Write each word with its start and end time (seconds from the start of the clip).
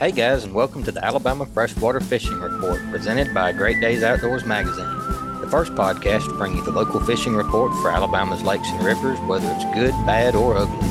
Hey 0.00 0.10
guys, 0.10 0.42
and 0.42 0.52
welcome 0.52 0.82
to 0.82 0.90
the 0.90 1.04
Alabama 1.04 1.46
Freshwater 1.46 2.00
Fishing 2.00 2.40
Report 2.40 2.80
presented 2.90 3.32
by 3.32 3.52
Great 3.52 3.80
Days 3.80 4.02
Outdoors 4.02 4.44
Magazine, 4.44 4.92
the 5.40 5.46
first 5.48 5.72
podcast 5.74 6.24
to 6.24 6.34
bring 6.34 6.56
you 6.56 6.64
the 6.64 6.72
local 6.72 6.98
fishing 6.98 7.36
report 7.36 7.72
for 7.74 7.92
Alabama's 7.92 8.42
lakes 8.42 8.66
and 8.70 8.84
rivers, 8.84 9.20
whether 9.20 9.48
it's 9.52 9.64
good, 9.72 9.92
bad, 10.04 10.34
or 10.34 10.56
ugly. 10.56 10.88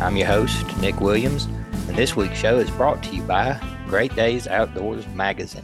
I'm 0.00 0.16
your 0.16 0.28
host, 0.28 0.64
Nick 0.78 0.98
Williams, 0.98 1.44
and 1.88 1.94
this 1.94 2.16
week's 2.16 2.38
show 2.38 2.58
is 2.58 2.70
brought 2.70 3.02
to 3.02 3.14
you 3.14 3.22
by 3.22 3.60
Great 3.86 4.16
Days 4.16 4.46
Outdoors 4.46 5.06
Magazine. 5.08 5.62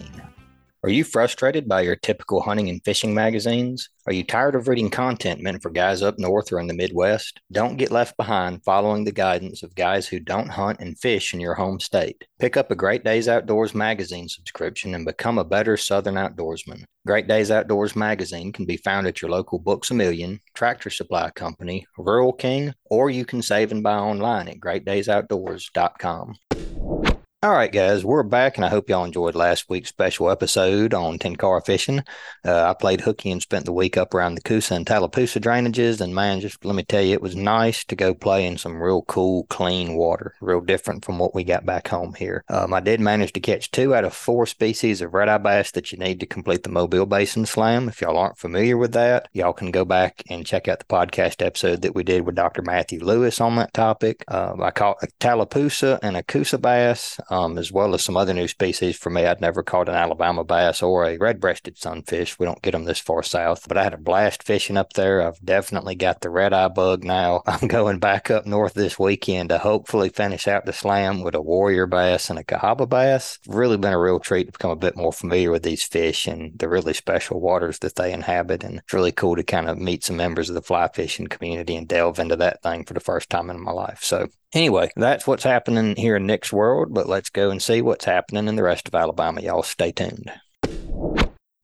Are 0.84 0.90
you 0.90 1.02
frustrated 1.02 1.66
by 1.66 1.80
your 1.80 1.96
typical 1.96 2.42
hunting 2.42 2.68
and 2.68 2.84
fishing 2.84 3.14
magazines? 3.14 3.88
Are 4.06 4.12
you 4.12 4.22
tired 4.22 4.54
of 4.54 4.68
reading 4.68 4.90
content 4.90 5.40
meant 5.40 5.62
for 5.62 5.70
guys 5.70 6.02
up 6.02 6.18
north 6.18 6.52
or 6.52 6.60
in 6.60 6.66
the 6.66 6.74
Midwest? 6.74 7.40
Don't 7.50 7.78
get 7.78 7.90
left 7.90 8.18
behind 8.18 8.62
following 8.64 9.04
the 9.04 9.10
guidance 9.10 9.62
of 9.62 9.74
guys 9.74 10.06
who 10.06 10.20
don't 10.20 10.50
hunt 10.50 10.80
and 10.80 10.98
fish 10.98 11.32
in 11.32 11.40
your 11.40 11.54
home 11.54 11.80
state. 11.80 12.26
Pick 12.38 12.58
up 12.58 12.70
a 12.70 12.74
Great 12.74 13.02
Days 13.02 13.28
Outdoors 13.28 13.74
magazine 13.74 14.28
subscription 14.28 14.94
and 14.94 15.06
become 15.06 15.38
a 15.38 15.44
better 15.44 15.78
Southern 15.78 16.16
outdoorsman. 16.16 16.84
Great 17.06 17.28
Days 17.28 17.50
Outdoors 17.50 17.96
magazine 17.96 18.52
can 18.52 18.66
be 18.66 18.76
found 18.76 19.06
at 19.06 19.22
your 19.22 19.30
local 19.30 19.58
Books 19.58 19.90
a 19.90 19.94
Million, 19.94 20.38
Tractor 20.52 20.90
Supply 20.90 21.30
Company, 21.30 21.86
Rural 21.96 22.34
King, 22.34 22.74
or 22.90 23.08
you 23.08 23.24
can 23.24 23.40
save 23.40 23.72
and 23.72 23.82
buy 23.82 23.96
online 23.96 24.48
at 24.48 24.60
greatdaysoutdoors.com. 24.60 27.13
All 27.44 27.52
right, 27.52 27.70
guys, 27.70 28.06
we're 28.06 28.22
back, 28.22 28.56
and 28.56 28.64
I 28.64 28.70
hope 28.70 28.88
y'all 28.88 29.04
enjoyed 29.04 29.34
last 29.34 29.68
week's 29.68 29.90
special 29.90 30.30
episode 30.30 30.94
on 30.94 31.18
tenkara 31.18 31.62
fishing. 31.62 32.02
Uh, 32.42 32.70
I 32.70 32.72
played 32.72 33.02
hooky 33.02 33.30
and 33.30 33.42
spent 33.42 33.66
the 33.66 33.72
week 33.72 33.98
up 33.98 34.14
around 34.14 34.36
the 34.36 34.40
Coosa 34.40 34.72
and 34.72 34.86
Tallapoosa 34.86 35.42
drainages, 35.42 36.00
and 36.00 36.14
man, 36.14 36.40
just 36.40 36.64
let 36.64 36.74
me 36.74 36.84
tell 36.84 37.02
you, 37.02 37.12
it 37.12 37.20
was 37.20 37.36
nice 37.36 37.84
to 37.84 37.96
go 37.96 38.14
play 38.14 38.46
in 38.46 38.56
some 38.56 38.82
real 38.82 39.02
cool, 39.02 39.44
clean 39.50 39.92
water, 39.94 40.34
real 40.40 40.62
different 40.62 41.04
from 41.04 41.18
what 41.18 41.34
we 41.34 41.44
got 41.44 41.66
back 41.66 41.86
home 41.86 42.14
here. 42.14 42.44
Um, 42.48 42.72
I 42.72 42.80
did 42.80 42.98
manage 42.98 43.34
to 43.34 43.40
catch 43.40 43.70
two 43.70 43.94
out 43.94 44.04
of 44.04 44.14
four 44.14 44.46
species 44.46 45.02
of 45.02 45.12
red 45.12 45.28
eye 45.28 45.36
bass 45.36 45.70
that 45.72 45.92
you 45.92 45.98
need 45.98 46.20
to 46.20 46.26
complete 46.26 46.62
the 46.62 46.70
Mobile 46.70 47.04
Basin 47.04 47.44
Slam. 47.44 47.90
If 47.90 48.00
y'all 48.00 48.16
aren't 48.16 48.38
familiar 48.38 48.78
with 48.78 48.94
that, 48.94 49.28
y'all 49.34 49.52
can 49.52 49.70
go 49.70 49.84
back 49.84 50.22
and 50.30 50.46
check 50.46 50.66
out 50.66 50.78
the 50.78 50.86
podcast 50.86 51.44
episode 51.44 51.82
that 51.82 51.94
we 51.94 52.04
did 52.04 52.24
with 52.24 52.36
Dr. 52.36 52.62
Matthew 52.62 53.04
Lewis 53.04 53.38
on 53.38 53.56
that 53.56 53.74
topic. 53.74 54.24
Uh, 54.28 54.54
I 54.62 54.70
caught 54.70 55.02
a 55.02 55.08
Tallapoosa 55.20 55.98
and 56.02 56.16
a 56.16 56.22
Coosa 56.22 56.56
bass 56.56 57.20
Um, 57.34 57.58
as 57.58 57.72
well 57.72 57.96
as 57.96 58.02
some 58.02 58.16
other 58.16 58.32
new 58.32 58.46
species 58.46 58.96
for 58.96 59.10
me. 59.10 59.26
I'd 59.26 59.40
never 59.40 59.64
caught 59.64 59.88
an 59.88 59.96
Alabama 59.96 60.44
bass 60.44 60.84
or 60.84 61.04
a 61.04 61.18
red 61.18 61.40
breasted 61.40 61.76
sunfish. 61.76 62.38
We 62.38 62.46
don't 62.46 62.62
get 62.62 62.70
them 62.70 62.84
this 62.84 63.00
far 63.00 63.24
south, 63.24 63.66
but 63.66 63.76
I 63.76 63.82
had 63.82 63.92
a 63.92 63.98
blast 63.98 64.44
fishing 64.44 64.76
up 64.76 64.92
there. 64.92 65.20
I've 65.20 65.44
definitely 65.44 65.96
got 65.96 66.20
the 66.20 66.30
red 66.30 66.52
eye 66.52 66.68
bug 66.68 67.02
now. 67.02 67.42
I'm 67.46 67.66
going 67.66 67.98
back 67.98 68.30
up 68.30 68.46
north 68.46 68.74
this 68.74 69.00
weekend 69.00 69.48
to 69.48 69.58
hopefully 69.58 70.10
finish 70.10 70.46
out 70.46 70.64
the 70.64 70.72
slam 70.72 71.22
with 71.22 71.34
a 71.34 71.42
warrior 71.42 71.88
bass 71.88 72.30
and 72.30 72.38
a 72.38 72.44
Cahaba 72.44 72.88
bass. 72.88 73.40
Really 73.48 73.78
been 73.78 73.92
a 73.92 73.98
real 73.98 74.20
treat 74.20 74.44
to 74.44 74.52
become 74.52 74.70
a 74.70 74.76
bit 74.76 74.96
more 74.96 75.12
familiar 75.12 75.50
with 75.50 75.64
these 75.64 75.82
fish 75.82 76.28
and 76.28 76.56
the 76.56 76.68
really 76.68 76.94
special 76.94 77.40
waters 77.40 77.80
that 77.80 77.96
they 77.96 78.12
inhabit. 78.12 78.62
And 78.62 78.78
it's 78.78 78.92
really 78.92 79.10
cool 79.10 79.34
to 79.34 79.42
kind 79.42 79.68
of 79.68 79.76
meet 79.76 80.04
some 80.04 80.16
members 80.16 80.50
of 80.50 80.54
the 80.54 80.62
fly 80.62 80.86
fishing 80.86 81.26
community 81.26 81.74
and 81.74 81.88
delve 81.88 82.20
into 82.20 82.36
that 82.36 82.62
thing 82.62 82.84
for 82.84 82.94
the 82.94 83.00
first 83.00 83.28
time 83.28 83.50
in 83.50 83.60
my 83.60 83.72
life. 83.72 84.04
So 84.04 84.28
Anyway, 84.54 84.88
that's 84.94 85.26
what's 85.26 85.42
happening 85.42 85.96
here 85.96 86.14
in 86.14 86.26
Nick's 86.26 86.52
world, 86.52 86.94
but 86.94 87.08
let's 87.08 87.28
go 87.28 87.50
and 87.50 87.60
see 87.60 87.82
what's 87.82 88.04
happening 88.04 88.46
in 88.46 88.54
the 88.54 88.62
rest 88.62 88.86
of 88.86 88.94
Alabama. 88.94 89.40
Y'all 89.40 89.64
stay 89.64 89.90
tuned. 89.90 90.30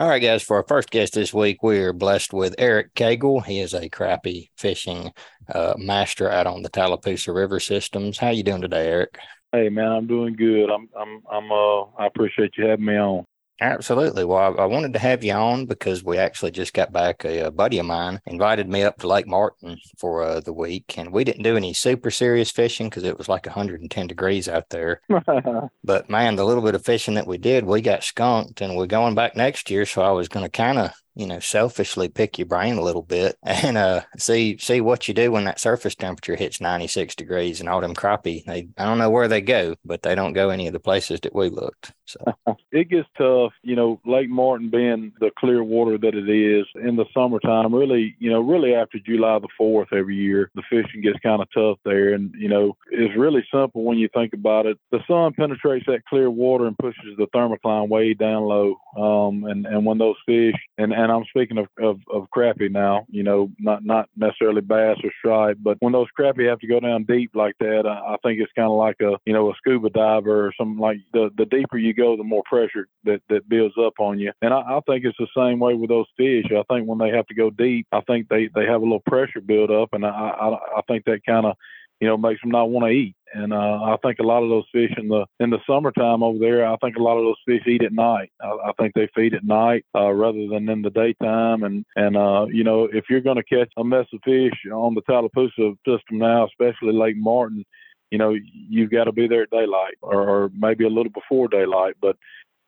All 0.00 0.08
right, 0.08 0.18
guys, 0.18 0.42
for 0.42 0.56
our 0.56 0.64
first 0.66 0.90
guest 0.90 1.14
this 1.14 1.32
week, 1.32 1.62
we're 1.62 1.92
blessed 1.92 2.32
with 2.32 2.54
Eric 2.58 2.94
Cagle. 2.94 3.44
He 3.44 3.60
is 3.60 3.74
a 3.74 3.88
crappie 3.88 4.48
fishing 4.56 5.12
uh, 5.54 5.74
master 5.76 6.28
out 6.28 6.48
on 6.48 6.62
the 6.62 6.68
Tallapoosa 6.68 7.32
River 7.32 7.60
systems. 7.60 8.18
How 8.18 8.30
you 8.30 8.42
doing 8.42 8.62
today, 8.62 8.88
Eric? 8.88 9.18
Hey 9.52 9.68
man, 9.68 9.88
I'm 9.88 10.06
doing 10.06 10.34
good. 10.34 10.70
I'm 10.70 10.88
I'm 10.96 11.22
I'm 11.30 11.50
uh 11.50 11.82
I 11.98 12.06
appreciate 12.06 12.52
you 12.56 12.66
having 12.66 12.86
me 12.86 12.96
on. 12.96 13.24
Absolutely. 13.60 14.24
Well, 14.24 14.38
I, 14.58 14.62
I, 14.62 14.64
wanted 14.64 14.94
to 14.94 14.98
have 14.98 15.22
you 15.22 15.34
on 15.34 15.66
because 15.66 16.02
we 16.02 16.16
actually 16.16 16.50
just 16.50 16.72
got 16.72 16.92
back. 16.92 17.24
A, 17.24 17.46
a 17.46 17.50
buddy 17.50 17.78
of 17.78 17.84
mine 17.84 18.20
invited 18.26 18.68
me 18.68 18.82
up 18.82 18.98
to 18.98 19.06
Lake 19.06 19.26
Martin 19.26 19.76
for 19.98 20.22
uh, 20.22 20.40
the 20.40 20.52
week, 20.52 20.96
and 20.96 21.12
we 21.12 21.24
didn't 21.24 21.42
do 21.42 21.56
any 21.56 21.74
super 21.74 22.10
serious 22.10 22.50
fishing 22.50 22.88
because 22.88 23.04
it 23.04 23.18
was 23.18 23.28
like 23.28 23.44
110 23.44 24.06
degrees 24.06 24.48
out 24.48 24.70
there. 24.70 25.02
but 25.84 26.08
man, 26.08 26.36
the 26.36 26.44
little 26.44 26.62
bit 26.62 26.74
of 26.74 26.84
fishing 26.84 27.14
that 27.14 27.26
we 27.26 27.36
did, 27.36 27.64
we 27.64 27.82
got 27.82 28.02
skunked, 28.02 28.62
and 28.62 28.76
we're 28.76 28.86
going 28.86 29.14
back 29.14 29.36
next 29.36 29.70
year. 29.70 29.84
So 29.84 30.00
I 30.00 30.10
was 30.10 30.28
going 30.28 30.44
to 30.44 30.50
kind 30.50 30.78
of 30.78 30.92
you 31.16 31.26
know, 31.26 31.40
selfishly 31.40 32.08
pick 32.08 32.38
your 32.38 32.46
brain 32.46 32.78
a 32.78 32.82
little 32.82 33.02
bit 33.02 33.36
and 33.42 33.76
uh, 33.76 34.00
see 34.16 34.56
see 34.58 34.80
what 34.80 35.06
you 35.06 35.12
do 35.12 35.30
when 35.30 35.44
that 35.44 35.60
surface 35.60 35.94
temperature 35.94 36.36
hits 36.36 36.60
96 36.60 37.14
degrees 37.14 37.60
and 37.60 37.68
all 37.68 37.80
them 37.80 37.94
crappie. 37.94 38.44
They 38.44 38.68
I 38.78 38.84
don't 38.84 38.98
know 38.98 39.10
where 39.10 39.28
they 39.28 39.40
go, 39.40 39.74
but 39.84 40.02
they 40.02 40.14
don't 40.14 40.32
go 40.32 40.48
any 40.48 40.66
of 40.66 40.72
the 40.72 40.80
places 40.80 41.20
that 41.20 41.34
we 41.34 41.50
looked. 41.50 41.92
So 42.10 42.56
it 42.72 42.88
gets 42.88 43.08
tough, 43.16 43.52
you 43.62 43.76
know, 43.76 44.00
Lake 44.04 44.28
Martin 44.28 44.70
being 44.70 45.12
the 45.20 45.30
clear 45.38 45.62
water 45.62 45.98
that 45.98 46.14
it 46.14 46.28
is 46.28 46.66
in 46.82 46.96
the 46.96 47.06
summertime. 47.14 47.74
Really, 47.74 48.16
you 48.18 48.30
know, 48.30 48.40
really 48.40 48.74
after 48.74 48.98
July 48.98 49.38
the 49.38 49.48
fourth 49.56 49.92
every 49.92 50.16
year, 50.16 50.50
the 50.54 50.62
fishing 50.68 51.02
gets 51.02 51.18
kind 51.20 51.42
of 51.42 51.48
tough 51.52 51.78
there, 51.84 52.14
and 52.14 52.34
you 52.36 52.48
know, 52.48 52.76
it's 52.90 53.16
really 53.16 53.46
simple 53.52 53.84
when 53.84 53.98
you 53.98 54.08
think 54.12 54.32
about 54.32 54.66
it. 54.66 54.78
The 54.90 55.00
sun 55.06 55.32
penetrates 55.34 55.86
that 55.86 56.04
clear 56.06 56.30
water 56.30 56.66
and 56.66 56.78
pushes 56.78 57.16
the 57.16 57.26
thermocline 57.34 57.88
way 57.88 58.14
down 58.14 58.42
low, 58.44 58.76
um, 58.96 59.44
and 59.44 59.66
and 59.66 59.84
when 59.84 59.98
those 59.98 60.16
fish 60.26 60.54
and 60.78 60.92
and 60.92 61.12
I'm 61.12 61.24
speaking 61.26 61.58
of, 61.58 61.68
of, 61.80 62.00
of 62.12 62.26
crappie 62.34 62.70
now, 62.70 63.06
you 63.08 63.22
know, 63.22 63.50
not 63.58 63.84
not 63.84 64.08
necessarily 64.16 64.60
bass 64.60 64.98
or 65.04 65.10
stripe, 65.18 65.58
but 65.60 65.76
when 65.80 65.92
those 65.92 66.08
crappie 66.18 66.48
have 66.48 66.60
to 66.60 66.66
go 66.66 66.80
down 66.80 67.04
deep 67.04 67.30
like 67.34 67.56
that, 67.60 67.86
I, 67.86 68.14
I 68.14 68.16
think 68.22 68.40
it's 68.40 68.52
kind 68.56 68.70
of 68.70 68.76
like 68.76 68.96
a 69.00 69.16
you 69.24 69.32
know 69.32 69.50
a 69.50 69.54
scuba 69.56 69.90
diver 69.90 70.46
or 70.46 70.52
something 70.58 70.78
like 70.78 70.98
the 71.12 71.30
the 71.36 71.46
deeper 71.46 71.78
you 71.78 71.94
go, 72.00 72.16
the 72.16 72.24
more 72.24 72.42
pressure 72.46 72.86
that 73.04 73.20
that 73.28 73.48
builds 73.48 73.74
up 73.78 73.94
on 73.98 74.18
you. 74.18 74.32
And 74.42 74.52
I, 74.52 74.60
I 74.60 74.80
think 74.86 75.04
it's 75.04 75.18
the 75.18 75.26
same 75.36 75.58
way 75.58 75.74
with 75.74 75.90
those 75.90 76.06
fish. 76.16 76.46
I 76.50 76.62
think 76.72 76.88
when 76.88 76.98
they 76.98 77.10
have 77.10 77.26
to 77.28 77.34
go 77.34 77.50
deep, 77.50 77.86
I 77.92 78.00
think 78.02 78.28
they 78.28 78.48
they 78.54 78.66
have 78.66 78.80
a 78.80 78.84
little 78.84 79.02
pressure 79.06 79.40
build 79.40 79.70
up, 79.70 79.90
and 79.92 80.04
I 80.04 80.10
I, 80.10 80.78
I 80.78 80.82
think 80.88 81.04
that 81.04 81.24
kind 81.26 81.46
of 81.46 81.56
you 82.00 82.08
know 82.08 82.16
makes 82.16 82.40
them 82.40 82.50
not 82.50 82.70
want 82.70 82.86
to 82.86 82.92
eat. 82.92 83.14
And 83.32 83.52
uh, 83.52 83.82
I 83.84 83.96
think 84.02 84.18
a 84.18 84.24
lot 84.24 84.42
of 84.42 84.48
those 84.48 84.64
fish 84.72 84.90
in 84.96 85.08
the 85.08 85.24
in 85.38 85.50
the 85.50 85.60
summertime 85.66 86.22
over 86.22 86.38
there, 86.38 86.66
I 86.66 86.76
think 86.78 86.96
a 86.96 87.02
lot 87.02 87.16
of 87.16 87.24
those 87.24 87.36
fish 87.46 87.62
eat 87.66 87.84
at 87.84 87.92
night. 87.92 88.32
I, 88.42 88.48
I 88.48 88.72
think 88.78 88.94
they 88.94 89.08
feed 89.14 89.34
at 89.34 89.44
night 89.44 89.84
uh, 89.94 90.10
rather 90.10 90.48
than 90.48 90.68
in 90.68 90.82
the 90.82 90.90
daytime. 90.90 91.62
And 91.62 91.84
and 91.94 92.16
uh, 92.16 92.46
you 92.50 92.64
know, 92.64 92.88
if 92.92 93.04
you're 93.08 93.20
going 93.20 93.36
to 93.36 93.44
catch 93.44 93.70
a 93.76 93.84
mess 93.84 94.06
of 94.12 94.20
fish 94.24 94.58
on 94.72 94.94
the 94.94 95.02
Tallapoosa 95.02 95.76
system 95.86 96.18
now, 96.18 96.46
especially 96.46 96.92
Lake 96.92 97.16
Martin, 97.16 97.64
you 98.10 98.18
know, 98.18 98.34
you've 98.52 98.90
got 98.90 99.04
to 99.04 99.12
be 99.12 99.28
there 99.28 99.42
at 99.42 99.50
daylight 99.50 99.96
or, 100.02 100.28
or 100.28 100.50
maybe 100.56 100.84
a 100.84 100.88
little 100.88 101.12
before 101.12 101.48
daylight, 101.48 101.94
but 102.00 102.16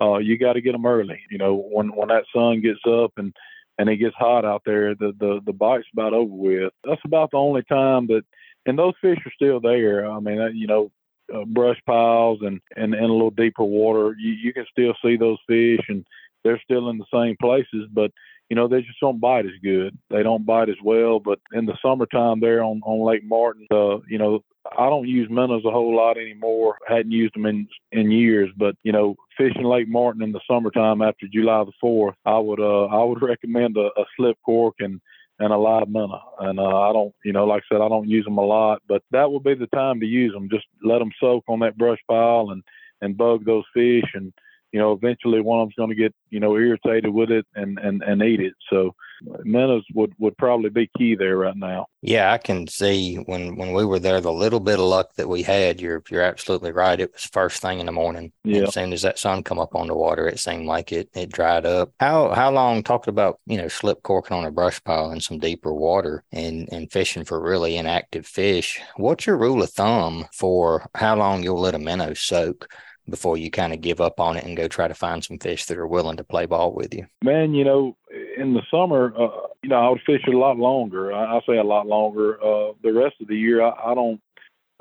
uh, 0.00 0.18
you 0.18 0.38
got 0.38 0.54
to 0.54 0.60
get 0.60 0.72
them 0.72 0.86
early. 0.86 1.20
You 1.30 1.38
know, 1.38 1.54
when 1.54 1.88
when 1.94 2.08
that 2.08 2.24
sun 2.34 2.60
gets 2.60 2.80
up 2.86 3.12
and 3.16 3.34
and 3.78 3.88
it 3.88 3.96
gets 3.96 4.16
hot 4.16 4.44
out 4.44 4.62
there, 4.64 4.94
the 4.94 5.12
the 5.18 5.40
the 5.44 5.52
bite's 5.52 5.86
about 5.92 6.14
over 6.14 6.32
with. 6.32 6.72
That's 6.84 7.00
about 7.04 7.30
the 7.30 7.38
only 7.38 7.62
time 7.64 8.06
that 8.08 8.24
and 8.66 8.78
those 8.78 8.94
fish 9.00 9.18
are 9.26 9.32
still 9.34 9.60
there. 9.60 10.08
I 10.08 10.20
mean, 10.20 10.40
uh, 10.40 10.46
you 10.46 10.66
know, 10.66 10.90
uh, 11.34 11.44
brush 11.44 11.78
piles 11.86 12.40
and, 12.42 12.60
and, 12.76 12.94
and 12.94 13.04
a 13.04 13.12
little 13.12 13.30
deeper 13.30 13.64
water, 13.64 14.14
you, 14.18 14.32
you 14.32 14.52
can 14.52 14.66
still 14.70 14.94
see 15.04 15.16
those 15.16 15.38
fish 15.46 15.84
and 15.88 16.04
they're 16.44 16.60
still 16.62 16.88
in 16.90 16.98
the 16.98 17.04
same 17.12 17.36
places, 17.40 17.88
but 17.92 18.10
you 18.52 18.56
know, 18.56 18.68
they 18.68 18.82
just 18.82 19.00
don't 19.00 19.18
bite 19.18 19.46
as 19.46 19.58
good. 19.64 19.96
They 20.10 20.22
don't 20.22 20.44
bite 20.44 20.68
as 20.68 20.76
well. 20.84 21.18
But 21.18 21.38
in 21.54 21.64
the 21.64 21.78
summertime 21.80 22.38
there 22.38 22.62
on, 22.62 22.82
on 22.84 23.00
Lake 23.00 23.24
Martin, 23.24 23.66
uh, 23.70 24.00
you 24.06 24.18
know, 24.18 24.44
I 24.78 24.90
don't 24.90 25.08
use 25.08 25.30
minnows 25.30 25.64
a 25.64 25.70
whole 25.70 25.96
lot 25.96 26.18
anymore. 26.18 26.76
Hadn't 26.86 27.12
used 27.12 27.34
them 27.34 27.46
in 27.46 27.66
in 27.92 28.10
years, 28.10 28.50
but 28.58 28.74
you 28.82 28.92
know, 28.92 29.16
fishing 29.38 29.64
Lake 29.64 29.88
Martin 29.88 30.22
in 30.22 30.32
the 30.32 30.40
summertime 30.46 31.00
after 31.00 31.26
July 31.32 31.64
the 31.64 31.72
fourth, 31.80 32.14
I 32.26 32.36
would 32.36 32.60
uh 32.60 32.88
I 32.88 33.02
would 33.02 33.22
recommend 33.32 33.78
a, 33.78 33.86
a 33.98 34.04
slip 34.18 34.36
cork 34.44 34.74
and 34.80 35.00
and 35.38 35.50
a 35.50 35.56
live 35.56 35.88
minnow. 35.88 36.20
And 36.40 36.60
uh, 36.60 36.90
I 36.90 36.92
don't, 36.92 37.14
you 37.24 37.32
know, 37.32 37.46
like 37.46 37.62
I 37.70 37.74
said, 37.74 37.80
I 37.80 37.88
don't 37.88 38.06
use 38.06 38.26
them 38.26 38.36
a 38.36 38.44
lot, 38.44 38.82
but 38.86 39.02
that 39.12 39.32
would 39.32 39.44
be 39.44 39.54
the 39.54 39.66
time 39.68 39.98
to 40.00 40.06
use 40.06 40.34
them. 40.34 40.50
Just 40.50 40.66
let 40.84 40.98
them 40.98 41.10
soak 41.18 41.44
on 41.48 41.60
that 41.60 41.78
brush 41.78 42.00
pile 42.06 42.50
and 42.50 42.62
and 43.00 43.16
bug 43.16 43.46
those 43.46 43.64
fish 43.72 44.10
and 44.12 44.30
you 44.72 44.80
know, 44.80 44.92
eventually 44.92 45.40
one 45.40 45.60
of 45.60 45.66
them's 45.66 45.74
going 45.76 45.90
to 45.90 45.94
get, 45.94 46.14
you 46.30 46.40
know, 46.40 46.56
irritated 46.56 47.12
with 47.12 47.30
it 47.30 47.46
and, 47.54 47.78
and, 47.78 48.02
and 48.02 48.22
eat 48.22 48.40
it. 48.40 48.54
So 48.70 48.94
minnows 49.44 49.84
would, 49.94 50.12
would 50.18 50.36
probably 50.36 50.70
be 50.70 50.90
key 50.98 51.14
there 51.14 51.36
right 51.36 51.56
now. 51.56 51.86
Yeah, 52.00 52.32
I 52.32 52.38
can 52.38 52.66
see 52.66 53.16
when, 53.16 53.54
when 53.56 53.72
we 53.72 53.84
were 53.84 54.00
there, 54.00 54.20
the 54.20 54.32
little 54.32 54.58
bit 54.58 54.80
of 54.80 54.86
luck 54.86 55.14
that 55.16 55.28
we 55.28 55.42
had, 55.42 55.80
you're, 55.80 56.02
you're 56.10 56.22
absolutely 56.22 56.72
right. 56.72 56.98
It 56.98 57.12
was 57.12 57.24
first 57.24 57.62
thing 57.62 57.78
in 57.78 57.86
the 57.86 57.92
morning. 57.92 58.32
Yeah. 58.42 58.62
As 58.62 58.74
soon 58.74 58.92
as 58.92 59.02
that 59.02 59.18
sun 59.18 59.44
come 59.44 59.60
up 59.60 59.76
on 59.76 59.86
the 59.86 59.94
water, 59.94 60.26
it 60.26 60.40
seemed 60.40 60.66
like 60.66 60.90
it, 60.90 61.10
it 61.14 61.30
dried 61.30 61.66
up. 61.66 61.92
How, 62.00 62.32
how 62.32 62.50
long 62.50 62.82
talking 62.82 63.12
about, 63.12 63.38
you 63.46 63.58
know, 63.58 63.68
slip 63.68 64.02
corking 64.02 64.36
on 64.36 64.46
a 64.46 64.50
brush 64.50 64.82
pile 64.82 65.12
in 65.12 65.20
some 65.20 65.38
deeper 65.38 65.72
water 65.72 66.24
and, 66.32 66.68
and 66.72 66.90
fishing 66.90 67.24
for 67.24 67.40
really 67.40 67.76
inactive 67.76 68.26
fish? 68.26 68.80
What's 68.96 69.26
your 69.26 69.36
rule 69.36 69.62
of 69.62 69.70
thumb 69.70 70.26
for 70.32 70.88
how 70.94 71.14
long 71.14 71.42
you'll 71.42 71.60
let 71.60 71.74
a 71.74 71.78
minnow 71.78 72.14
soak? 72.14 72.68
Before 73.08 73.36
you 73.36 73.50
kind 73.50 73.72
of 73.72 73.80
give 73.80 74.00
up 74.00 74.20
on 74.20 74.36
it 74.36 74.44
and 74.44 74.56
go 74.56 74.68
try 74.68 74.88
to 74.88 74.94
find 74.94 75.24
some 75.24 75.38
fish 75.38 75.66
that 75.66 75.78
are 75.78 75.86
willing 75.86 76.16
to 76.16 76.24
play 76.24 76.46
ball 76.46 76.72
with 76.72 76.94
you? 76.94 77.06
Man, 77.22 77.54
you 77.54 77.64
know, 77.64 77.96
in 78.36 78.54
the 78.54 78.62
summer, 78.70 79.12
uh, 79.18 79.48
you 79.62 79.68
know, 79.68 79.76
I 79.76 79.88
would 79.90 80.02
fish 80.06 80.22
a 80.26 80.32
lot 80.32 80.56
longer. 80.56 81.12
I, 81.12 81.36
I 81.36 81.40
say 81.46 81.56
a 81.56 81.64
lot 81.64 81.86
longer. 81.86 82.42
Uh, 82.42 82.72
the 82.82 82.92
rest 82.92 83.16
of 83.20 83.28
the 83.28 83.36
year, 83.36 83.62
I, 83.62 83.92
I 83.92 83.94
don't. 83.94 84.20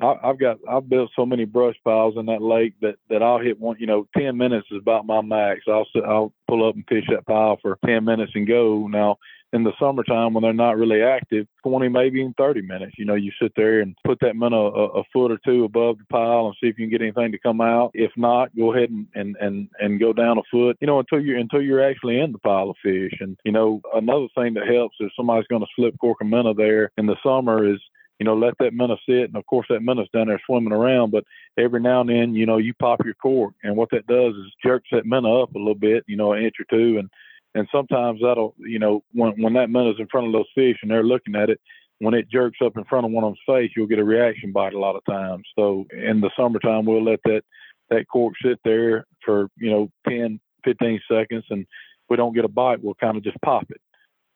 I, 0.00 0.16
I've 0.24 0.38
got 0.38 0.58
I've 0.68 0.88
built 0.88 1.10
so 1.14 1.24
many 1.24 1.44
brush 1.44 1.76
piles 1.84 2.14
in 2.16 2.26
that 2.26 2.42
lake 2.42 2.74
that 2.80 2.96
that 3.08 3.22
I'll 3.22 3.38
hit 3.38 3.60
one. 3.60 3.76
You 3.78 3.86
know, 3.86 4.08
ten 4.16 4.36
minutes 4.36 4.66
is 4.70 4.78
about 4.78 5.06
my 5.06 5.20
max. 5.20 5.60
I'll 5.68 5.86
I'll 6.04 6.32
pull 6.48 6.68
up 6.68 6.74
and 6.74 6.84
fish 6.88 7.04
that 7.10 7.26
pile 7.26 7.58
for 7.62 7.78
ten 7.84 8.04
minutes 8.04 8.32
and 8.34 8.46
go. 8.46 8.88
Now 8.88 9.18
in 9.52 9.64
the 9.64 9.72
summertime 9.78 10.32
when 10.32 10.42
they're 10.42 10.52
not 10.52 10.78
really 10.78 11.02
active, 11.02 11.46
20, 11.62 11.88
maybe 11.88 12.20
even 12.20 12.34
30 12.38 12.62
minutes. 12.62 12.94
You 12.96 13.04
know, 13.04 13.14
you 13.14 13.30
sit 13.40 13.52
there 13.54 13.80
and 13.80 13.94
put 14.04 14.18
that 14.20 14.34
minnow 14.34 14.72
a, 14.72 15.00
a, 15.00 15.02
foot 15.12 15.30
or 15.30 15.38
two 15.44 15.64
above 15.64 15.98
the 15.98 16.04
pile 16.10 16.46
and 16.46 16.56
see 16.60 16.68
if 16.68 16.78
you 16.78 16.86
can 16.86 16.90
get 16.90 17.02
anything 17.02 17.32
to 17.32 17.38
come 17.38 17.60
out. 17.60 17.90
If 17.92 18.12
not, 18.16 18.56
go 18.56 18.74
ahead 18.74 18.88
and, 18.88 19.06
and, 19.14 19.36
and, 19.40 19.68
and 19.78 20.00
go 20.00 20.14
down 20.14 20.38
a 20.38 20.42
foot, 20.50 20.78
you 20.80 20.86
know, 20.86 20.98
until 20.98 21.20
you're, 21.20 21.36
until 21.36 21.60
you're 21.60 21.84
actually 21.84 22.18
in 22.18 22.32
the 22.32 22.38
pile 22.38 22.70
of 22.70 22.76
fish. 22.82 23.12
And, 23.20 23.36
you 23.44 23.52
know, 23.52 23.82
another 23.94 24.28
thing 24.34 24.54
that 24.54 24.66
helps 24.66 24.96
if 25.00 25.12
somebody's 25.14 25.48
going 25.48 25.62
to 25.62 25.68
slip 25.76 25.98
cork 26.00 26.18
a 26.22 26.24
minnow 26.24 26.54
there 26.54 26.90
in 26.96 27.04
the 27.04 27.16
summer 27.22 27.70
is, 27.70 27.80
you 28.18 28.24
know, 28.24 28.36
let 28.36 28.54
that 28.58 28.72
minnow 28.72 28.96
sit. 29.06 29.24
And 29.24 29.36
of 29.36 29.44
course, 29.46 29.66
that 29.68 29.82
minnow's 29.82 30.08
down 30.14 30.28
there 30.28 30.40
swimming 30.46 30.72
around. 30.72 31.10
But 31.10 31.24
every 31.58 31.80
now 31.80 32.00
and 32.00 32.08
then, 32.08 32.34
you 32.34 32.46
know, 32.46 32.56
you 32.56 32.72
pop 32.72 33.04
your 33.04 33.14
cork, 33.14 33.52
and 33.64 33.76
what 33.76 33.90
that 33.90 34.06
does 34.06 34.34
is 34.34 34.52
jerks 34.64 34.88
that 34.92 35.06
minnow 35.06 35.42
up 35.42 35.54
a 35.54 35.58
little 35.58 35.74
bit, 35.74 36.04
you 36.06 36.16
know, 36.16 36.32
an 36.32 36.44
inch 36.44 36.54
or 36.60 36.66
two, 36.70 36.98
and 36.98 37.10
and 37.54 37.68
sometimes 37.72 38.20
that'll 38.22 38.54
you 38.58 38.78
know 38.78 39.02
when 39.12 39.40
when 39.40 39.52
that 39.54 39.70
minnow's 39.70 39.98
in 39.98 40.08
front 40.08 40.26
of 40.26 40.32
those 40.32 40.46
fish 40.54 40.76
and 40.82 40.90
they're 40.90 41.02
looking 41.02 41.34
at 41.34 41.50
it 41.50 41.60
when 41.98 42.14
it 42.14 42.28
jerks 42.30 42.58
up 42.64 42.76
in 42.76 42.84
front 42.84 43.06
of 43.06 43.12
one 43.12 43.24
of 43.24 43.30
them's 43.30 43.38
face 43.46 43.70
you'll 43.76 43.86
get 43.86 43.98
a 43.98 44.04
reaction 44.04 44.52
bite 44.52 44.74
a 44.74 44.78
lot 44.78 44.96
of 44.96 45.04
times. 45.04 45.44
So 45.56 45.86
in 45.90 46.20
the 46.20 46.30
summertime 46.36 46.84
we'll 46.84 47.04
let 47.04 47.20
that 47.24 47.42
that 47.90 48.06
cork 48.08 48.34
sit 48.44 48.58
there 48.64 49.06
for 49.24 49.48
you 49.58 49.70
know 49.70 49.90
10 50.08 50.40
15 50.64 51.00
seconds 51.10 51.44
and 51.50 51.62
if 51.62 51.66
we 52.08 52.16
don't 52.16 52.34
get 52.34 52.44
a 52.44 52.48
bite 52.48 52.82
we'll 52.82 52.94
kind 52.94 53.16
of 53.16 53.24
just 53.24 53.40
pop 53.42 53.66
it. 53.70 53.80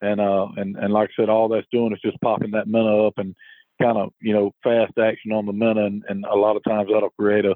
And 0.00 0.20
uh 0.20 0.48
and 0.56 0.76
and 0.76 0.92
like 0.92 1.10
i 1.10 1.22
said 1.22 1.28
all 1.28 1.48
that's 1.48 1.66
doing 1.72 1.92
is 1.92 2.00
just 2.04 2.20
popping 2.20 2.52
that 2.52 2.68
minnow 2.68 3.06
up 3.06 3.14
and 3.16 3.34
kind 3.80 3.98
of 3.98 4.10
you 4.20 4.32
know 4.32 4.52
fast 4.62 4.92
action 4.98 5.32
on 5.32 5.46
the 5.46 5.52
minnow 5.52 5.86
and, 5.86 6.02
and 6.08 6.24
a 6.24 6.34
lot 6.34 6.56
of 6.56 6.64
times 6.64 6.88
that'll 6.92 7.10
create 7.18 7.44
a 7.44 7.54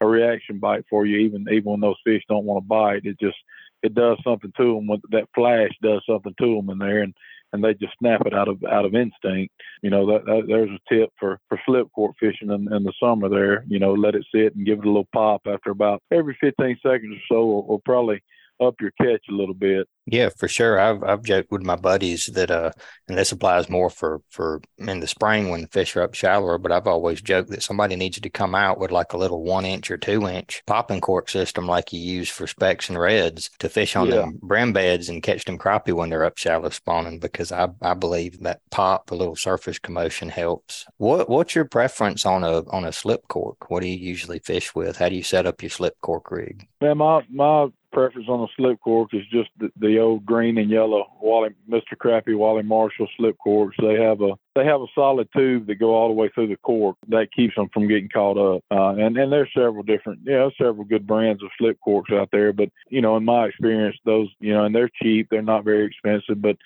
a 0.00 0.06
reaction 0.06 0.58
bite 0.58 0.84
for 0.90 1.06
you 1.06 1.18
even 1.18 1.46
even 1.50 1.70
when 1.70 1.80
those 1.80 1.96
fish 2.04 2.22
don't 2.28 2.44
want 2.44 2.62
to 2.62 2.68
bite. 2.68 3.04
It 3.04 3.18
just 3.20 3.36
it 3.82 3.94
does 3.94 4.18
something 4.24 4.52
to 4.56 4.74
them. 4.74 5.00
That 5.10 5.28
flash 5.34 5.70
does 5.82 6.02
something 6.08 6.34
to 6.40 6.56
them 6.56 6.70
in 6.70 6.78
there, 6.78 7.02
and 7.02 7.14
and 7.52 7.62
they 7.62 7.74
just 7.74 7.94
snap 7.98 8.22
it 8.24 8.34
out 8.34 8.48
of 8.48 8.62
out 8.64 8.84
of 8.84 8.94
instinct. 8.94 9.52
You 9.82 9.90
know, 9.90 10.06
that, 10.06 10.24
that 10.24 10.44
there's 10.46 10.70
a 10.70 10.94
tip 10.94 11.10
for 11.18 11.38
for 11.48 11.60
slip 11.66 11.88
cork 11.94 12.16
fishing 12.18 12.50
in, 12.50 12.72
in 12.72 12.84
the 12.84 12.92
summer. 13.02 13.28
There, 13.28 13.64
you 13.68 13.78
know, 13.78 13.92
let 13.92 14.14
it 14.14 14.26
sit 14.34 14.54
and 14.54 14.66
give 14.66 14.78
it 14.78 14.84
a 14.84 14.88
little 14.88 15.08
pop 15.12 15.42
after 15.46 15.70
about 15.70 16.02
every 16.10 16.36
15 16.40 16.78
seconds 16.82 17.16
or 17.16 17.22
so, 17.28 17.42
or, 17.42 17.64
or 17.64 17.80
probably 17.84 18.22
up 18.66 18.80
your 18.80 18.92
catch 19.00 19.24
a 19.28 19.34
little 19.34 19.54
bit. 19.54 19.86
Yeah, 20.06 20.30
for 20.36 20.48
sure. 20.48 20.80
I've 20.80 21.02
I've 21.04 21.22
joked 21.22 21.52
with 21.52 21.62
my 21.62 21.76
buddies 21.76 22.26
that 22.34 22.50
uh, 22.50 22.72
and 23.06 23.16
this 23.16 23.30
applies 23.30 23.68
more 23.68 23.88
for 23.88 24.20
for 24.30 24.60
in 24.78 24.98
the 24.98 25.06
spring 25.06 25.48
when 25.48 25.62
the 25.62 25.68
fish 25.68 25.94
are 25.94 26.02
up 26.02 26.14
shallower. 26.14 26.58
But 26.58 26.72
I've 26.72 26.88
always 26.88 27.22
joked 27.22 27.50
that 27.50 27.62
somebody 27.62 27.94
needs 27.94 28.18
to 28.18 28.30
come 28.30 28.54
out 28.54 28.80
with 28.80 28.90
like 28.90 29.12
a 29.12 29.16
little 29.16 29.44
one 29.44 29.64
inch 29.64 29.90
or 29.90 29.96
two 29.96 30.26
inch 30.26 30.62
popping 30.66 31.00
cork 31.00 31.28
system 31.28 31.66
like 31.66 31.92
you 31.92 32.00
use 32.00 32.28
for 32.28 32.48
specks 32.48 32.88
and 32.88 32.98
reds 32.98 33.50
to 33.60 33.68
fish 33.68 33.94
on 33.94 34.08
yeah. 34.08 34.16
them 34.16 34.40
brim 34.42 34.72
beds 34.72 35.08
and 35.08 35.22
catch 35.22 35.44
them 35.44 35.58
crappie 35.58 35.92
when 35.92 36.10
they're 36.10 36.24
up 36.24 36.36
shallow 36.36 36.70
spawning. 36.70 37.20
Because 37.20 37.52
I 37.52 37.68
I 37.80 37.94
believe 37.94 38.40
that 38.40 38.60
pop, 38.72 39.06
the 39.06 39.14
little 39.14 39.36
surface 39.36 39.78
commotion 39.78 40.28
helps. 40.28 40.84
What 40.96 41.28
what's 41.28 41.54
your 41.54 41.66
preference 41.66 42.26
on 42.26 42.42
a 42.42 42.68
on 42.70 42.84
a 42.84 42.92
slip 42.92 43.28
cork? 43.28 43.70
What 43.70 43.82
do 43.82 43.88
you 43.88 43.96
usually 43.96 44.40
fish 44.40 44.74
with? 44.74 44.96
How 44.96 45.08
do 45.08 45.14
you 45.14 45.22
set 45.22 45.46
up 45.46 45.62
your 45.62 45.70
slip 45.70 45.94
cork 46.00 46.32
rig? 46.32 46.66
Man, 46.80 46.98
my 46.98 47.22
my 47.30 47.68
preference 47.92 48.28
on 48.28 48.40
a 48.40 48.46
slip 48.56 48.80
cork 48.80 49.10
is 49.12 49.22
just 49.30 49.50
the, 49.58 49.70
the 49.78 49.98
old 49.98 50.24
green 50.24 50.58
and 50.58 50.70
yellow 50.70 51.06
Wally, 51.20 51.50
Mr. 51.68 51.96
Crappie, 51.96 52.36
Wally 52.36 52.62
Marshall 52.62 53.08
slip 53.16 53.36
corks. 53.38 53.76
They 53.80 53.94
have 53.94 54.20
a 54.20 54.32
they 54.54 54.64
have 54.64 54.82
a 54.82 54.86
solid 54.94 55.28
tube 55.34 55.66
that 55.66 55.76
go 55.76 55.94
all 55.94 56.08
the 56.08 56.14
way 56.14 56.28
through 56.34 56.48
the 56.48 56.56
cork 56.56 56.96
that 57.08 57.32
keeps 57.32 57.54
them 57.54 57.68
from 57.72 57.88
getting 57.88 58.08
caught 58.08 58.36
up. 58.36 58.64
Uh, 58.70 58.94
and 59.00 59.16
and 59.16 59.32
there's 59.32 59.50
several 59.54 59.82
different, 59.82 60.24
know, 60.32 60.50
several 60.58 60.84
good 60.84 61.06
brands 61.06 61.42
of 61.42 61.50
slip 61.58 61.78
corks 61.80 62.12
out 62.12 62.28
there. 62.32 62.52
But 62.52 62.70
you 62.88 63.00
know, 63.00 63.16
in 63.16 63.24
my 63.24 63.46
experience, 63.46 63.96
those 64.04 64.28
you 64.40 64.52
know, 64.52 64.64
and 64.64 64.74
they're 64.74 64.90
cheap. 65.02 65.28
They're 65.30 65.42
not 65.42 65.64
very 65.64 65.86
expensive, 65.86 66.42
but 66.42 66.56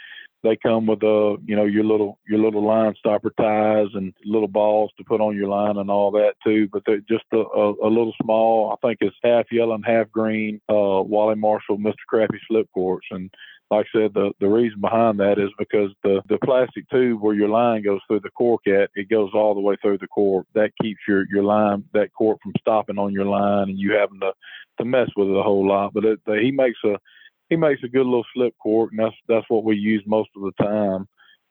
they 0.42 0.56
come 0.56 0.86
with 0.86 1.02
uh 1.02 1.36
you 1.44 1.56
know 1.56 1.64
your 1.64 1.84
little 1.84 2.18
your 2.28 2.38
little 2.38 2.64
line 2.64 2.94
stopper 2.98 3.32
ties 3.38 3.88
and 3.94 4.12
little 4.24 4.48
balls 4.48 4.90
to 4.96 5.04
put 5.04 5.20
on 5.20 5.36
your 5.36 5.48
line 5.48 5.76
and 5.76 5.90
all 5.90 6.10
that 6.10 6.34
too 6.44 6.68
but 6.72 6.82
they're 6.86 7.00
just 7.08 7.24
a, 7.32 7.38
a, 7.38 7.72
a 7.86 7.88
little 7.88 8.14
small 8.22 8.72
i 8.72 8.86
think 8.86 8.98
it's 9.00 9.16
half 9.24 9.46
yellow 9.50 9.74
and 9.74 9.84
half 9.86 10.10
green 10.10 10.60
uh 10.68 11.02
wally 11.02 11.34
marshall 11.34 11.78
mr 11.78 11.94
crappie 12.12 12.38
slip 12.48 12.68
corks 12.72 13.06
and 13.10 13.30
like 13.70 13.86
I 13.94 13.98
said, 13.98 14.14
the, 14.14 14.30
the 14.38 14.46
reason 14.46 14.80
behind 14.80 15.18
that 15.18 15.38
is 15.38 15.50
because 15.58 15.90
the, 16.04 16.22
the 16.28 16.38
plastic 16.44 16.88
tube 16.88 17.20
where 17.20 17.34
your 17.34 17.48
line 17.48 17.82
goes 17.82 18.00
through 18.06 18.20
the 18.20 18.30
cork 18.30 18.66
at, 18.68 18.90
it 18.94 19.10
goes 19.10 19.30
all 19.34 19.54
the 19.54 19.60
way 19.60 19.76
through 19.82 19.98
the 19.98 20.06
cork. 20.06 20.46
That 20.54 20.70
keeps 20.80 21.00
your, 21.08 21.26
your 21.28 21.42
line, 21.42 21.82
that 21.92 22.12
cork 22.16 22.38
from 22.42 22.52
stopping 22.60 22.98
on 22.98 23.12
your 23.12 23.24
line 23.24 23.68
and 23.68 23.78
you 23.78 23.92
having 23.92 24.20
to, 24.20 24.32
to 24.78 24.84
mess 24.84 25.08
with 25.16 25.28
it 25.28 25.36
a 25.36 25.42
whole 25.42 25.66
lot. 25.66 25.94
But 25.94 26.04
it, 26.04 26.20
he 26.26 26.52
makes 26.52 26.78
a, 26.84 26.96
he 27.48 27.56
makes 27.56 27.82
a 27.84 27.88
good 27.88 28.06
little 28.06 28.26
slip 28.34 28.54
cork, 28.62 28.90
and 28.90 29.00
that's 29.00 29.16
that's 29.28 29.46
what 29.48 29.64
we 29.64 29.76
use 29.76 30.02
most 30.06 30.30
of 30.36 30.42
the 30.42 30.62
time. 30.62 31.06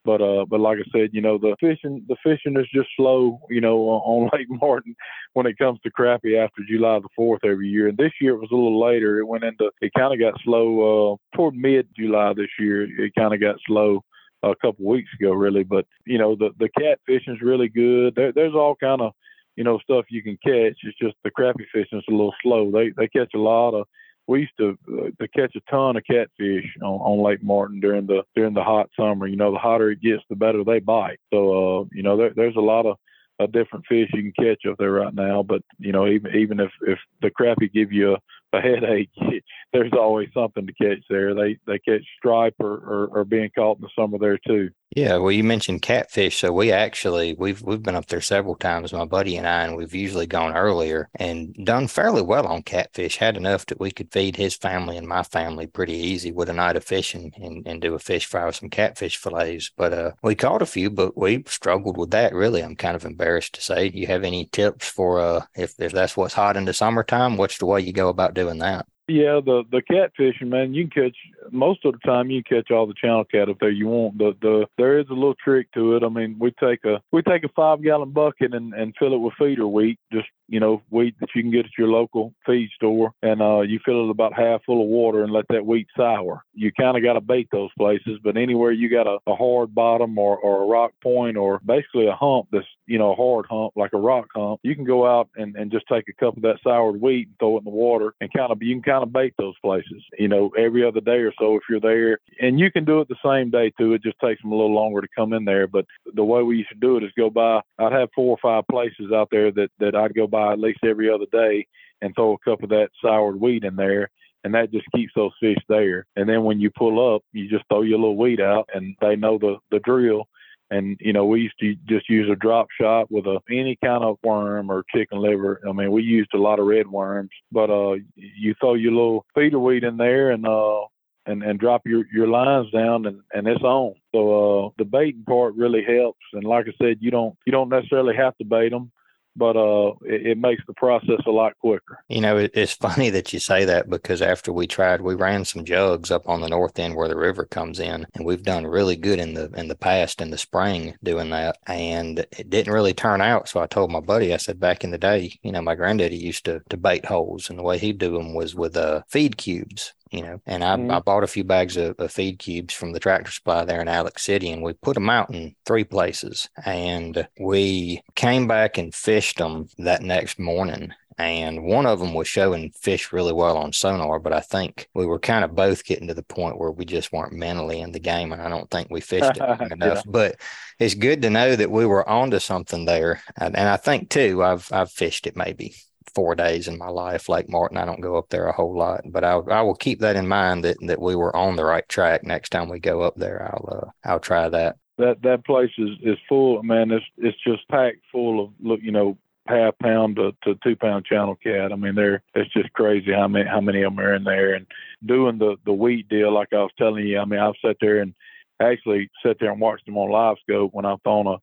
But 0.06 0.21
uh, 0.21 0.45
but 0.47 0.59
like 0.59 0.77
I 0.77 0.89
said, 0.92 1.09
you 1.13 1.21
know, 1.21 1.39
the 1.39 1.56
fishing 1.59 2.06
the 2.07 2.15
fishing 2.24 2.57
is 2.59 2.68
just 2.74 2.89
slow, 2.95 3.39
you 3.50 3.59
know, 3.59 3.80
on 3.80 4.30
Lake 4.33 4.47
Martin 4.50 4.95
when 5.33 5.47
it 5.47 5.57
comes 5.57 5.80
to 5.81 5.92
crappie 5.92 6.38
after 6.38 6.62
July 6.69 7.00
the 7.00 7.09
fourth 7.15 7.44
every 7.44 7.68
year. 7.68 7.88
And 7.88 7.97
this 7.97 8.12
year 8.21 8.36
it 8.36 8.39
was 8.39 8.51
a 8.51 8.56
little 8.56 8.80
later. 8.80 9.19
It 9.19 9.27
went 9.27 9.44
into 9.44 9.71
it 9.81 9.92
kind 9.97 10.13
of 10.13 10.19
got 10.19 10.39
slow 10.44 11.13
uh, 11.13 11.36
toward 11.36 11.56
mid 11.56 11.88
July 11.97 12.33
this 12.33 12.51
year. 12.59 12.83
It 12.83 13.13
kind 13.18 13.33
of 13.33 13.42
got 13.42 13.56
slow 13.65 14.03
a 14.44 14.56
couple 14.62 14.86
weeks 14.86 15.09
ago, 15.19 15.31
really. 15.31 15.63
But 15.63 15.86
you 16.06 16.19
know, 16.19 16.36
the 16.36 16.51
the 16.59 16.69
catfishing 16.80 17.33
is 17.33 17.42
really 17.42 17.69
good. 17.69 18.13
There, 18.15 18.31
there's 18.31 18.53
all 18.53 18.75
kind 18.75 19.01
of 19.01 19.12
you 19.56 19.63
know 19.63 19.80
stuff 19.80 20.06
you 20.09 20.21
can 20.21 20.38
catch. 20.44 20.77
It's 20.83 21.00
just 21.01 21.15
the 21.24 21.31
crappie 21.31 21.65
fishing 21.74 21.97
is 21.97 22.06
a 22.07 22.12
little 22.12 22.36
slow. 22.44 22.69
They 22.71 22.92
they 22.95 23.07
catch 23.07 23.33
a 23.33 23.39
lot 23.39 23.74
of 23.74 23.88
we 24.27 24.42
used 24.42 24.57
to 24.57 24.77
uh, 24.92 25.10
to 25.19 25.27
catch 25.27 25.56
a 25.56 25.72
ton 25.72 25.98
of 25.98 26.04
catfish 26.04 26.66
on, 26.81 27.00
on 27.00 27.24
Lake 27.24 27.44
Martin 27.44 27.80
during 27.80 28.07
the 28.07 28.24
during 28.36 28.54
the 28.54 28.63
hot 28.63 28.89
summer. 28.98 29.27
You 29.27 29.36
know, 29.36 29.51
the 29.51 29.60
hotter 29.60 29.92
it 29.92 30.01
gets, 30.01 30.24
the 30.30 30.36
better 30.36 30.63
they 30.63 30.80
bite. 30.80 31.19
So, 31.31 31.81
uh, 31.81 31.86
you 31.92 32.04
know, 32.04 32.18
there, 32.18 32.31
there's 32.36 32.56
a 32.56 32.62
lot 32.62 32.86
of 32.86 32.98
uh, 33.39 33.48
different 33.48 33.86
fish 33.88 34.10
you 34.13 34.31
can 34.31 34.45
catch 34.45 34.66
up 34.69 34.77
there 34.77 34.92
right 34.92 35.13
now. 35.13 35.44
But 35.44 35.62
you 35.80 35.92
know, 35.92 36.07
even 36.07 36.36
even 36.36 36.60
if 36.60 36.72
if 36.81 37.00
the 37.22 37.30
crappie 37.30 37.72
give 37.72 37.92
you 37.92 38.13
a, 38.13 38.57
a 38.57 38.62
headache, 38.62 39.10
there's 39.74 39.94
always 39.94 40.30
something 40.33 40.66
to 40.66 40.74
catch 40.74 41.04
there. 41.10 41.33
They 41.33 41.57
they 41.68 41.80
catch 41.80 42.04
stripe 42.18 42.56
or, 42.60 42.74
or, 42.74 43.07
or 43.12 43.25
being 43.25 43.50
caught 43.56 43.78
in 43.78 43.81
the 43.81 43.89
summer 43.98 44.18
there 44.18 44.39
too. 44.45 44.69
Yeah, 44.92 45.18
well, 45.18 45.32
you 45.32 45.44
mentioned 45.44 45.82
catfish, 45.82 46.38
so 46.40 46.54
we 46.54 46.72
actually 46.72 47.34
we've 47.38 47.62
we've 47.62 47.84
been 47.84 47.96
up 47.96 48.06
there 48.08 48.22
several 48.22 48.56
times, 48.56 48.94
my 48.94 49.04
buddy 49.06 49.36
and 49.36 49.46
I, 49.46 49.64
and 49.66 49.76
we've 49.76 49.94
usually 49.94 50.26
gone 50.26 50.56
earlier 50.56 51.10
and 51.16 51.54
done 51.66 51.88
fairly 51.90 52.22
well 52.22 52.48
on 52.48 52.64
catfish. 52.64 53.18
Had 53.18 53.36
enough 53.36 53.66
that 53.66 53.80
we 53.80 53.92
could 53.92 54.12
feed 54.14 54.38
his 54.38 54.56
family 54.56 54.95
and 54.98 55.06
my 55.07 55.24
family 55.24 55.68
pretty 55.68 55.94
easy 55.94 56.31
with 56.31 56.50
a 56.50 56.54
night 56.54 56.78
of 56.78 56.83
fishing 56.86 57.33
and, 57.36 57.68
and 57.68 57.81
do 57.81 57.94
a 57.94 58.00
fish 58.00 58.26
fry 58.26 58.45
with 58.45 58.56
some 58.56 58.69
catfish 58.69 59.18
fillets. 59.18 59.69
But 59.76 59.94
uh, 59.94 60.12
we 60.24 60.33
caught 60.36 60.62
a 60.62 60.66
few, 60.66 60.90
but 60.90 61.18
we 61.18 61.44
struggled 61.48 61.98
with 61.98 62.12
that. 62.12 62.33
Really, 62.33 62.62
I'm 62.64 62.76
kind 62.78 62.95
of 62.95 63.06
embarrassed 63.06 63.56
to 63.56 63.62
say. 63.62 63.90
Do 63.90 63.98
you 64.00 64.07
have 64.07 64.24
any 64.24 64.45
tips 64.45 64.88
for 64.88 65.19
uh, 65.19 65.45
if 65.56 65.74
if 65.80 65.92
that's 65.92 66.16
what's 66.16 66.33
hot 66.36 66.56
in 66.57 66.66
the 66.66 66.74
summertime? 66.74 67.36
What's 67.38 67.57
the 67.57 67.66
way 67.66 67.81
you 67.81 67.92
go 67.92 68.07
about 68.09 68.33
doing 68.33 68.59
that? 68.59 68.86
Yeah, 69.07 69.40
the 69.45 69.64
the 69.71 69.83
catfishing, 69.83 70.47
man, 70.47 70.74
you 70.74 70.88
can 70.88 71.04
catch 71.04 71.18
most 71.52 71.85
of 71.85 71.94
the 71.94 72.00
time. 72.00 72.31
You 72.31 72.44
can 72.44 72.64
catch 72.64 72.71
all 72.71 72.88
the 72.88 72.95
channel 72.95 73.24
cat 73.24 73.50
up 73.50 73.57
there 73.59 73.69
you 73.69 73.88
want. 73.88 74.18
The 74.18 74.35
the 74.42 74.66
there 74.80 74.97
is 74.97 75.06
a 75.12 75.14
little 75.14 75.35
trick 75.35 75.71
to 75.74 75.95
it. 75.95 76.04
I 76.04 76.09
mean, 76.09 76.38
we 76.40 76.52
take 76.59 76.83
a 76.85 77.00
we 77.12 77.21
take 77.21 77.44
a 77.44 77.50
five 77.50 77.83
gallon 77.83 78.12
bucket 78.12 78.56
and 78.56 78.74
and 78.74 78.95
fill 78.97 79.14
it 79.14 79.19
with 79.19 79.35
feeder 79.38 79.68
wheat, 79.68 80.00
just 80.12 80.28
you 80.47 80.59
know, 80.59 80.81
wheat 80.90 81.16
that 81.19 81.30
you 81.35 81.42
can 81.42 81.52
get 81.52 81.66
at 81.66 81.78
your 81.78 81.88
local 81.88 82.33
feed 82.45 82.69
store, 82.76 83.12
and 83.21 83.42
uh, 83.42 83.62
you 83.62 83.80
fill 83.83 84.06
it 84.06 84.12
about 84.12 84.33
half 84.33 84.64
full 84.64 84.81
of 84.81 84.88
water 84.88 85.24
and 85.24 85.33
let 85.33 85.45
that 85.50 85.66
wheat 85.66 85.88
sour. 85.97 86.44
You 86.54 86.71
kind 86.71 86.97
of 86.97 87.04
got 87.04 87.14
to 87.14 87.21
bait 87.21 87.47
those 87.52 87.71
places, 87.78 88.19
but 88.24 88.38
anywhere 88.38 88.71
you 88.71 88.90
got 88.90 89.07
a, 89.07 89.18
a 89.28 89.35
hard 89.35 89.74
bottom 89.74 90.18
or, 90.18 90.38
or 90.38 90.64
a 90.64 90.68
rock 90.68 90.92
point 91.02 91.38
or 91.38 91.59
basically 91.66 92.07
a 92.07 92.16
hump 92.16 92.47
that's, 92.52 92.66
you 92.87 92.97
know, 92.97 93.11
a 93.11 93.15
hard 93.15 93.45
hump 93.49 93.73
like 93.75 93.94
a 93.94 93.97
rock 93.97 94.27
hump, 94.35 94.59
you 94.63 94.75
can 94.75 94.83
go 94.83 95.06
out 95.06 95.30
and, 95.35 95.56
and 95.56 95.71
just 95.71 95.85
take 95.87 96.07
a 96.07 96.13
cup 96.13 96.35
of 96.35 96.44
that 96.44 96.59
soured 96.63 96.99
wheat 97.01 97.27
and 97.27 97.39
throw 97.39 97.56
it 97.56 97.59
in 97.59 97.63
the 97.65 97.69
water 97.69 98.13
and 98.21 98.31
kind 98.33 98.51
of, 98.51 98.61
you 98.61 98.75
can 98.75 98.83
kind 98.83 99.04
of 99.04 99.13
bait 99.13 99.33
those 99.37 99.56
places, 99.63 100.04
you 100.18 100.27
know, 100.27 100.49
every 100.57 100.85
other 100.85 101.01
day 101.01 101.18
or 101.18 101.33
so 101.39 101.56
if 101.56 101.63
you're 101.69 101.80
there. 101.80 102.19
And 102.39 102.59
you 102.59 102.71
can 102.71 102.85
do 102.85 103.01
it 103.01 103.07
the 103.07 103.15
same 103.23 103.49
day 103.49 103.71
too. 103.77 103.94
It 103.94 104.04
just 104.04 104.19
takes 104.19 104.42
them 104.42 104.51
a 104.51 104.56
little 104.56 104.73
longer 104.73 105.01
to 105.01 105.07
come 105.15 105.33
in 105.33 105.45
there. 105.45 105.68
But 105.68 105.85
the 106.13 106.23
way 106.23 106.44
we 106.44 106.57
used 106.57 106.69
to 106.69 106.75
do 106.75 106.97
it 106.97 107.04
is 107.04 107.11
go 107.18 107.30
by, 107.30 107.61
I'd 107.80 107.94
have 107.94 108.09
four 108.15 108.37
or 108.37 108.39
five 108.42 108.68
places 108.69 109.11
out 109.13 109.30
there 109.31 109.51
that, 109.51 109.69
that 109.80 109.95
I'd 109.95 110.15
go 110.15 110.27
by 110.27 110.54
at 110.54 110.59
least 110.59 110.80
every 110.83 111.09
other 111.09 111.25
day 111.31 111.68
and 112.01 112.13
throw 112.15 112.33
a 112.33 112.49
cup 112.49 112.63
of 112.63 112.69
that 112.69 112.89
soured 113.01 113.39
wheat 113.39 113.63
in 113.63 113.75
there 113.75 114.09
and 114.45 114.54
that 114.54 114.71
just 114.71 114.85
keeps 114.94 115.11
those 115.15 115.31
fish 115.39 115.57
there. 115.68 116.06
And 116.15 116.30
then 116.30 116.44
when 116.44 116.59
you 116.61 116.69
pull 116.69 117.15
up, 117.15 117.23
you 117.33 117.49
just 117.49 117.65
throw 117.68 117.81
your 117.81 117.97
little 117.97 118.15
weed 118.15 118.39
out, 118.39 118.69
and 118.73 118.95
they 119.01 119.15
know 119.15 119.39
the 119.39 119.57
the 119.71 119.80
drill. 119.80 120.27
And 120.72 120.98
you 121.00 121.14
know, 121.14 121.26
we 121.26 121.42
used 121.42 121.60
to 121.60 121.76
just 121.88 122.10
use 122.10 122.30
a 122.30 122.36
drop 122.36 122.68
shot 122.80 123.12
with 123.12 123.26
a 123.26 123.40
any 123.50 123.78
kind 123.84 124.04
of 124.04 124.18
worm 124.24 124.72
or 124.72 124.84
chicken 124.94 125.19
liver. 125.19 125.62
I 125.68 125.72
mean, 125.72 125.92
we 125.92 126.02
used 126.02 126.34
a 126.34 126.40
lot 126.40 126.60
of 126.60 126.66
red 126.66 126.88
worms, 126.88 127.30
but 127.52 127.69
uh, 127.69 127.95
you 128.16 128.56
throw 128.60 128.74
your 128.74 128.94
little 128.94 129.26
feeder 129.36 129.60
weed 129.60 129.84
in 129.84 129.98
there, 129.98 130.31
and 130.31 130.48
uh, 130.48 130.81
and 131.26 131.44
and 131.44 131.60
drop 131.60 131.81
your 131.86 132.06
your 132.14 132.28
lines 132.28 132.72
down 132.72 133.06
and 133.06 133.22
and 133.34 133.48
it's 133.48 133.64
on. 133.64 133.94
So 134.14 134.66
uh 134.66 134.69
the 134.78 134.86
baiting 134.86 135.24
part 135.24 135.56
really 135.56 135.84
helps. 135.84 136.26
And 136.34 136.44
like 136.44 136.66
i 136.68 136.74
said 136.81 136.98
you 137.00 137.12
don't 137.12 137.36
you 137.45 137.52
don't 137.52 137.69
necessarily 137.69 138.16
have 138.16 138.38
to 138.38 138.45
bait 138.45 138.69
them 138.69 138.92
but 139.35 139.57
uh, 139.57 139.94
it, 140.04 140.27
it, 140.27 140.37
makes 140.37 140.63
the 140.68 140.73
process 140.73 141.21
a 141.25 141.31
lot 141.31 141.57
quicker. 141.59 141.99
You 142.07 142.21
know, 142.21 142.37
it, 142.37 142.51
it's 142.54 142.73
funny 142.73 143.09
that 143.09 143.33
you 143.33 143.39
say 143.39 143.65
that 143.65 143.89
because 143.89 144.21
after 144.21 144.51
we 144.51 144.68
tried, 144.68 145.01
we 145.01 145.15
ran 145.15 145.45
some 145.45 145.65
jugs 145.65 146.11
up 146.11 146.27
on 146.27 146.42
the 146.42 146.49
north 146.49 146.77
end 146.80 146.95
where 146.95 147.07
the 147.07 147.18
river 147.18 147.45
comes 147.45 147.80
in, 147.80 148.06
and 148.13 148.25
we've 148.25 148.44
done 148.44 148.65
really 148.68 148.95
good 148.95 149.19
in 149.19 149.33
the 149.33 149.51
in 149.56 149.68
the 149.68 149.75
past 149.75 150.21
in 150.21 150.30
the 150.30 150.37
spring 150.37 150.95
doing 151.04 151.30
that, 151.31 151.57
and 151.68 152.19
it 152.19 152.49
didn't 152.49 152.73
really 152.73 152.94
turn 152.94 153.21
out. 153.21 153.49
So 153.49 153.61
I 153.61 153.68
told 153.68 153.92
my 153.92 153.99
buddy, 153.99 154.33
I 154.33 154.37
said, 154.37 154.59
back 154.59 154.83
in 154.83 154.92
the 154.92 154.97
day, 154.97 155.37
you 155.44 155.51
know, 155.51 155.61
my 155.61 155.75
granddaddy 155.75 156.18
used 156.18 156.45
to 156.45 156.61
to 156.69 156.77
bait 156.77 157.06
holes, 157.06 157.49
and 157.49 157.59
the 157.59 157.63
way 157.63 157.77
he'd 157.77 157.97
do 157.97 158.13
them 158.13 158.33
was 158.33 158.56
with 158.56 158.77
uh, 158.77 159.01
feed 159.07 159.37
cubes 159.37 159.94
you 160.12 160.21
know. 160.21 160.42
And 160.45 160.64
I, 160.64 160.76
mm-hmm. 160.76 160.92
I 160.92 161.00
bought 161.00 161.24
a 161.24 161.28
few 161.28 161.44
bags 161.44 161.78
of, 161.78 161.95
of, 162.00 162.12
feed 162.12 162.40
cubes 162.40 162.74
from 162.74 162.94
the 162.94 163.00
tractor 163.00 163.31
supply 163.31 163.66
there 163.66 163.81
in 163.81 163.88
Alex 163.88 164.24
City, 164.24 164.52
and 164.52 164.62
we 164.62 164.74
put 164.74 164.95
them 164.95 165.09
out 165.09 165.33
in 165.33 165.56
three 165.66 165.83
places. 165.83 166.50
And 166.66 167.28
we 167.40 168.02
came 168.16 168.47
back 168.47 168.78
and 168.78 168.94
fished 168.94 169.38
them 169.38 169.68
that 169.78 170.02
next 170.02 170.40
morning. 170.40 170.92
And 171.18 171.64
one 171.64 171.85
of 171.85 172.00
them 172.00 172.14
was 172.14 172.28
showing 172.28 172.71
fish 172.71 173.14
really 173.14 173.31
well 173.31 173.56
on 173.57 173.71
sonar, 173.71 174.19
but 174.19 174.33
I 174.33 174.42
think 174.42 174.90
we 174.94 175.06
were 175.06 175.18
kind 175.18 175.45
of 175.45 175.56
both 175.56 175.85
getting 175.85 176.09
to 176.09 176.14
the 176.14 176.21
point 176.21 176.59
where 176.59 176.71
we 176.71 176.83
just 176.83 177.14
weren't 177.14 177.31
mentally 177.31 177.80
in 177.80 177.94
the 177.94 178.02
game, 178.02 178.33
and 178.33 178.42
I 178.42 178.50
don't 178.50 178.69
think 178.69 178.90
we 178.90 179.00
fished 179.00 179.38
it 179.38 179.71
enough. 179.71 179.97
yeah. 179.97 180.02
But 180.06 180.35
it's 180.78 180.94
good 180.94 181.21
to 181.21 181.30
know 181.30 181.56
that 181.56 181.71
we 181.71 181.85
were 181.85 182.07
onto 182.07 182.40
something 182.40 182.83
there, 182.83 183.21
and, 183.40 183.56
and 183.56 183.69
I 183.69 183.78
think 183.78 184.09
too, 184.09 184.44
I've 184.44 184.68
I've 184.74 184.92
fished 184.92 185.26
it 185.26 185.38
maybe 185.38 185.76
four 186.14 186.35
days 186.35 186.68
in 186.68 186.78
my 186.78 186.90
life. 186.90 187.30
Lake 187.30 187.50
Martin, 187.50 187.78
I 187.78 187.85
don't 187.85 188.02
go 188.02 188.18
up 188.18 188.30
there 188.30 188.47
a 188.47 188.54
whole 188.54 188.78
lot, 188.78 189.02
but 189.06 189.24
I 189.24 189.33
I 189.33 189.62
will 189.62 189.76
keep 189.76 190.00
that 190.00 190.16
in 190.16 190.28
mind 190.28 190.64
that 190.64 190.78
that 190.81 191.02
we 191.02 191.16
were 191.16 191.35
on 191.35 191.56
the 191.56 191.66
right 191.66 191.88
track. 191.90 192.24
Next 192.24 192.50
time 192.50 192.69
we 192.69 192.80
go 192.80 193.02
up 193.02 193.16
there, 193.16 193.44
I'll 193.44 193.69
uh, 193.83 194.09
I'll 194.09 194.19
try 194.19 194.50
that. 194.50 194.78
That 194.97 195.21
that 195.24 195.45
place 195.45 195.71
is 195.78 195.92
is 196.02 196.18
full, 196.28 196.62
man. 196.64 196.92
It's 196.92 197.06
it's 197.18 197.38
just 197.45 197.68
packed 197.69 198.00
full 198.12 198.44
of 198.44 198.52
look, 198.59 198.80
you 198.81 198.92
know, 198.92 199.18
half 199.47 199.78
pound 199.80 200.16
to, 200.16 200.31
to 200.44 200.57
two 200.64 200.76
pound 200.76 201.06
channel 201.06 201.35
cat. 201.35 201.71
I 201.71 201.76
mean, 201.76 201.95
they're 201.95 202.24
it's 202.33 202.52
just 202.54 202.71
crazy 202.74 203.12
how 203.12 203.28
many 203.28 203.47
how 203.50 203.62
many 203.62 203.83
of 203.83 203.95
them 203.95 204.06
are 204.06 204.16
in 204.16 204.24
there 204.24 204.54
and 204.54 204.66
doing 205.06 205.38
the 205.38 205.57
the 205.66 205.74
wheat 205.74 206.09
deal. 206.09 206.33
Like 206.33 206.50
I 206.54 206.57
was 206.57 206.71
telling 206.78 207.06
you, 207.06 207.19
I 207.19 207.26
mean, 207.26 207.40
I've 207.40 207.56
sat 207.64 207.78
there 207.81 208.00
and 208.00 208.14
actually 208.62 209.09
sat 209.24 209.38
there 209.40 209.52
and 209.52 209.59
watched 209.62 209.85
them 209.85 209.97
on 209.97 210.09
LiveScope 210.09 210.69
when 210.71 210.85
I've 210.85 211.02
thrown 211.04 211.28
a 211.28 211.38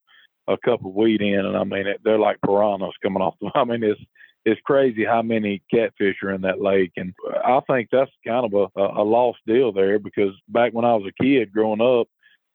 a 0.48 0.56
cup 0.58 0.84
of 0.84 0.94
wheat 0.94 1.20
in, 1.20 1.46
and 1.46 1.56
I 1.56 1.64
mean, 1.64 1.86
they're 2.04 2.18
like 2.18 2.40
piranhas 2.44 2.94
coming 3.02 3.22
off. 3.22 3.34
The, 3.40 3.50
I 3.54 3.64
mean, 3.64 3.82
it's 3.82 4.00
it's 4.44 4.60
crazy 4.62 5.04
how 5.04 5.22
many 5.22 5.62
catfish 5.72 6.16
are 6.22 6.32
in 6.32 6.42
that 6.42 6.60
lake. 6.60 6.92
And 6.96 7.14
I 7.44 7.60
think 7.68 7.88
that's 7.90 8.10
kind 8.26 8.52
of 8.52 8.70
a, 8.76 8.80
a 8.80 9.04
lost 9.04 9.38
deal 9.46 9.72
there 9.72 9.98
because 9.98 10.32
back 10.48 10.72
when 10.72 10.84
I 10.84 10.94
was 10.94 11.06
a 11.06 11.22
kid 11.22 11.52
growing 11.52 11.80
up, 11.80 12.08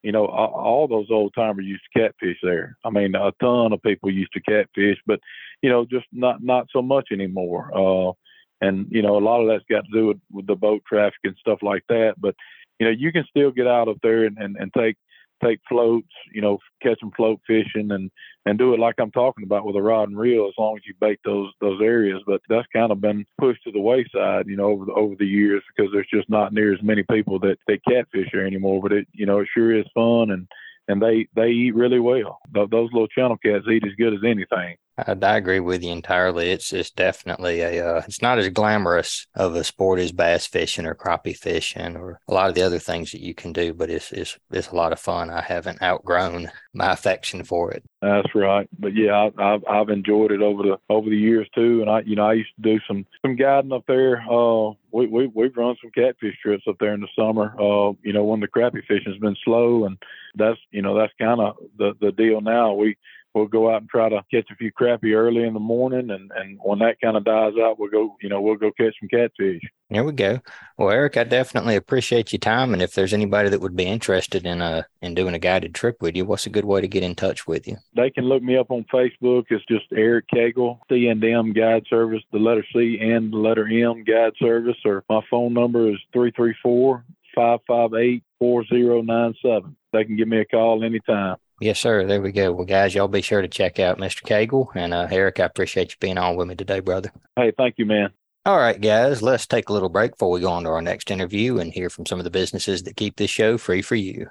you 0.04 0.12
know, 0.12 0.26
all 0.26 0.88
those 0.88 1.08
old 1.10 1.34
timers 1.34 1.66
used 1.66 1.84
to 1.94 2.00
catfish 2.00 2.38
there. 2.44 2.78
I 2.86 2.90
mean, 2.90 3.16
a 3.16 3.32
ton 3.42 3.74
of 3.74 3.82
people 3.82 4.12
used 4.12 4.34
to 4.34 4.42
catfish, 4.42 4.98
but 5.06 5.20
you 5.62 5.70
know, 5.70 5.86
just 5.86 6.06
not 6.12 6.44
not 6.44 6.68
so 6.72 6.82
much 6.82 7.08
anymore. 7.12 7.72
Uh, 7.74 8.14
and 8.62 8.88
you 8.90 9.02
know, 9.02 9.18
a 9.18 9.20
lot 9.20 9.42
of 9.42 9.48
that's 9.48 9.66
got 9.70 9.86
to 9.86 9.92
do 9.92 10.08
with, 10.08 10.18
with 10.32 10.48
the 10.48 10.56
boat 10.56 10.84
traffic 10.88 11.20
and 11.24 11.36
stuff 11.40 11.60
like 11.62 11.84
that. 11.90 12.16
But 12.20 12.36
you 12.80 12.86
know, 12.86 12.92
you 12.92 13.12
can 13.12 13.26
still 13.30 13.52
get 13.52 13.68
out 13.68 13.88
up 13.88 13.98
there 14.04 14.26
and, 14.26 14.38
and, 14.38 14.56
and 14.58 14.72
take 14.74 14.98
take 15.44 15.60
floats, 15.68 16.08
you 16.34 16.42
know, 16.42 16.60
catch 16.82 17.00
them 17.00 17.12
float 17.16 17.40
fishing 17.48 17.92
and 17.92 18.12
and 18.46 18.58
do 18.58 18.74
it 18.74 18.80
like 18.80 18.96
I'm 18.98 19.12
talking 19.12 19.44
about 19.44 19.66
with 19.66 19.76
a 19.76 19.82
rod 19.82 20.08
and 20.10 20.18
reel 20.18 20.48
as 20.48 20.54
long 20.58 20.78
as 20.78 20.84
you 20.86 20.94
bait 21.00 21.20
those 21.26 21.52
those 21.62 21.82
areas. 21.82 22.22
But 22.26 22.42
that's 22.50 22.68
kind 22.74 22.92
of 22.92 23.02
been 23.02 23.26
pushed 23.40 23.64
to 23.64 23.72
the 23.72 23.82
wayside, 23.82 24.48
you 24.48 24.56
know, 24.56 24.66
over 24.66 24.86
the 24.86 24.94
over 24.94 25.16
the 25.16 25.26
years 25.26 25.64
because 25.76 25.92
there's 25.92 26.10
just 26.14 26.30
not 26.30 26.54
near 26.54 26.74
as 26.74 26.82
many 26.82 27.04
people 27.04 27.40
that 27.40 27.58
that 27.68 27.84
catfish 27.86 28.30
there 28.32 28.46
anymore. 28.46 28.82
But 28.82 28.94
it 28.94 29.08
you 29.14 29.26
know 29.26 29.40
it 29.40 29.50
sure 29.54 29.74
is 29.74 29.86
fun 29.94 30.32
and 30.32 30.48
and 30.88 31.02
they 31.02 31.28
they 31.36 31.50
eat 31.50 31.76
really 31.76 32.00
well. 32.00 32.40
Those 32.52 32.70
little 32.92 33.08
channel 33.08 33.38
cats 33.38 33.66
eat 33.70 33.86
as 33.86 33.94
good 33.98 34.14
as 34.14 34.22
anything. 34.26 34.78
I, 34.98 35.16
I 35.22 35.38
agree 35.38 35.60
with 35.60 35.84
you 35.84 35.92
entirely. 35.92 36.52
It's 36.52 36.74
it's 36.74 36.92
definitely 36.92 37.62
a 37.62 37.86
uh, 37.86 38.02
it's 38.08 38.22
not 38.22 38.40
as 38.40 38.50
glamorous 38.50 39.28
of 39.36 39.56
a 39.56 39.64
sport 39.64 40.00
as 40.00 40.12
bass 40.12 40.48
fishing 40.48 40.86
or 40.86 40.96
crappie 40.96 41.38
fishing 41.38 41.96
or 41.96 42.20
a 42.28 42.34
lot 42.34 42.50
of 42.50 42.56
the 42.56 42.64
other 42.64 42.80
things 42.80 43.12
that 43.12 43.22
you 43.22 43.34
can 43.34 43.54
do, 43.54 43.74
but 43.74 43.90
it's 43.90 44.12
it's 44.12 44.38
it's 44.52 44.70
a 44.70 44.76
lot 44.76 44.92
of 44.92 45.00
fun. 45.00 45.30
I 45.30 45.42
haven't 45.42 45.82
outgrown 45.82 46.52
my 46.74 46.92
affection 46.92 47.44
for 47.44 47.72
it. 47.72 47.84
That's 48.02 48.34
right. 48.36 48.68
But 48.80 48.96
yeah, 48.96 49.30
I, 49.38 49.52
have 49.52 49.64
I've 49.66 49.90
enjoyed 49.90 50.32
it 50.32 50.42
over 50.42 50.64
the 50.64 50.78
over 50.90 51.10
the 51.10 51.18
years 51.18 51.48
too. 51.54 51.82
And 51.82 51.90
I 51.90 52.02
you 52.02 52.16
know 52.16 52.28
I 52.28 52.34
used 52.34 52.56
to 52.56 52.62
do 52.62 52.80
some 52.88 53.06
some 53.22 53.36
guiding 53.36 53.74
up 53.74 53.84
there. 53.88 54.22
Uh, 54.30 54.72
we 54.92 55.08
we 55.08 55.28
we've 55.28 55.56
run 55.56 55.76
some 55.82 55.92
catfish 55.92 56.36
trips 56.42 56.64
up 56.68 56.78
there 56.80 56.94
in 56.94 57.02
the 57.02 57.08
summer. 57.18 57.54
Uh, 57.60 57.94
you 58.04 58.14
know 58.14 58.24
when 58.24 58.40
the 58.40 58.48
crappie 58.48 58.86
fishing's 58.88 59.18
been 59.20 59.38
slow, 59.44 59.86
and 59.86 59.98
that's 60.36 60.60
you 60.72 60.82
know 60.82 60.98
that's 60.98 61.14
kind 61.20 61.42
of 61.42 61.58
the 61.78 61.94
the 62.00 62.12
deal 62.12 62.42
now. 62.42 62.74
We 62.74 62.98
we'll 63.38 63.48
go 63.48 63.72
out 63.72 63.82
and 63.82 63.90
try 63.90 64.10
to 64.10 64.24
catch 64.32 64.50
a 64.52 64.56
few 64.56 64.72
crappie 64.72 65.16
early 65.16 65.44
in 65.44 65.54
the 65.54 65.60
morning, 65.60 66.10
and 66.10 66.32
and 66.36 66.60
when 66.62 66.80
that 66.80 67.00
kind 67.02 67.18
of 67.18 67.24
dies 67.24 67.54
out, 67.62 67.80
we'll 67.80 67.90
go 67.90 68.16
you 68.22 68.30
know 68.30 68.42
we'll 68.42 68.56
go 68.56 68.72
catch 68.72 68.96
some 69.00 69.10
catfish. 69.10 69.62
There 69.90 70.04
we 70.04 70.12
go. 70.12 70.40
Well, 70.78 70.92
Eric, 70.92 71.18
I 71.18 71.24
definitely 71.24 71.76
appreciate 71.76 72.34
your 72.34 72.40
time, 72.40 72.74
and 72.74 72.82
if 72.82 72.94
there's 72.94 73.14
anybody 73.14 73.50
that 73.50 73.62
would 73.62 73.76
be 73.76 73.86
interested 73.86 74.46
in 74.46 74.62
a 74.62 74.66
uh, 74.66 74.82
in 75.02 75.14
doing 75.14 75.34
a 75.34 75.40
guided 75.40 75.76
trip 75.76 76.02
with 76.02 76.16
you, 76.16 76.26
what's 76.26 76.46
a 76.46 76.50
good 76.50 76.66
way 76.66 76.82
to 76.82 76.88
get 76.88 77.04
in 77.04 77.16
touch 77.16 77.48
with 77.48 77.68
you? 77.68 77.78
They 77.96 78.10
can 78.10 78.26
look 78.26 78.44
me 78.44 78.58
up 78.58 78.72
on 78.72 78.86
Facebook. 78.94 79.46
It's 79.50 79.66
just 79.66 79.86
Eric 79.94 80.26
Cagle, 80.34 80.80
C 80.90 81.08
and 81.08 81.24
M 81.24 81.54
Guide 81.54 81.86
Service, 81.90 82.24
the 82.32 82.40
letter 82.40 82.66
C 82.74 83.00
and 83.02 83.32
the 83.32 83.38
letter 83.38 83.68
M 83.68 84.04
Guide 84.04 84.34
Service, 84.40 84.78
or 84.86 85.04
my 85.10 85.22
phone 85.30 85.54
number 85.54 85.90
is 85.90 85.98
three 86.14 86.32
three 86.32 86.56
four 86.62 87.06
five 87.36 87.60
five 87.68 87.94
eight 87.94 88.24
four 88.40 88.66
zero 88.66 89.02
nine 89.02 89.34
seven. 89.42 89.76
They 89.94 90.04
can 90.04 90.18
give 90.18 90.28
me 90.28 90.40
a 90.40 90.46
call 90.46 90.84
anytime. 90.84 91.38
Yes, 91.60 91.80
sir. 91.80 92.06
There 92.06 92.22
we 92.22 92.32
go. 92.32 92.52
Well, 92.52 92.66
guys, 92.66 92.94
y'all 92.94 93.08
be 93.08 93.22
sure 93.22 93.42
to 93.42 93.48
check 93.48 93.80
out 93.80 93.98
Mr. 93.98 94.22
Cagle. 94.24 94.68
And 94.76 94.94
uh, 94.94 95.08
Eric, 95.10 95.40
I 95.40 95.46
appreciate 95.46 95.92
you 95.92 95.98
being 96.00 96.18
on 96.18 96.36
with 96.36 96.48
me 96.48 96.56
today, 96.56 96.82
brother. 96.82 97.12
Hey, 97.36 97.52
thank 97.58 97.76
you, 97.78 97.86
man. 97.86 98.12
All 98.46 98.58
right, 98.58 98.80
guys, 98.80 99.22
let's 99.22 99.46
take 99.46 99.68
a 99.68 99.74
little 99.74 99.90
break 99.90 100.12
before 100.12 100.32
we 100.32 100.40
go 100.40 100.50
on 100.50 100.64
to 100.64 100.70
our 100.70 100.82
next 100.82 101.12
interview 101.12 101.58
and 101.58 101.74
hear 101.74 101.90
from 101.90 102.06
some 102.06 102.20
of 102.20 102.24
the 102.24 102.30
businesses 102.30 102.84
that 102.84 102.96
keep 102.96 103.18
this 103.18 103.30
show 103.30 103.58
free 103.58 103.82
for 103.82 103.96
you. 103.96 104.30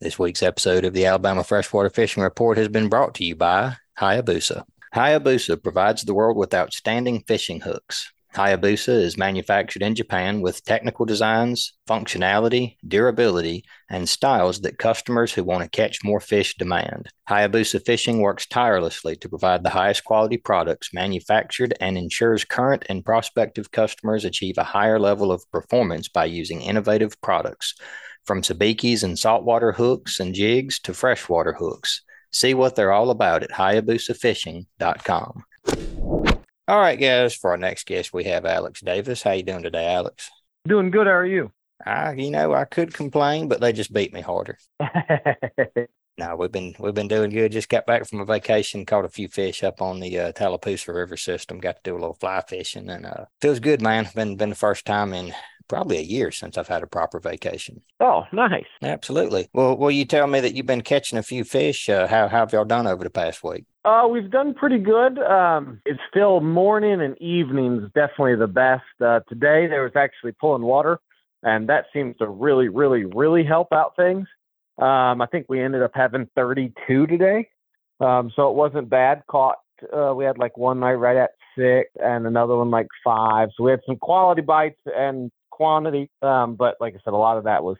This 0.00 0.18
week's 0.18 0.42
episode 0.42 0.84
of 0.84 0.92
the 0.92 1.06
Alabama 1.06 1.44
Freshwater 1.44 1.90
Fishing 1.90 2.22
Report 2.22 2.58
has 2.58 2.68
been 2.68 2.88
brought 2.88 3.14
to 3.14 3.24
you 3.24 3.36
by 3.36 3.76
Hayabusa. 3.98 4.64
Hayabusa 4.94 5.62
provides 5.62 6.02
the 6.02 6.12
world 6.12 6.36
with 6.36 6.52
outstanding 6.52 7.20
fishing 7.20 7.60
hooks. 7.60 8.12
Hayabusa 8.34 9.02
is 9.02 9.18
manufactured 9.18 9.82
in 9.82 9.96
Japan 9.96 10.40
with 10.40 10.64
technical 10.64 11.04
designs, 11.04 11.72
functionality, 11.88 12.76
durability, 12.86 13.64
and 13.88 14.08
styles 14.08 14.60
that 14.60 14.78
customers 14.78 15.32
who 15.32 15.42
want 15.42 15.64
to 15.64 15.68
catch 15.68 16.04
more 16.04 16.20
fish 16.20 16.54
demand. 16.56 17.08
Hayabusa 17.28 17.84
Fishing 17.84 18.20
works 18.20 18.46
tirelessly 18.46 19.16
to 19.16 19.28
provide 19.28 19.64
the 19.64 19.70
highest 19.70 20.04
quality 20.04 20.36
products 20.36 20.94
manufactured 20.94 21.74
and 21.80 21.98
ensures 21.98 22.44
current 22.44 22.84
and 22.88 23.04
prospective 23.04 23.72
customers 23.72 24.24
achieve 24.24 24.58
a 24.58 24.64
higher 24.64 25.00
level 25.00 25.32
of 25.32 25.50
performance 25.50 26.08
by 26.08 26.24
using 26.24 26.62
innovative 26.62 27.20
products. 27.20 27.74
From 28.24 28.42
sabikis 28.42 29.02
and 29.02 29.18
saltwater 29.18 29.72
hooks 29.72 30.20
and 30.20 30.34
jigs 30.34 30.78
to 30.80 30.94
freshwater 30.94 31.54
hooks. 31.54 32.02
See 32.30 32.54
what 32.54 32.76
they're 32.76 32.92
all 32.92 33.10
about 33.10 33.42
at 33.42 33.50
hayabusafishing.com. 33.50 35.44
All 36.70 36.78
right, 36.78 37.00
guys. 37.00 37.34
For 37.34 37.50
our 37.50 37.56
next 37.56 37.86
guest, 37.86 38.12
we 38.12 38.22
have 38.24 38.46
Alex 38.46 38.80
Davis. 38.80 39.24
How 39.24 39.32
you 39.32 39.42
doing 39.42 39.64
today, 39.64 39.92
Alex? 39.92 40.30
Doing 40.68 40.92
good. 40.92 41.08
How 41.08 41.14
are 41.14 41.26
you? 41.26 41.50
I, 41.84 42.12
you 42.12 42.30
know, 42.30 42.54
I 42.54 42.64
could 42.64 42.94
complain, 42.94 43.48
but 43.48 43.60
they 43.60 43.72
just 43.72 43.92
beat 43.92 44.12
me 44.12 44.20
harder. 44.20 44.56
no, 46.16 46.36
we've 46.36 46.52
been 46.52 46.76
we've 46.78 46.94
been 46.94 47.08
doing 47.08 47.30
good. 47.30 47.50
Just 47.50 47.70
got 47.70 47.86
back 47.86 48.06
from 48.06 48.20
a 48.20 48.24
vacation, 48.24 48.86
caught 48.86 49.04
a 49.04 49.08
few 49.08 49.26
fish 49.26 49.64
up 49.64 49.82
on 49.82 49.98
the 49.98 50.16
uh, 50.16 50.30
Tallapoosa 50.30 50.94
River 50.94 51.16
system. 51.16 51.58
Got 51.58 51.82
to 51.82 51.90
do 51.90 51.94
a 51.94 51.98
little 51.98 52.14
fly 52.14 52.40
fishing, 52.46 52.88
and 52.88 53.04
uh, 53.04 53.24
feels 53.40 53.58
good, 53.58 53.82
man. 53.82 54.08
Been 54.14 54.36
been 54.36 54.50
the 54.50 54.54
first 54.54 54.86
time 54.86 55.12
in 55.12 55.34
probably 55.66 55.98
a 55.98 56.02
year 56.02 56.30
since 56.30 56.56
I've 56.56 56.68
had 56.68 56.84
a 56.84 56.86
proper 56.86 57.18
vacation. 57.18 57.82
Oh, 57.98 58.26
nice. 58.32 58.66
Absolutely. 58.80 59.48
Well, 59.52 59.76
will 59.76 59.90
you 59.90 60.04
tell 60.04 60.28
me 60.28 60.38
that 60.38 60.54
you've 60.54 60.66
been 60.66 60.82
catching 60.82 61.18
a 61.18 61.22
few 61.24 61.42
fish? 61.42 61.88
Uh, 61.88 62.06
how, 62.06 62.28
how 62.28 62.38
have 62.40 62.52
y'all 62.52 62.64
done 62.64 62.86
over 62.86 63.02
the 63.02 63.10
past 63.10 63.42
week? 63.42 63.64
Uh, 63.84 64.06
we've 64.10 64.30
done 64.30 64.52
pretty 64.52 64.78
good. 64.78 65.18
Um, 65.18 65.80
it's 65.86 66.00
still 66.10 66.40
morning 66.40 67.00
and 67.00 67.16
evenings, 67.20 67.90
definitely 67.94 68.36
the 68.36 68.46
best. 68.46 68.84
Uh, 69.00 69.20
today 69.28 69.66
there 69.68 69.82
was 69.82 69.96
actually 69.96 70.32
pulling 70.32 70.62
water, 70.62 70.98
and 71.42 71.68
that 71.70 71.86
seems 71.92 72.16
to 72.18 72.28
really, 72.28 72.68
really, 72.68 73.06
really 73.06 73.42
help 73.42 73.72
out 73.72 73.96
things. 73.96 74.28
Um, 74.76 75.22
I 75.22 75.26
think 75.30 75.46
we 75.48 75.62
ended 75.62 75.82
up 75.82 75.92
having 75.94 76.28
32 76.36 77.06
today, 77.06 77.48
um, 78.00 78.30
so 78.36 78.50
it 78.50 78.54
wasn't 78.54 78.90
bad. 78.90 79.22
Caught. 79.30 79.56
Uh, 79.90 80.12
we 80.14 80.26
had 80.26 80.36
like 80.36 80.58
one 80.58 80.80
night 80.80 80.94
right 80.94 81.16
at 81.16 81.30
six, 81.56 81.90
and 82.02 82.26
another 82.26 82.56
one 82.56 82.70
like 82.70 82.88
five. 83.02 83.48
So 83.56 83.64
we 83.64 83.70
had 83.70 83.80
some 83.86 83.96
quality 83.96 84.42
bites 84.42 84.80
and 84.84 85.30
quantity. 85.50 86.10
Um, 86.20 86.54
but 86.54 86.76
like 86.80 86.94
I 86.94 86.98
said, 87.02 87.14
a 87.14 87.16
lot 87.16 87.38
of 87.38 87.44
that 87.44 87.64
was 87.64 87.78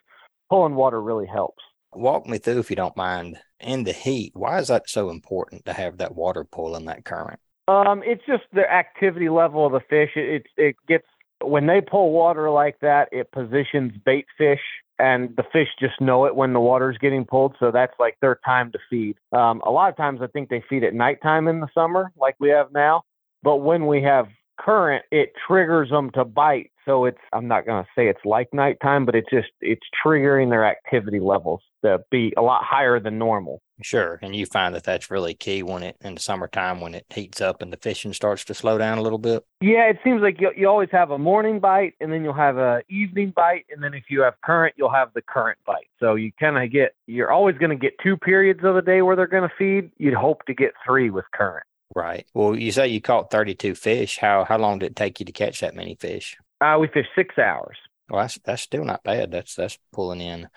pulling 0.48 0.76
water 0.76 1.00
really 1.00 1.26
helps. 1.26 1.62
Walk 1.92 2.26
me 2.26 2.38
through, 2.38 2.60
if 2.60 2.70
you 2.70 2.76
don't 2.76 2.96
mind, 2.96 3.38
in 3.58 3.84
the 3.84 3.92
heat. 3.92 4.32
Why 4.34 4.58
is 4.58 4.68
that 4.68 4.88
so 4.88 5.10
important 5.10 5.64
to 5.64 5.72
have 5.72 5.98
that 5.98 6.14
water 6.14 6.44
pull 6.44 6.76
in 6.76 6.84
that 6.86 7.04
current? 7.04 7.40
Um, 7.68 8.02
it's 8.04 8.24
just 8.26 8.44
the 8.52 8.70
activity 8.70 9.28
level 9.28 9.66
of 9.66 9.72
the 9.72 9.80
fish. 9.80 10.10
It, 10.16 10.28
it, 10.28 10.46
it 10.56 10.76
gets 10.88 11.06
when 11.42 11.66
they 11.66 11.80
pull 11.80 12.12
water 12.12 12.50
like 12.50 12.78
that, 12.80 13.08
it 13.12 13.32
positions 13.32 13.92
bait 14.04 14.26
fish 14.36 14.60
and 14.98 15.34
the 15.36 15.44
fish 15.52 15.68
just 15.78 16.00
know 16.00 16.26
it 16.26 16.36
when 16.36 16.52
the 16.52 16.60
water's 16.60 16.98
getting 16.98 17.24
pulled. 17.24 17.56
So 17.58 17.70
that's 17.70 17.94
like 17.98 18.18
their 18.20 18.38
time 18.44 18.70
to 18.72 18.78
feed. 18.90 19.16
Um, 19.32 19.62
a 19.64 19.70
lot 19.70 19.88
of 19.88 19.96
times 19.96 20.20
I 20.22 20.26
think 20.26 20.50
they 20.50 20.62
feed 20.68 20.84
at 20.84 20.94
nighttime 20.94 21.48
in 21.48 21.60
the 21.60 21.68
summer, 21.74 22.12
like 22.16 22.36
we 22.38 22.50
have 22.50 22.72
now. 22.72 23.02
But 23.42 23.56
when 23.56 23.86
we 23.86 24.02
have 24.02 24.28
current, 24.62 25.04
it 25.10 25.32
triggers 25.46 25.90
them 25.90 26.10
to 26.12 26.24
bite. 26.24 26.70
So 26.84 27.04
it's 27.04 27.18
I'm 27.32 27.46
not 27.46 27.66
going 27.66 27.84
to 27.84 27.90
say 27.94 28.08
it's 28.08 28.24
like 28.24 28.48
nighttime, 28.52 29.06
but 29.06 29.14
it's 29.14 29.30
just 29.30 29.48
it's 29.60 29.86
triggering 30.04 30.50
their 30.50 30.64
activity 30.64 31.20
levels 31.20 31.60
to 31.84 32.00
be 32.10 32.32
a 32.36 32.42
lot 32.42 32.62
higher 32.64 32.98
than 33.00 33.18
normal. 33.18 33.62
Sure, 33.82 34.18
and 34.22 34.36
you 34.36 34.44
find 34.44 34.74
that 34.74 34.84
that's 34.84 35.10
really 35.10 35.34
key 35.34 35.62
when 35.62 35.82
it 35.82 35.96
in 36.00 36.14
the 36.14 36.20
summertime 36.20 36.80
when 36.80 36.94
it 36.94 37.06
heats 37.10 37.40
up 37.40 37.62
and 37.62 37.72
the 37.72 37.76
fishing 37.76 38.12
starts 38.12 38.44
to 38.46 38.54
slow 38.54 38.76
down 38.76 38.98
a 38.98 39.02
little 39.02 39.18
bit. 39.18 39.44
Yeah, 39.60 39.88
it 39.88 39.98
seems 40.04 40.20
like 40.20 40.40
you, 40.40 40.50
you 40.56 40.68
always 40.68 40.90
have 40.92 41.10
a 41.10 41.18
morning 41.18 41.60
bite, 41.60 41.94
and 42.00 42.12
then 42.12 42.24
you'll 42.24 42.32
have 42.34 42.56
a 42.56 42.82
evening 42.88 43.32
bite, 43.34 43.66
and 43.70 43.82
then 43.82 43.94
if 43.94 44.04
you 44.08 44.22
have 44.22 44.34
current, 44.42 44.74
you'll 44.76 44.92
have 44.92 45.12
the 45.14 45.22
current 45.22 45.58
bite. 45.66 45.88
So 45.98 46.14
you 46.14 46.32
kind 46.40 46.58
of 46.62 46.70
get 46.70 46.94
you're 47.06 47.30
always 47.30 47.56
going 47.58 47.70
to 47.70 47.76
get 47.76 47.94
two 48.02 48.16
periods 48.16 48.60
of 48.64 48.74
the 48.74 48.82
day 48.82 49.02
where 49.02 49.16
they're 49.16 49.26
going 49.26 49.48
to 49.48 49.54
feed. 49.56 49.92
You'd 49.98 50.14
hope 50.14 50.44
to 50.46 50.54
get 50.54 50.72
three 50.84 51.10
with 51.10 51.24
current. 51.32 51.64
Right. 51.94 52.26
Well, 52.34 52.56
you 52.56 52.70
say 52.70 52.88
you 52.88 53.00
caught 53.00 53.30
32 53.30 53.74
fish. 53.74 54.18
How 54.18 54.44
how 54.44 54.58
long 54.58 54.78
did 54.78 54.92
it 54.92 54.96
take 54.96 55.18
you 55.20 55.26
to 55.26 55.32
catch 55.32 55.60
that 55.60 55.74
many 55.74 55.96
fish? 55.96 56.36
Uh, 56.60 56.76
we 56.80 56.86
fished 56.88 57.10
six 57.16 57.36
hours. 57.38 57.76
Well, 58.08 58.22
that's 58.22 58.38
that's 58.44 58.62
still 58.62 58.84
not 58.84 59.02
bad. 59.02 59.30
That's 59.30 59.54
that's 59.54 59.78
pulling 59.92 60.20
in 60.20 60.48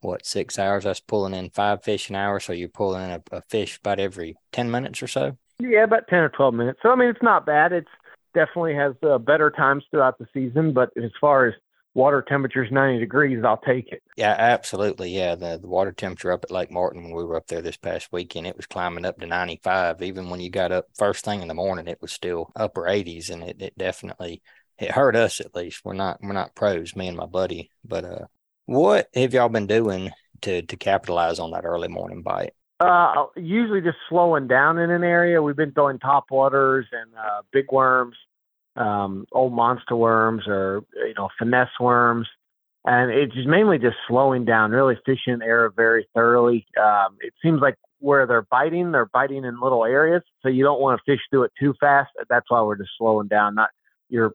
what 0.00 0.26
six 0.26 0.58
hours? 0.58 0.84
That's 0.84 1.00
pulling 1.00 1.34
in 1.34 1.50
five 1.50 1.82
fish 1.82 2.10
an 2.10 2.16
hour. 2.16 2.40
So 2.40 2.52
you're 2.52 2.68
pulling 2.68 3.04
in 3.04 3.10
a, 3.10 3.22
a 3.32 3.42
fish 3.48 3.78
about 3.78 4.00
every 4.00 4.36
10 4.52 4.70
minutes 4.70 5.02
or 5.02 5.06
so. 5.06 5.38
Yeah, 5.58 5.84
about 5.84 6.08
10 6.08 6.18
or 6.18 6.28
12 6.28 6.54
minutes. 6.54 6.80
So 6.82 6.90
I 6.90 6.96
mean, 6.96 7.08
it's 7.08 7.22
not 7.22 7.46
bad. 7.46 7.72
It's 7.72 7.88
definitely 8.34 8.74
has 8.74 8.94
uh, 9.02 9.18
better 9.18 9.50
times 9.50 9.84
throughout 9.90 10.18
the 10.18 10.26
season. 10.34 10.72
But 10.72 10.90
as 10.96 11.10
far 11.20 11.46
as 11.46 11.54
water 11.94 12.24
temperature's 12.26 12.70
90 12.70 13.00
degrees, 13.00 13.44
I'll 13.44 13.58
take 13.58 13.92
it. 13.92 14.02
Yeah, 14.16 14.34
absolutely. 14.38 15.10
Yeah, 15.10 15.34
the, 15.34 15.58
the 15.60 15.68
water 15.68 15.92
temperature 15.92 16.32
up 16.32 16.44
at 16.44 16.50
Lake 16.50 16.70
Martin 16.70 17.02
when 17.04 17.14
we 17.14 17.24
were 17.24 17.36
up 17.36 17.46
there 17.48 17.62
this 17.62 17.76
past 17.76 18.08
weekend, 18.12 18.46
it 18.46 18.56
was 18.56 18.66
climbing 18.66 19.04
up 19.04 19.18
to 19.18 19.26
95. 19.26 20.02
Even 20.02 20.30
when 20.30 20.40
you 20.40 20.50
got 20.50 20.72
up 20.72 20.86
first 20.96 21.24
thing 21.24 21.42
in 21.42 21.48
the 21.48 21.54
morning, 21.54 21.88
it 21.88 22.00
was 22.00 22.12
still 22.12 22.50
upper 22.56 22.82
80s, 22.82 23.30
and 23.30 23.42
it, 23.42 23.60
it 23.60 23.78
definitely 23.78 24.42
it 24.78 24.90
hurt 24.90 25.16
us 25.16 25.40
at 25.40 25.54
least. 25.54 25.84
We're 25.84 25.92
not 25.92 26.18
we're 26.22 26.32
not 26.32 26.54
pros, 26.54 26.96
me 26.96 27.08
and 27.08 27.16
my 27.16 27.26
buddy. 27.26 27.70
But 27.84 28.04
uh, 28.04 28.26
what 28.66 29.08
have 29.14 29.34
y'all 29.34 29.48
been 29.48 29.66
doing 29.66 30.10
to 30.42 30.62
to 30.62 30.76
capitalize 30.76 31.38
on 31.38 31.50
that 31.52 31.64
early 31.64 31.88
morning 31.88 32.22
bite? 32.22 32.54
Uh, 32.80 33.26
usually 33.36 33.80
just 33.80 33.98
slowing 34.08 34.48
down 34.48 34.78
in 34.78 34.90
an 34.90 35.04
area. 35.04 35.40
We've 35.40 35.54
been 35.54 35.72
throwing 35.72 36.00
top 36.00 36.30
waters 36.30 36.86
and 36.90 37.12
uh, 37.16 37.42
big 37.52 37.66
worms 37.70 38.16
um, 38.76 39.26
old 39.32 39.52
monster 39.52 39.96
worms 39.96 40.44
or 40.46 40.84
you 40.94 41.14
know 41.14 41.28
finesse 41.38 41.78
worms, 41.80 42.26
and 42.84 43.10
it's 43.10 43.34
mainly 43.46 43.78
just 43.78 43.96
slowing 44.08 44.44
down, 44.44 44.70
really 44.70 44.98
fishing 45.04 45.40
area 45.42 45.70
very 45.74 46.08
thoroughly. 46.14 46.66
Um, 46.80 47.16
it 47.20 47.32
seems 47.42 47.60
like 47.60 47.76
where 47.98 48.26
they're 48.26 48.46
biting, 48.50 48.92
they're 48.92 49.06
biting 49.06 49.44
in 49.44 49.60
little 49.60 49.84
areas, 49.84 50.22
so 50.42 50.48
you 50.48 50.64
don't 50.64 50.80
want 50.80 50.98
to 50.98 51.12
fish 51.12 51.20
through 51.30 51.44
it 51.44 51.52
too 51.58 51.74
fast. 51.80 52.10
That's 52.28 52.50
why 52.50 52.62
we're 52.62 52.76
just 52.76 52.90
slowing 52.98 53.28
down. 53.28 53.54
Not 53.54 53.70
you're 54.08 54.34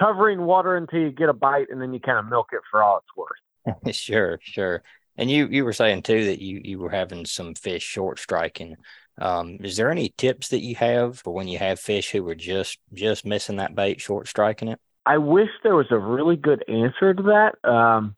covering 0.00 0.42
water 0.42 0.76
until 0.76 1.00
you 1.00 1.10
get 1.10 1.28
a 1.28 1.34
bite, 1.34 1.68
and 1.70 1.80
then 1.80 1.92
you 1.92 2.00
kind 2.00 2.18
of 2.18 2.26
milk 2.26 2.48
it 2.52 2.60
for 2.70 2.82
all 2.82 2.98
it's 2.98 3.16
worth. 3.16 3.94
sure, 3.94 4.38
sure. 4.42 4.82
And 5.16 5.30
you 5.30 5.46
you 5.46 5.64
were 5.64 5.72
saying 5.72 6.02
too 6.02 6.24
that 6.26 6.40
you 6.40 6.60
you 6.64 6.78
were 6.78 6.90
having 6.90 7.24
some 7.24 7.54
fish 7.54 7.82
short 7.82 8.18
striking. 8.18 8.76
Um, 9.18 9.58
is 9.60 9.76
there 9.76 9.90
any 9.90 10.12
tips 10.16 10.48
that 10.48 10.62
you 10.62 10.74
have 10.76 11.20
for 11.20 11.32
when 11.32 11.48
you 11.48 11.58
have 11.58 11.78
fish 11.78 12.10
who 12.10 12.28
are 12.28 12.34
just 12.34 12.78
just 12.92 13.24
missing 13.24 13.56
that 13.56 13.74
bait, 13.74 14.00
short 14.00 14.28
striking 14.28 14.68
it? 14.68 14.80
I 15.06 15.18
wish 15.18 15.50
there 15.62 15.76
was 15.76 15.90
a 15.90 15.98
really 15.98 16.36
good 16.36 16.64
answer 16.68 17.14
to 17.14 17.22
that. 17.24 17.68
Um, 17.68 18.16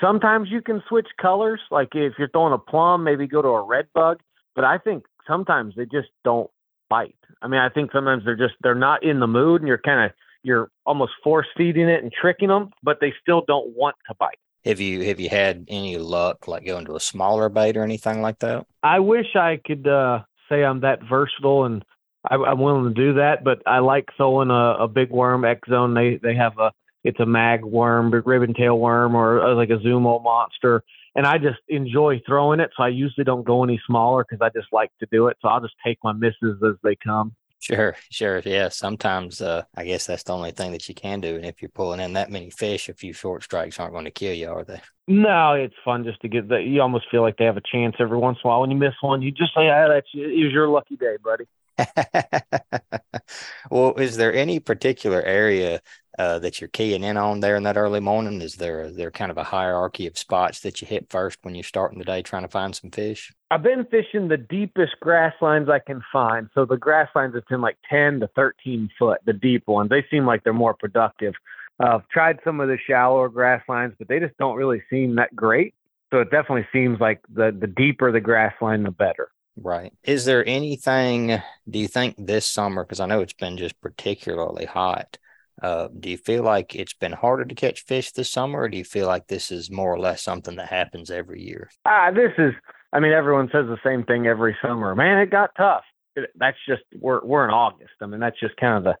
sometimes 0.00 0.48
you 0.50 0.60
can 0.60 0.82
switch 0.88 1.08
colors, 1.20 1.60
like 1.70 1.88
if 1.94 2.14
you're 2.18 2.28
throwing 2.28 2.52
a 2.52 2.58
plum, 2.58 3.04
maybe 3.04 3.26
go 3.26 3.42
to 3.42 3.48
a 3.48 3.62
red 3.62 3.86
bug. 3.94 4.20
But 4.54 4.64
I 4.64 4.78
think 4.78 5.04
sometimes 5.26 5.74
they 5.76 5.84
just 5.84 6.08
don't 6.24 6.50
bite. 6.88 7.16
I 7.42 7.48
mean, 7.48 7.60
I 7.60 7.68
think 7.68 7.92
sometimes 7.92 8.24
they're 8.24 8.36
just 8.36 8.54
they're 8.62 8.74
not 8.74 9.02
in 9.02 9.20
the 9.20 9.26
mood, 9.26 9.62
and 9.62 9.68
you're 9.68 9.78
kind 9.78 10.06
of 10.06 10.12
you're 10.42 10.70
almost 10.84 11.12
force 11.24 11.46
feeding 11.56 11.88
it 11.88 12.02
and 12.02 12.12
tricking 12.12 12.48
them, 12.48 12.70
but 12.82 12.98
they 13.00 13.12
still 13.20 13.42
don't 13.46 13.74
want 13.74 13.96
to 14.08 14.14
bite. 14.14 14.38
Have 14.64 14.80
you 14.80 15.02
have 15.04 15.20
you 15.20 15.28
had 15.28 15.66
any 15.68 15.96
luck 15.96 16.48
like 16.48 16.64
going 16.64 16.86
to 16.86 16.96
a 16.96 17.00
smaller 17.00 17.48
bait 17.48 17.76
or 17.76 17.82
anything 17.82 18.20
like 18.20 18.38
that? 18.40 18.66
I 18.82 19.00
wish 19.00 19.36
I 19.36 19.60
could 19.64 19.86
uh, 19.86 20.22
say 20.48 20.64
I'm 20.64 20.80
that 20.80 21.00
versatile 21.08 21.64
and 21.64 21.84
I, 22.28 22.34
am 22.34 22.60
willing 22.60 22.92
to 22.92 22.94
do 22.94 23.14
that. 23.14 23.44
But 23.44 23.62
I 23.66 23.78
like 23.78 24.08
throwing 24.16 24.50
a, 24.50 24.84
a 24.84 24.88
big 24.88 25.10
worm 25.10 25.44
X 25.44 25.68
zone. 25.68 25.94
They 25.94 26.18
they 26.22 26.34
have 26.34 26.58
a 26.58 26.72
it's 27.04 27.20
a 27.20 27.26
mag 27.26 27.64
worm, 27.64 28.10
big 28.10 28.26
ribbon 28.26 28.54
tail 28.54 28.78
worm, 28.78 29.14
or 29.14 29.54
like 29.54 29.70
a 29.70 29.78
Zumo 29.78 30.22
monster, 30.22 30.82
and 31.14 31.24
I 31.26 31.38
just 31.38 31.60
enjoy 31.68 32.20
throwing 32.26 32.60
it. 32.60 32.70
So 32.76 32.82
I 32.82 32.88
usually 32.88 33.24
don't 33.24 33.44
go 33.44 33.62
any 33.62 33.80
smaller 33.86 34.24
because 34.28 34.44
I 34.44 34.50
just 34.58 34.72
like 34.72 34.90
to 35.00 35.06
do 35.12 35.28
it. 35.28 35.36
So 35.40 35.48
I'll 35.48 35.60
just 35.60 35.74
take 35.84 35.98
my 36.02 36.12
misses 36.12 36.60
as 36.66 36.74
they 36.82 36.96
come. 36.96 37.34
Sure, 37.66 37.96
sure. 38.10 38.42
Yeah. 38.44 38.68
Sometimes 38.68 39.40
uh, 39.40 39.64
I 39.76 39.84
guess 39.84 40.06
that's 40.06 40.22
the 40.22 40.32
only 40.32 40.52
thing 40.52 40.72
that 40.72 40.88
you 40.88 40.94
can 40.94 41.20
do. 41.20 41.34
And 41.34 41.44
if 41.44 41.60
you're 41.60 41.68
pulling 41.68 42.00
in 42.00 42.12
that 42.12 42.30
many 42.30 42.50
fish, 42.50 42.88
a 42.88 42.94
few 42.94 43.12
short 43.12 43.42
strikes 43.42 43.80
aren't 43.80 43.92
going 43.92 44.04
to 44.04 44.10
kill 44.10 44.32
you, 44.34 44.48
are 44.50 44.64
they? 44.64 44.80
No, 45.08 45.54
it's 45.54 45.74
fun 45.84 46.04
just 46.04 46.20
to 46.22 46.28
get 46.28 46.48
that. 46.48 46.64
You 46.64 46.80
almost 46.80 47.06
feel 47.10 47.22
like 47.22 47.36
they 47.36 47.44
have 47.44 47.56
a 47.56 47.62
chance 47.72 47.96
every 48.00 48.18
once 48.18 48.38
in 48.42 48.48
a 48.48 48.50
while. 48.50 48.60
When 48.60 48.70
you 48.70 48.76
miss 48.76 48.94
one, 49.00 49.22
you 49.22 49.30
just 49.30 49.54
say, 49.54 49.68
"Ah, 49.68 49.88
that's 49.88 50.08
it 50.14 50.44
was 50.44 50.52
your 50.52 50.68
lucky 50.68 50.96
day, 50.96 51.16
buddy." 51.22 51.44
well, 53.70 53.94
is 53.94 54.16
there 54.16 54.34
any 54.34 54.60
particular 54.60 55.22
area 55.22 55.80
uh, 56.18 56.38
that 56.38 56.60
you're 56.60 56.68
keying 56.68 57.04
in 57.04 57.16
on 57.16 57.40
there 57.40 57.56
in 57.56 57.62
that 57.64 57.76
early 57.76 58.00
morning? 58.00 58.40
Is 58.40 58.54
there 58.54 58.90
there 58.90 59.10
kind 59.10 59.30
of 59.30 59.38
a 59.38 59.44
hierarchy 59.44 60.06
of 60.06 60.18
spots 60.18 60.60
that 60.60 60.80
you 60.80 60.86
hit 60.86 61.10
first 61.10 61.38
when 61.42 61.54
you're 61.54 61.64
starting 61.64 61.98
the 61.98 62.04
day 62.04 62.22
trying 62.22 62.42
to 62.42 62.48
find 62.48 62.74
some 62.74 62.90
fish? 62.90 63.32
I've 63.50 63.62
been 63.62 63.86
fishing 63.86 64.28
the 64.28 64.36
deepest 64.36 64.98
grass 65.00 65.34
lines 65.40 65.68
I 65.68 65.78
can 65.78 66.02
find. 66.12 66.48
So 66.54 66.64
the 66.64 66.76
grass 66.76 67.08
lines 67.14 67.34
have 67.34 67.46
been 67.46 67.60
like 67.60 67.78
10 67.88 68.20
to 68.20 68.28
13 68.34 68.90
foot, 68.98 69.20
the 69.24 69.32
deep 69.32 69.66
ones. 69.66 69.90
They 69.90 70.04
seem 70.10 70.26
like 70.26 70.44
they're 70.44 70.52
more 70.52 70.74
productive. 70.74 71.34
Uh, 71.78 71.96
I've 71.96 72.08
tried 72.08 72.40
some 72.44 72.60
of 72.60 72.68
the 72.68 72.78
shallower 72.86 73.28
grass 73.28 73.62
lines, 73.68 73.94
but 73.98 74.08
they 74.08 74.18
just 74.18 74.36
don't 74.38 74.56
really 74.56 74.82
seem 74.90 75.16
that 75.16 75.34
great. 75.36 75.74
So 76.10 76.20
it 76.20 76.30
definitely 76.30 76.66
seems 76.72 77.00
like 77.00 77.20
the 77.32 77.56
the 77.58 77.66
deeper 77.66 78.12
the 78.12 78.20
grass 78.20 78.54
line, 78.60 78.84
the 78.84 78.90
better. 78.90 79.28
Right. 79.56 79.92
Is 80.04 80.24
there 80.24 80.46
anything, 80.46 81.40
do 81.68 81.78
you 81.78 81.88
think 81.88 82.14
this 82.18 82.46
summer, 82.46 82.84
because 82.84 83.00
I 83.00 83.06
know 83.06 83.22
it's 83.22 83.32
been 83.32 83.56
just 83.56 83.80
particularly 83.80 84.66
hot, 84.66 85.18
uh, 85.62 85.88
do 85.98 86.10
you 86.10 86.18
feel 86.18 86.42
like 86.42 86.74
it's 86.74 86.94
been 86.94 87.12
harder 87.12 87.44
to 87.44 87.54
catch 87.54 87.84
fish 87.84 88.12
this 88.12 88.30
summer, 88.30 88.60
or 88.60 88.68
do 88.68 88.76
you 88.76 88.84
feel 88.84 89.06
like 89.06 89.26
this 89.26 89.50
is 89.50 89.70
more 89.70 89.92
or 89.92 89.98
less 89.98 90.22
something 90.22 90.56
that 90.56 90.68
happens 90.68 91.10
every 91.10 91.42
year? 91.42 91.70
Ah, 91.84 92.10
this 92.10 92.32
is, 92.38 92.52
I 92.92 93.00
mean, 93.00 93.12
everyone 93.12 93.48
says 93.52 93.66
the 93.66 93.78
same 93.84 94.04
thing 94.04 94.26
every 94.26 94.56
summer. 94.62 94.94
Man, 94.94 95.18
it 95.18 95.30
got 95.30 95.50
tough. 95.56 95.84
It, 96.14 96.30
that's 96.36 96.58
just, 96.68 96.82
we're, 96.94 97.24
we're 97.24 97.44
in 97.44 97.50
August. 97.50 97.92
I 98.00 98.06
mean, 98.06 98.20
that's 98.20 98.38
just 98.38 98.56
kind 98.56 98.76
of 98.76 98.84
the, 98.84 98.96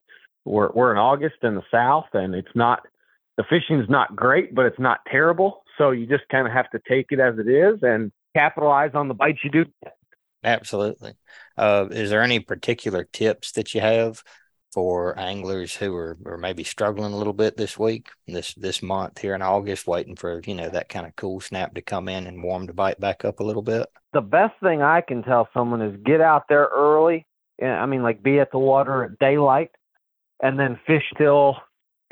we're, 0.50 0.70
we're 0.72 0.92
in 0.92 0.98
August 0.98 1.36
in 1.42 1.54
the 1.54 1.64
South, 1.70 2.06
and 2.14 2.34
it's 2.34 2.48
not, 2.54 2.86
the 3.36 3.44
fishing's 3.44 3.88
not 3.88 4.16
great, 4.16 4.54
but 4.54 4.66
it's 4.66 4.78
not 4.78 5.00
terrible. 5.10 5.62
So 5.76 5.90
you 5.90 6.06
just 6.06 6.28
kind 6.30 6.46
of 6.46 6.52
have 6.52 6.70
to 6.70 6.80
take 6.88 7.06
it 7.10 7.20
as 7.20 7.38
it 7.38 7.48
is 7.48 7.80
and 7.82 8.12
capitalize 8.34 8.92
on 8.94 9.08
the 9.08 9.14
bites 9.14 9.38
you 9.44 9.50
do 9.50 9.64
Absolutely. 10.46 11.14
Uh, 11.56 11.86
is 11.90 12.10
there 12.10 12.22
any 12.22 12.38
particular 12.38 13.04
tips 13.04 13.52
that 13.52 13.74
you 13.74 13.80
have 13.80 14.22
for 14.76 15.18
anglers 15.18 15.74
who 15.74 15.96
are, 15.96 16.18
are 16.26 16.36
maybe 16.36 16.62
struggling 16.62 17.14
a 17.14 17.16
little 17.16 17.32
bit 17.32 17.56
this 17.56 17.78
week, 17.78 18.10
this 18.28 18.52
this 18.52 18.82
month 18.82 19.16
here 19.16 19.34
in 19.34 19.40
August, 19.40 19.86
waiting 19.86 20.16
for 20.16 20.42
you 20.44 20.54
know 20.54 20.68
that 20.68 20.90
kind 20.90 21.06
of 21.06 21.16
cool 21.16 21.40
snap 21.40 21.72
to 21.72 21.80
come 21.80 22.10
in 22.10 22.26
and 22.26 22.42
warm 22.42 22.66
the 22.66 22.74
bite 22.74 23.00
back 23.00 23.24
up 23.24 23.40
a 23.40 23.42
little 23.42 23.62
bit? 23.62 23.86
The 24.12 24.20
best 24.20 24.52
thing 24.62 24.82
I 24.82 25.00
can 25.00 25.22
tell 25.22 25.48
someone 25.54 25.80
is 25.80 25.98
get 26.04 26.20
out 26.20 26.42
there 26.50 26.66
early. 26.66 27.24
I 27.62 27.86
mean, 27.86 28.02
like 28.02 28.22
be 28.22 28.38
at 28.38 28.50
the 28.50 28.58
water 28.58 29.04
at 29.04 29.18
daylight, 29.18 29.70
and 30.42 30.60
then 30.60 30.78
fish 30.86 31.10
till 31.16 31.56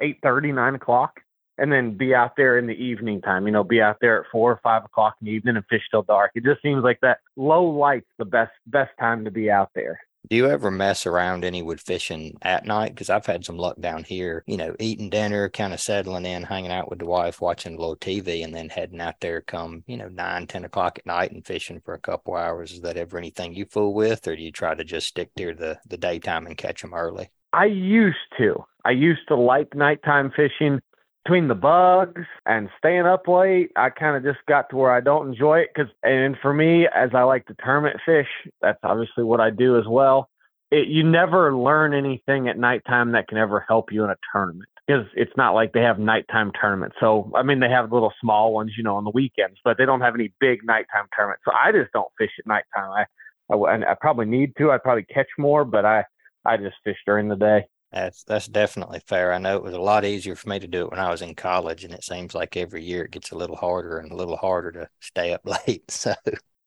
eight 0.00 0.20
thirty, 0.22 0.50
nine 0.50 0.74
o'clock 0.74 1.20
and 1.58 1.70
then 1.70 1.98
be 1.98 2.14
out 2.14 2.32
there 2.34 2.58
in 2.58 2.66
the 2.66 2.72
evening 2.72 3.20
time. 3.20 3.46
You 3.46 3.52
know, 3.52 3.62
be 3.62 3.82
out 3.82 3.98
there 4.00 4.22
at 4.22 4.30
four 4.32 4.50
or 4.50 4.60
five 4.62 4.86
o'clock 4.86 5.16
in 5.20 5.26
the 5.26 5.32
evening 5.32 5.56
and 5.56 5.66
fish 5.66 5.82
till 5.90 6.02
dark. 6.02 6.30
It 6.34 6.44
just 6.44 6.62
seems 6.62 6.82
like 6.82 7.00
that 7.02 7.18
low 7.36 7.64
light's 7.64 8.08
the 8.16 8.24
best 8.24 8.52
best 8.66 8.92
time 8.98 9.26
to 9.26 9.30
be 9.30 9.50
out 9.50 9.70
there. 9.74 10.00
Do 10.28 10.36
you 10.36 10.48
ever 10.48 10.70
mess 10.70 11.06
around 11.06 11.44
any 11.44 11.62
with 11.62 11.80
fishing 11.80 12.38
at 12.40 12.64
night? 12.64 12.94
Because 12.94 13.10
I've 13.10 13.26
had 13.26 13.44
some 13.44 13.58
luck 13.58 13.78
down 13.78 14.04
here, 14.04 14.42
you 14.46 14.56
know, 14.56 14.74
eating 14.80 15.10
dinner, 15.10 15.50
kind 15.50 15.74
of 15.74 15.80
settling 15.80 16.24
in, 16.24 16.44
hanging 16.44 16.72
out 16.72 16.88
with 16.88 17.00
the 17.00 17.04
wife, 17.04 17.42
watching 17.42 17.74
a 17.74 17.78
little 17.78 17.96
TV, 17.96 18.42
and 18.42 18.54
then 18.54 18.70
heading 18.70 19.00
out 19.00 19.20
there 19.20 19.42
come, 19.42 19.84
you 19.86 19.98
know, 19.98 20.08
nine, 20.08 20.46
ten 20.46 20.64
o'clock 20.64 20.98
at 20.98 21.06
night 21.06 21.32
and 21.32 21.46
fishing 21.46 21.80
for 21.84 21.92
a 21.92 22.00
couple 22.00 22.34
hours. 22.34 22.72
Is 22.72 22.80
that 22.80 22.96
ever 22.96 23.18
anything 23.18 23.54
you 23.54 23.66
fool 23.66 23.92
with, 23.92 24.26
or 24.26 24.34
do 24.34 24.42
you 24.42 24.50
try 24.50 24.74
to 24.74 24.84
just 24.84 25.08
stick 25.08 25.34
to 25.36 25.54
the, 25.54 25.78
the 25.86 25.98
daytime 25.98 26.46
and 26.46 26.56
catch 26.56 26.80
them 26.80 26.94
early? 26.94 27.30
I 27.52 27.66
used 27.66 28.16
to. 28.38 28.64
I 28.84 28.92
used 28.92 29.28
to 29.28 29.36
like 29.36 29.74
nighttime 29.74 30.32
fishing 30.34 30.80
between 31.24 31.48
the 31.48 31.54
bugs 31.54 32.22
and 32.46 32.68
staying 32.78 33.06
up 33.06 33.26
late, 33.26 33.70
I 33.76 33.90
kind 33.90 34.16
of 34.16 34.22
just 34.22 34.44
got 34.46 34.68
to 34.70 34.76
where 34.76 34.92
I 34.92 35.00
don't 35.00 35.28
enjoy 35.28 35.60
it. 35.60 35.70
Cause, 35.74 35.86
and 36.02 36.36
for 36.42 36.52
me, 36.52 36.86
as 36.94 37.10
I 37.14 37.22
like 37.22 37.46
to 37.46 37.54
tournament 37.64 37.96
fish, 38.04 38.28
that's 38.60 38.78
obviously 38.82 39.24
what 39.24 39.40
I 39.40 39.50
do 39.50 39.78
as 39.78 39.84
well. 39.88 40.28
It, 40.70 40.88
you 40.88 41.02
never 41.02 41.56
learn 41.56 41.94
anything 41.94 42.48
at 42.48 42.58
nighttime 42.58 43.12
that 43.12 43.28
can 43.28 43.38
ever 43.38 43.64
help 43.68 43.92
you 43.92 44.04
in 44.04 44.10
a 44.10 44.16
tournament. 44.32 44.68
because 44.86 45.06
it's 45.14 45.32
not 45.36 45.54
like 45.54 45.72
they 45.72 45.82
have 45.82 45.98
nighttime 45.98 46.52
tournaments. 46.52 46.96
So 47.00 47.30
I 47.34 47.42
mean, 47.42 47.60
they 47.60 47.70
have 47.70 47.92
little 47.92 48.12
small 48.20 48.52
ones, 48.52 48.72
you 48.76 48.82
know, 48.84 48.96
on 48.96 49.04
the 49.04 49.10
weekends, 49.10 49.58
but 49.64 49.78
they 49.78 49.86
don't 49.86 50.00
have 50.00 50.14
any 50.14 50.32
big 50.40 50.64
nighttime 50.64 51.06
tournaments. 51.16 51.42
So 51.44 51.52
I 51.52 51.72
just 51.72 51.92
don't 51.92 52.08
fish 52.18 52.30
at 52.38 52.46
nighttime. 52.46 52.90
I 52.90 53.04
I, 53.52 53.92
I 53.92 53.94
probably 54.00 54.26
need 54.26 54.54
to. 54.58 54.70
I 54.70 54.78
probably 54.78 55.04
catch 55.04 55.28
more, 55.38 55.64
but 55.64 55.84
I 55.84 56.04
I 56.44 56.56
just 56.56 56.76
fish 56.84 56.98
during 57.06 57.28
the 57.28 57.36
day. 57.36 57.64
That's 57.94 58.24
that's 58.24 58.48
definitely 58.48 59.00
fair. 59.06 59.32
I 59.32 59.38
know 59.38 59.56
it 59.56 59.62
was 59.62 59.72
a 59.72 59.80
lot 59.80 60.04
easier 60.04 60.34
for 60.34 60.48
me 60.48 60.58
to 60.58 60.66
do 60.66 60.82
it 60.82 60.90
when 60.90 60.98
I 60.98 61.10
was 61.10 61.22
in 61.22 61.36
college, 61.36 61.84
and 61.84 61.94
it 61.94 62.02
seems 62.02 62.34
like 62.34 62.56
every 62.56 62.82
year 62.82 63.04
it 63.04 63.12
gets 63.12 63.30
a 63.30 63.36
little 63.36 63.54
harder 63.54 63.98
and 63.98 64.10
a 64.10 64.16
little 64.16 64.36
harder 64.36 64.72
to 64.72 64.88
stay 65.00 65.32
up 65.32 65.46
late. 65.66 65.88
So 65.92 66.12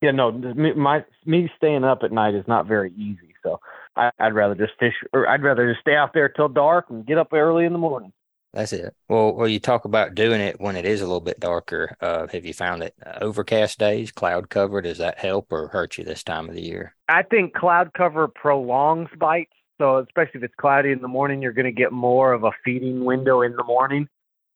yeah, 0.02 0.12
no, 0.12 0.32
my 0.32 1.04
me 1.26 1.52
staying 1.58 1.84
up 1.84 2.04
at 2.04 2.14
night 2.14 2.34
is 2.34 2.48
not 2.48 2.66
very 2.66 2.94
easy. 2.94 3.36
So 3.44 3.60
I, 3.98 4.12
would 4.22 4.36
rather 4.36 4.56
just 4.56 4.80
fish, 4.80 4.94
or 5.12 5.28
I'd 5.28 5.44
rather 5.44 5.70
just 5.70 5.82
stay 5.82 5.96
out 5.96 6.14
there 6.14 6.30
till 6.30 6.48
dark 6.48 6.86
and 6.90 7.06
get 7.06 7.18
up 7.18 7.34
early 7.34 7.66
in 7.66 7.74
the 7.74 7.80
morning. 7.80 8.14
That's 8.54 8.72
it. 8.72 8.96
Well, 9.10 9.36
well, 9.36 9.48
you 9.48 9.60
talk 9.60 9.84
about 9.84 10.16
doing 10.16 10.40
it 10.40 10.62
when 10.62 10.78
it 10.78 10.86
is 10.86 11.02
a 11.02 11.06
little 11.06 11.20
bit 11.20 11.42
darker. 11.42 11.96
Uh, 12.00 12.28
have 12.28 12.46
you 12.46 12.54
found 12.54 12.82
that 12.82 12.94
uh, 13.06 13.18
overcast 13.22 13.80
days, 13.80 14.12
cloud 14.12 14.50
cover, 14.50 14.82
does 14.82 14.98
that 15.00 15.20
help 15.20 15.52
or 15.52 15.68
hurt 15.68 15.98
you 15.98 16.06
this 16.06 16.24
time 16.24 16.48
of 16.48 16.56
the 16.56 16.64
year? 16.64 16.96
I 17.10 17.24
think 17.24 17.54
cloud 17.54 17.92
cover 17.94 18.30
prolongs 18.30 19.10
bites. 19.20 19.52
So 19.78 20.00
especially 20.00 20.40
if 20.40 20.44
it's 20.44 20.56
cloudy 20.56 20.92
in 20.92 21.02
the 21.02 21.08
morning, 21.08 21.42
you're 21.42 21.54
going 21.54 21.66
to 21.66 21.72
get 21.72 21.92
more 21.92 22.34
of 22.34 22.44
a 22.44 22.52
feeding 22.66 23.06
window 23.06 23.42
in 23.42 23.56
the 23.56 23.64
morning 23.64 24.08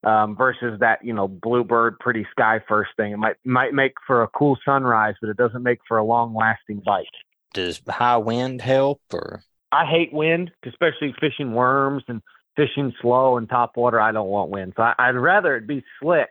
um, 0.04 0.36
versus 0.36 0.80
that 0.80 1.04
you 1.04 1.14
know 1.14 1.28
bluebird 1.28 2.00
pretty 2.00 2.26
sky 2.32 2.60
first 2.68 2.92
thing. 2.98 3.12
It 3.12 3.18
might 3.18 3.36
might 3.46 3.74
make 3.74 3.94
for 4.06 4.24
a 4.24 4.28
cool 4.30 4.58
sunrise, 4.66 5.16
but 5.22 5.30
it 5.30 5.38
doesn't 5.38 5.64
make 5.64 5.80
for 5.88 5.98
a 5.98 6.04
long 6.04 6.34
lasting 6.34 6.82
bite. 6.86 7.06
Does 7.54 7.82
high 7.88 8.18
wind 8.18 8.62
help 8.62 9.02
or? 9.14 9.44
I 9.72 9.86
hate 9.86 10.12
wind, 10.12 10.52
especially 10.66 11.16
fishing 11.20 11.54
worms 11.54 12.04
and 12.08 12.22
fishing 12.58 12.94
slow 13.02 13.38
and 13.38 13.48
top 13.48 13.78
water. 13.78 14.02
I 14.02 14.12
don't 14.12 14.28
want 14.28 14.50
wind, 14.50 14.74
so 14.76 14.84
I, 14.84 15.12
would 15.12 15.20
rather 15.20 15.56
it 15.56 15.66
be 15.68 15.84
slick, 16.02 16.30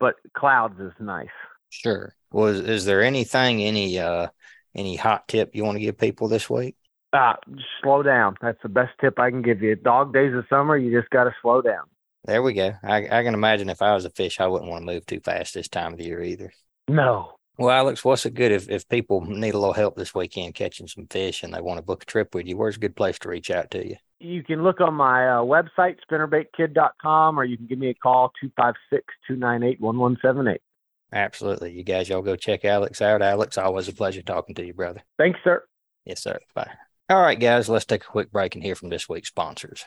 but 0.00 0.16
clouds 0.36 0.80
is 0.80 0.92
nice. 0.98 1.28
Sure. 1.70 2.14
Was 2.32 2.60
well, 2.60 2.70
is 2.70 2.84
there 2.84 3.02
anything 3.02 3.62
any 3.62 3.98
uh 3.98 4.28
any 4.74 4.96
hot 4.96 5.28
tip 5.28 5.54
you 5.54 5.64
want 5.64 5.76
to 5.76 5.82
give 5.82 5.98
people 5.98 6.28
this 6.28 6.48
week? 6.48 6.76
Uh, 7.12 7.34
slow 7.82 8.02
down. 8.02 8.36
That's 8.40 8.60
the 8.62 8.68
best 8.68 8.92
tip 9.00 9.18
I 9.18 9.30
can 9.30 9.42
give 9.42 9.60
you. 9.60 9.76
Dog 9.76 10.14
days 10.14 10.34
of 10.34 10.44
summer, 10.48 10.76
you 10.76 10.98
just 10.98 11.10
got 11.10 11.24
to 11.24 11.34
slow 11.42 11.60
down. 11.60 11.84
There 12.24 12.42
we 12.42 12.54
go. 12.54 12.74
I, 12.82 13.04
I 13.04 13.22
can 13.22 13.34
imagine 13.34 13.68
if 13.68 13.82
I 13.82 13.94
was 13.94 14.04
a 14.04 14.10
fish, 14.10 14.40
I 14.40 14.46
wouldn't 14.46 14.70
want 14.70 14.86
to 14.86 14.92
move 14.92 15.04
too 15.04 15.20
fast 15.20 15.54
this 15.54 15.68
time 15.68 15.92
of 15.92 15.98
the 15.98 16.04
year 16.04 16.22
either. 16.22 16.52
No. 16.88 17.34
Well, 17.58 17.70
Alex, 17.70 18.04
what's 18.04 18.24
it 18.24 18.34
good 18.34 18.52
if, 18.52 18.70
if 18.70 18.88
people 18.88 19.20
need 19.20 19.54
a 19.54 19.58
little 19.58 19.74
help 19.74 19.96
this 19.96 20.14
weekend 20.14 20.54
catching 20.54 20.86
some 20.86 21.06
fish 21.06 21.42
and 21.42 21.52
they 21.52 21.60
want 21.60 21.78
to 21.78 21.82
book 21.82 22.04
a 22.04 22.06
trip 22.06 22.34
with 22.34 22.46
you? 22.46 22.56
Where's 22.56 22.76
a 22.76 22.80
good 22.80 22.96
place 22.96 23.18
to 23.20 23.28
reach 23.28 23.50
out 23.50 23.70
to 23.72 23.86
you? 23.86 23.96
You 24.20 24.42
can 24.42 24.62
look 24.62 24.80
on 24.80 24.94
my 24.94 25.28
uh, 25.28 25.40
website, 25.40 25.96
spinnerbaitkid.com, 26.10 27.38
or 27.38 27.44
you 27.44 27.56
can 27.56 27.66
give 27.66 27.78
me 27.78 27.90
a 27.90 27.94
call, 27.94 28.32
256 28.40 29.04
298 29.26 29.80
1178. 29.80 30.60
Absolutely. 31.12 31.72
You 31.72 31.84
guys, 31.84 32.08
y'all 32.08 32.22
go 32.22 32.36
check 32.36 32.64
Alex 32.64 33.02
out. 33.02 33.20
Alex, 33.20 33.58
always 33.58 33.88
a 33.88 33.92
pleasure 33.92 34.22
talking 34.22 34.54
to 34.54 34.64
you, 34.64 34.72
brother. 34.72 35.02
Thanks, 35.18 35.40
sir. 35.44 35.64
Yes, 36.06 36.22
sir. 36.22 36.38
Bye. 36.54 36.70
All 37.10 37.20
right, 37.20 37.38
guys, 37.38 37.68
let's 37.68 37.84
take 37.84 38.04
a 38.04 38.06
quick 38.06 38.30
break 38.30 38.54
and 38.54 38.62
hear 38.62 38.76
from 38.76 38.88
this 38.88 39.08
week's 39.08 39.28
sponsors. 39.28 39.84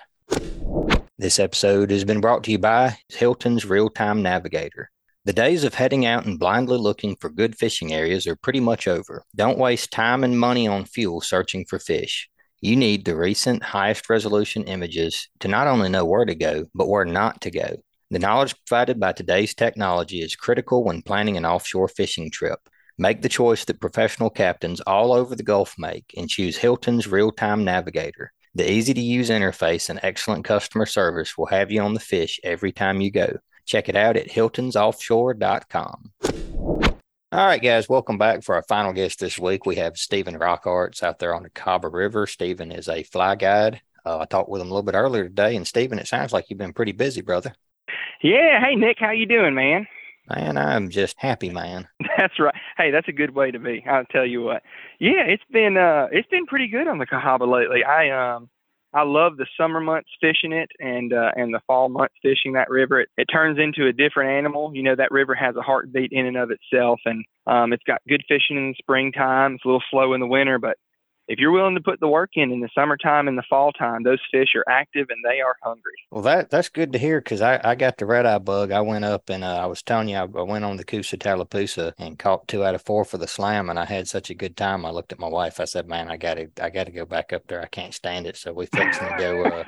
This 1.18 1.40
episode 1.40 1.90
has 1.92 2.04
been 2.04 2.20
brought 2.20 2.44
to 2.44 2.52
you 2.52 2.60
by 2.60 2.98
Hilton's 3.08 3.66
Real 3.66 3.90
Time 3.90 4.22
Navigator. 4.22 4.92
The 5.24 5.34
days 5.34 5.64
of 5.64 5.74
heading 5.74 6.06
out 6.06 6.26
and 6.26 6.38
blindly 6.38 6.78
looking 6.78 7.16
for 7.16 7.30
good 7.30 7.58
fishing 7.58 7.94
areas 7.94 8.28
are 8.28 8.36
pretty 8.36 8.60
much 8.60 8.88
over. 8.88 9.24
Don't 9.34 9.58
waste 9.58 9.92
time 9.92 10.26
and 10.26 10.38
money 10.38 10.68
on 10.68 10.84
fuel 10.84 11.22
searching 11.22 11.66
for 11.66 11.80
fish. 11.80 12.30
You 12.60 12.76
need 12.76 13.06
the 13.06 13.16
recent 13.16 13.64
highest 13.64 14.10
resolution 14.10 14.66
images 14.66 15.30
to 15.40 15.48
not 15.48 15.68
only 15.68 15.88
know 15.88 16.04
where 16.04 16.26
to 16.26 16.36
go, 16.36 16.66
but 16.76 16.90
where 16.90 17.06
not 17.06 17.40
to 17.42 17.50
go. 17.50 17.78
The 18.12 18.20
knowledge 18.20 18.56
provided 18.66 19.00
by 19.00 19.14
today's 19.14 19.56
technology 19.56 20.22
is 20.22 20.36
critical 20.36 20.84
when 20.84 21.02
planning 21.02 21.38
an 21.38 21.46
offshore 21.46 21.88
fishing 21.88 22.30
trip. 22.30 22.60
Make 22.98 23.22
the 23.22 23.30
choice 23.30 23.66
that 23.66 23.82
professional 23.82 24.30
captains 24.30 24.80
all 24.82 25.12
over 25.12 25.36
the 25.36 25.44
Gulf 25.44 25.76
make 25.78 26.14
and 26.16 26.30
choose 26.30 26.56
Hilton's 26.56 27.08
Real 27.08 27.30
Time 27.30 27.66
Navigator. 27.66 28.32
The 28.54 28.72
easy 28.72 28.94
to 28.94 29.02
use 29.02 29.30
interface 29.30 29.90
and 29.90 30.00
excellent 30.02 30.46
customer 30.46 30.86
service 30.86 31.38
will 31.38 31.48
have 31.48 31.72
you 31.72 31.82
on 31.82 31.94
the 31.94 32.00
fish 32.00 32.40
every 32.42 32.72
time 32.72 33.02
you 33.02 33.12
go. 33.12 33.38
Check 33.66 33.90
it 33.90 33.98
out 33.98 34.16
at 34.16 34.30
hiltonsoffshore.com. 34.30 36.12
All 37.34 37.46
right, 37.46 37.62
guys, 37.62 37.90
welcome 37.90 38.18
back 38.18 38.44
for 38.44 38.56
our 38.56 38.64
final 38.64 38.94
guest 38.94 39.20
this 39.20 39.38
week. 39.38 39.66
We 39.66 39.76
have 39.76 39.98
Stephen 39.98 40.40
Rockarts 40.40 41.04
out 41.04 41.20
there 41.20 41.36
on 41.36 41.44
the 41.44 41.50
Cahaba 41.50 41.92
River. 41.92 42.26
Stephen 42.28 42.72
is 42.72 42.88
a 42.88 43.04
fly 43.04 43.36
guide. 43.36 43.82
Uh, 44.06 44.20
I 44.20 44.26
talked 44.26 44.48
with 44.48 44.62
him 44.62 44.68
a 44.68 44.74
little 44.74 44.84
bit 44.84 44.96
earlier 44.96 45.26
today, 45.26 45.58
and 45.58 45.68
Stephen, 45.68 46.00
it 46.00 46.08
sounds 46.08 46.32
like 46.32 46.46
you've 46.50 46.60
been 46.60 46.72
pretty 46.72 46.94
busy, 46.94 47.20
brother. 47.20 47.54
Yeah. 48.22 48.62
Hey, 48.62 48.76
Nick, 48.76 49.00
how 49.02 49.12
you 49.12 49.26
doing, 49.26 49.54
man? 49.54 49.86
Man, 50.30 50.58
I'm 50.58 50.90
just 50.90 51.16
happy, 51.20 51.50
man. 51.50 51.88
That's 52.18 52.40
right. 52.40 52.56
Hey, 52.78 52.92
that's 52.92 53.08
a 53.08 53.14
good 53.14 53.36
way 53.36 53.52
to 53.52 53.60
be. 53.60 53.84
I'll 53.90 54.06
tell 54.06 54.26
you 54.26 54.42
what. 54.42 54.64
Yeah, 55.00 55.24
it's 55.28 55.44
been 55.52 55.78
uh 55.78 56.08
it's 56.12 56.28
been 56.30 56.46
pretty 56.46 56.68
good 56.68 56.88
on 56.88 56.98
the 56.98 57.06
Cahaba 57.06 57.48
lately. 57.50 57.84
I 57.84 58.10
um 58.36 58.50
I 58.94 59.04
love 59.04 59.38
the 59.38 59.46
summer 59.60 59.80
months 59.80 60.10
fishing 60.22 60.52
it 60.54 60.70
and 60.80 61.14
uh 61.14 61.32
and 61.36 61.54
the 61.54 61.60
fall 61.68 61.90
months 61.90 62.16
fishing 62.22 62.54
that 62.54 62.70
river. 62.70 63.02
It, 63.02 63.10
it 63.18 63.26
turns 63.26 63.60
into 63.60 63.88
a 63.88 63.94
different 63.94 64.32
animal. 64.32 64.72
You 64.74 64.84
know, 64.84 64.96
that 64.96 65.12
river 65.12 65.36
has 65.36 65.56
a 65.56 65.62
heartbeat 65.62 66.12
in 66.12 66.26
and 66.26 66.38
of 66.38 66.52
itself 66.52 67.00
and 67.06 67.24
um 67.48 67.74
it's 67.74 67.84
got 67.86 68.02
good 68.08 68.24
fishing 68.28 68.58
in 68.58 68.70
the 68.70 68.76
springtime. 68.78 69.56
It's 69.56 69.66
a 69.66 69.68
little 69.68 69.84
slow 69.92 70.14
in 70.14 70.22
the 70.22 70.28
winter, 70.28 70.58
but 70.58 70.78
if 71.28 71.40
you're 71.40 71.52
willing 71.52 71.76
to 71.76 71.82
put 71.82 72.00
the 72.00 72.08
work 72.08 72.32
in 72.36 72.52
in 72.52 72.60
the 72.60 72.70
summertime 72.76 73.28
and 73.28 73.38
the 73.38 73.44
fall 73.50 73.72
time, 73.72 74.04
those 74.04 74.20
fish 74.32 74.50
are 74.56 74.64
active 74.70 75.08
and 75.10 75.24
they 75.24 75.42
are 75.42 75.56
hungry. 75.62 75.94
Well, 76.12 76.22
that 76.24 76.50
that's 76.50 76.70
good 76.70 76.94
to 76.94 77.00
hear 77.00 77.20
because 77.20 77.42
I, 77.42 77.60
I 77.64 77.76
got 77.76 77.98
the 77.98 78.06
red 78.06 78.26
eye 78.26 78.38
bug. 78.38 78.72
I 78.72 78.82
went 78.82 79.06
up 79.06 79.30
and 79.30 79.44
uh, 79.44 79.58
I 79.58 79.66
was 79.66 79.82
telling 79.82 80.10
you 80.10 80.18
I, 80.18 80.22
I 80.22 80.44
went 80.44 80.66
on 80.66 80.78
the 80.78 80.84
Coosa 80.84 81.18
Tallapoosa 81.18 81.94
and 81.98 82.20
caught 82.20 82.48
two 82.48 82.64
out 82.64 82.76
of 82.76 82.82
four 82.82 83.06
for 83.06 83.18
the 83.18 83.28
slam, 83.28 83.70
and 83.70 83.80
I 83.80 83.86
had 83.86 84.08
such 84.08 84.30
a 84.30 84.36
good 84.36 84.56
time. 84.56 84.86
I 84.86 84.92
looked 84.92 85.12
at 85.12 85.20
my 85.20 85.28
wife. 85.28 85.60
I 85.60 85.66
said, 85.66 85.88
"Man, 85.88 86.10
I 86.10 86.18
got 86.18 86.36
to 86.36 86.50
I 86.62 86.70
got 86.70 86.86
to 86.86 86.92
go 86.92 87.06
back 87.06 87.34
up 87.34 87.48
there. 87.48 87.62
I 87.62 87.68
can't 87.68 87.94
stand 87.94 88.28
it." 88.28 88.38
So 88.38 88.54
we 88.54 88.68
fixing 88.68 89.08
to 89.08 89.16
go. 89.18 89.44
Uh, 89.44 89.64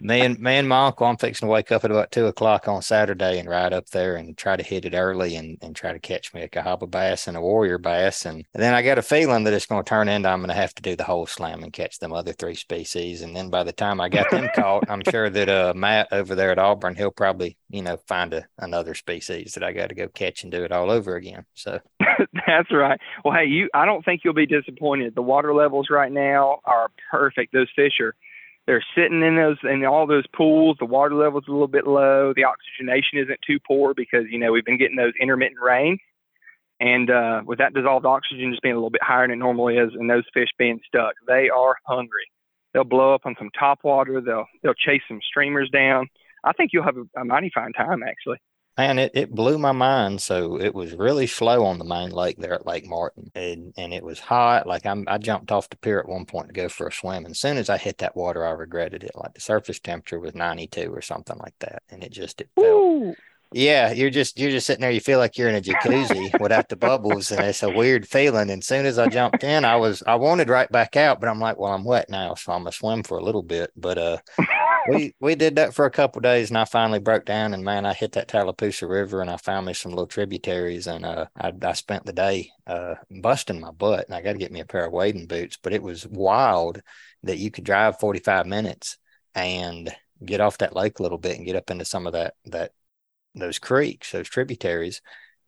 me 0.00 0.20
and 0.20 0.38
me 0.38 0.56
and 0.56 0.68
my 0.68 0.86
uncle, 0.86 1.06
I'm 1.06 1.16
fixing 1.16 1.46
to 1.46 1.52
wake 1.52 1.72
up 1.72 1.84
at 1.84 1.90
about 1.90 2.10
two 2.10 2.26
o'clock 2.26 2.68
on 2.68 2.82
Saturday 2.82 3.38
and 3.38 3.48
ride 3.48 3.72
up 3.72 3.90
there 3.90 4.16
and 4.16 4.36
try 4.36 4.56
to 4.56 4.62
hit 4.62 4.84
it 4.84 4.94
early 4.94 5.36
and, 5.36 5.58
and 5.62 5.74
try 5.74 5.92
to 5.92 5.98
catch 5.98 6.32
me 6.34 6.42
a 6.42 6.48
Cahaba 6.48 6.90
bass 6.90 7.26
and 7.26 7.36
a 7.36 7.40
warrior 7.40 7.78
bass. 7.78 8.24
And, 8.24 8.44
and 8.54 8.62
then 8.62 8.74
I 8.74 8.82
got 8.82 8.98
a 8.98 9.02
feeling 9.02 9.44
that 9.44 9.52
it's 9.52 9.66
going 9.66 9.82
to 9.82 9.88
turn 9.88 10.08
into 10.08 10.28
I'm 10.28 10.40
going 10.40 10.48
to 10.48 10.54
have 10.54 10.74
to 10.74 10.82
do 10.82 10.96
the 10.96 11.04
whole 11.04 11.26
slam 11.26 11.62
and 11.62 11.72
catch 11.72 11.98
them 11.98 12.12
other 12.12 12.32
three 12.32 12.54
species. 12.54 13.22
And 13.22 13.34
then 13.34 13.50
by 13.50 13.64
the 13.64 13.72
time 13.72 14.00
I 14.00 14.08
got 14.08 14.30
them 14.30 14.48
caught, 14.54 14.88
I'm 14.88 15.02
sure 15.10 15.30
that 15.30 15.48
uh, 15.48 15.72
Matt 15.74 16.08
over 16.12 16.34
there 16.34 16.50
at 16.50 16.58
Auburn, 16.58 16.94
he'll 16.94 17.10
probably 17.10 17.56
you 17.68 17.82
know 17.82 17.98
find 18.06 18.34
a, 18.34 18.46
another 18.58 18.94
species 18.94 19.54
that 19.54 19.64
I 19.64 19.72
got 19.72 19.88
to 19.88 19.94
go 19.94 20.08
catch 20.08 20.42
and 20.42 20.52
do 20.52 20.64
it 20.64 20.72
all 20.72 20.90
over 20.90 21.16
again. 21.16 21.44
So 21.54 21.80
that's 22.46 22.72
right. 22.72 23.00
Well, 23.24 23.34
hey, 23.34 23.46
you 23.46 23.68
I 23.74 23.86
don't 23.86 24.04
think 24.04 24.22
you'll 24.24 24.34
be 24.34 24.46
disappointed. 24.46 25.14
The 25.14 25.22
water 25.22 25.54
levels 25.54 25.88
right 25.90 26.12
now 26.12 26.60
are 26.64 26.90
perfect. 27.10 27.52
Those 27.52 27.68
fish 27.74 28.00
are 28.00 28.14
they're 28.66 28.84
sitting 28.94 29.22
in 29.22 29.36
those 29.36 29.56
in 29.62 29.84
all 29.84 30.06
those 30.06 30.26
pools. 30.36 30.76
The 30.78 30.86
water 30.86 31.14
level's 31.14 31.44
a 31.48 31.52
little 31.52 31.68
bit 31.68 31.86
low. 31.86 32.32
The 32.34 32.44
oxygenation 32.44 33.18
isn't 33.18 33.40
too 33.46 33.58
poor 33.66 33.94
because 33.94 34.24
you 34.30 34.38
know 34.38 34.52
we've 34.52 34.64
been 34.64 34.78
getting 34.78 34.96
those 34.96 35.12
intermittent 35.20 35.60
rains, 35.60 36.00
and 36.78 37.10
uh, 37.10 37.42
with 37.44 37.58
that 37.58 37.74
dissolved 37.74 38.06
oxygen 38.06 38.50
just 38.50 38.62
being 38.62 38.74
a 38.74 38.78
little 38.78 38.90
bit 38.90 39.02
higher 39.02 39.24
than 39.24 39.32
it 39.32 39.36
normally 39.36 39.76
is, 39.76 39.90
and 39.94 40.08
those 40.08 40.24
fish 40.32 40.48
being 40.58 40.80
stuck, 40.86 41.14
they 41.26 41.48
are 41.48 41.76
hungry. 41.86 42.30
They'll 42.72 42.84
blow 42.84 43.14
up 43.14 43.22
on 43.24 43.34
some 43.38 43.50
top 43.58 43.80
water. 43.82 44.20
They'll 44.20 44.46
they'll 44.62 44.74
chase 44.74 45.02
some 45.08 45.20
streamers 45.26 45.70
down. 45.70 46.08
I 46.44 46.52
think 46.52 46.70
you'll 46.72 46.84
have 46.84 46.96
a, 46.96 47.20
a 47.20 47.24
mighty 47.24 47.50
fine 47.54 47.72
time 47.72 48.02
actually 48.02 48.38
man, 48.80 48.98
it, 48.98 49.12
it 49.14 49.34
blew 49.34 49.58
my 49.58 49.72
mind. 49.72 50.22
So 50.22 50.58
it 50.58 50.74
was 50.74 50.94
really 50.94 51.26
slow 51.26 51.64
on 51.64 51.78
the 51.78 51.84
main 51.84 52.10
lake 52.10 52.38
there 52.38 52.54
at 52.54 52.66
Lake 52.66 52.86
Martin, 52.86 53.30
and 53.34 53.74
and 53.76 53.92
it 53.92 54.02
was 54.02 54.18
hot. 54.18 54.66
Like 54.66 54.86
I'm, 54.86 55.04
I 55.06 55.18
jumped 55.18 55.52
off 55.52 55.68
the 55.68 55.76
pier 55.76 56.00
at 56.00 56.08
one 56.08 56.24
point 56.24 56.48
to 56.48 56.54
go 56.54 56.68
for 56.68 56.86
a 56.88 56.92
swim, 56.92 57.24
and 57.24 57.32
as 57.32 57.38
soon 57.38 57.58
as 57.58 57.68
I 57.68 57.76
hit 57.76 57.98
that 57.98 58.16
water, 58.16 58.46
I 58.46 58.50
regretted 58.50 59.04
it. 59.04 59.12
Like 59.14 59.34
the 59.34 59.40
surface 59.40 59.78
temperature 59.78 60.18
was 60.18 60.34
92 60.34 60.92
or 60.92 61.02
something 61.02 61.38
like 61.38 61.54
that, 61.60 61.82
and 61.90 62.02
it 62.02 62.12
just 62.12 62.40
it 62.40 62.48
felt. 62.54 62.66
Ooh. 62.66 63.14
Yeah, 63.52 63.90
you're 63.90 64.10
just 64.10 64.38
you're 64.38 64.52
just 64.52 64.66
sitting 64.68 64.82
there. 64.82 64.92
You 64.92 65.00
feel 65.00 65.18
like 65.18 65.36
you're 65.36 65.48
in 65.48 65.56
a 65.56 65.60
jacuzzi 65.60 66.40
without 66.40 66.68
the 66.68 66.76
bubbles, 66.76 67.32
and 67.32 67.40
it's 67.40 67.64
a 67.64 67.68
weird 67.68 68.06
feeling. 68.06 68.48
And 68.48 68.62
as 68.62 68.66
soon 68.66 68.86
as 68.86 68.96
I 68.96 69.08
jumped 69.08 69.42
in, 69.42 69.64
I 69.64 69.74
was 69.74 70.04
I 70.06 70.14
wanted 70.14 70.48
right 70.48 70.70
back 70.70 70.94
out, 70.96 71.20
but 71.20 71.28
I'm 71.28 71.40
like, 71.40 71.58
well, 71.58 71.72
I'm 71.72 71.84
wet 71.84 72.08
now, 72.08 72.34
so 72.34 72.52
I'm 72.52 72.60
gonna 72.60 72.72
swim 72.72 73.02
for 73.02 73.18
a 73.18 73.24
little 73.24 73.42
bit. 73.42 73.72
But 73.76 73.98
uh, 73.98 74.18
we 74.88 75.14
we 75.20 75.34
did 75.34 75.56
that 75.56 75.74
for 75.74 75.84
a 75.84 75.90
couple 75.90 76.20
days, 76.20 76.50
and 76.50 76.58
I 76.58 76.64
finally 76.64 76.98
broke 76.98 77.24
down. 77.24 77.54
And 77.54 77.64
man, 77.64 77.86
I 77.86 77.92
hit 77.92 78.12
that 78.12 78.28
Tallapoosa 78.28 78.88
River, 78.88 79.20
and 79.20 79.30
I 79.30 79.36
found 79.36 79.66
me 79.66 79.74
some 79.74 79.92
little 79.92 80.06
tributaries, 80.06 80.86
and 80.86 81.04
uh, 81.04 81.26
I 81.36 81.52
I 81.62 81.72
spent 81.72 82.06
the 82.06 82.12
day 82.12 82.50
uh 82.66 82.94
busting 83.10 83.60
my 83.60 83.70
butt, 83.70 84.06
and 84.06 84.14
I 84.14 84.22
got 84.22 84.32
to 84.32 84.38
get 84.38 84.52
me 84.52 84.60
a 84.60 84.64
pair 84.64 84.86
of 84.86 84.92
wading 84.92 85.26
boots. 85.26 85.58
But 85.62 85.72
it 85.72 85.82
was 85.82 86.06
wild 86.06 86.80
that 87.22 87.38
you 87.38 87.50
could 87.50 87.64
drive 87.64 88.00
45 88.00 88.46
minutes 88.46 88.96
and 89.34 89.94
get 90.24 90.40
off 90.40 90.58
that 90.58 90.76
lake 90.76 90.98
a 90.98 91.02
little 91.02 91.18
bit 91.18 91.36
and 91.36 91.46
get 91.46 91.56
up 91.56 91.70
into 91.70 91.84
some 91.84 92.06
of 92.06 92.12
that 92.14 92.34
that 92.46 92.72
those 93.34 93.58
creeks, 93.58 94.12
those 94.12 94.28
tributaries, 94.28 95.02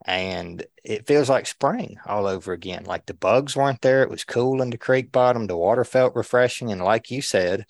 and 0.05 0.65
it 0.83 1.07
feels 1.07 1.29
like 1.29 1.47
spring 1.47 1.97
all 2.05 2.27
over 2.27 2.53
again. 2.53 2.83
Like 2.85 3.05
the 3.05 3.13
bugs 3.13 3.55
weren't 3.55 3.81
there. 3.81 4.03
It 4.03 4.09
was 4.09 4.23
cool 4.23 4.61
in 4.61 4.69
the 4.69 4.77
creek 4.77 5.11
bottom. 5.11 5.47
The 5.47 5.57
water 5.57 5.83
felt 5.83 6.15
refreshing, 6.15 6.71
and 6.71 6.81
like 6.81 7.11
you 7.11 7.21
said, 7.21 7.65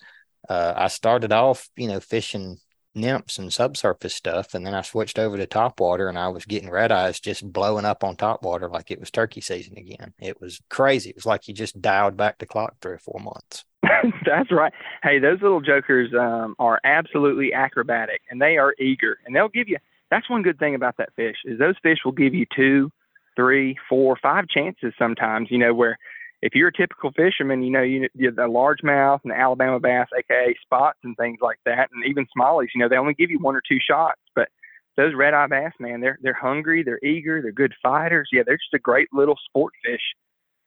uh, 0.48 0.74
I 0.76 0.88
started 0.88 1.32
off, 1.32 1.68
you 1.76 1.88
know, 1.88 2.00
fishing 2.00 2.58
nymphs 2.94 3.38
and 3.38 3.52
subsurface 3.52 4.14
stuff. 4.14 4.54
And 4.54 4.64
then 4.64 4.74
I 4.74 4.82
switched 4.82 5.18
over 5.18 5.36
to 5.36 5.46
top 5.46 5.80
water 5.80 6.08
and 6.08 6.18
I 6.18 6.28
was 6.28 6.44
getting 6.44 6.70
red 6.70 6.92
eyes 6.92 7.20
just 7.20 7.52
blowing 7.52 7.84
up 7.84 8.04
on 8.04 8.16
top 8.16 8.42
water 8.42 8.68
like 8.68 8.90
it 8.90 9.00
was 9.00 9.10
turkey 9.10 9.40
season 9.40 9.76
again. 9.76 10.14
It 10.20 10.40
was 10.40 10.60
crazy. 10.68 11.10
It 11.10 11.16
was 11.16 11.26
like 11.26 11.48
you 11.48 11.54
just 11.54 11.80
dialed 11.80 12.16
back 12.16 12.38
the 12.38 12.46
clock 12.46 12.76
three 12.80 12.92
or 12.92 12.98
four 12.98 13.20
months. 13.20 13.64
That's 14.26 14.50
right. 14.50 14.72
Hey, 15.02 15.18
those 15.18 15.42
little 15.42 15.60
jokers 15.60 16.12
um, 16.18 16.54
are 16.58 16.80
absolutely 16.84 17.52
acrobatic 17.52 18.22
and 18.30 18.40
they 18.40 18.56
are 18.56 18.74
eager 18.78 19.18
and 19.26 19.34
they'll 19.34 19.48
give 19.48 19.68
you. 19.68 19.78
That's 20.10 20.30
one 20.30 20.42
good 20.42 20.58
thing 20.58 20.74
about 20.74 20.98
that 20.98 21.14
fish 21.16 21.36
is 21.44 21.58
those 21.58 21.74
fish 21.82 21.98
will 22.04 22.12
give 22.12 22.34
you 22.34 22.46
two, 22.54 22.90
three, 23.34 23.76
four, 23.88 24.16
five 24.22 24.46
chances 24.48 24.92
sometimes. 24.98 25.50
You 25.50 25.58
know 25.58 25.74
where 25.74 25.98
if 26.44 26.54
you're 26.54 26.68
a 26.68 26.72
typical 26.72 27.10
fisherman, 27.10 27.62
you 27.62 27.70
know, 27.70 27.80
you, 27.80 28.06
you 28.14 28.30
the 28.30 28.42
largemouth 28.42 29.20
and 29.24 29.32
the 29.32 29.36
Alabama 29.36 29.80
bass, 29.80 30.08
aka 30.14 30.54
spots 30.60 30.98
and 31.02 31.16
things 31.16 31.38
like 31.40 31.58
that, 31.64 31.88
and 31.90 32.04
even 32.04 32.26
smallies, 32.36 32.68
you 32.74 32.82
know, 32.82 32.88
they 32.88 32.98
only 32.98 33.14
give 33.14 33.30
you 33.30 33.38
one 33.38 33.56
or 33.56 33.62
two 33.66 33.78
shots. 33.80 34.20
But 34.34 34.48
those 34.94 35.14
red 35.14 35.32
eye 35.32 35.46
bass, 35.46 35.72
man, 35.80 36.02
they're 36.02 36.18
they're 36.20 36.34
hungry, 36.34 36.82
they're 36.82 37.02
eager, 37.02 37.40
they're 37.40 37.50
good 37.50 37.72
fighters. 37.82 38.28
Yeah, 38.30 38.42
they're 38.44 38.58
just 38.58 38.74
a 38.74 38.78
great 38.78 39.08
little 39.10 39.36
sport 39.48 39.72
fish. 39.82 40.02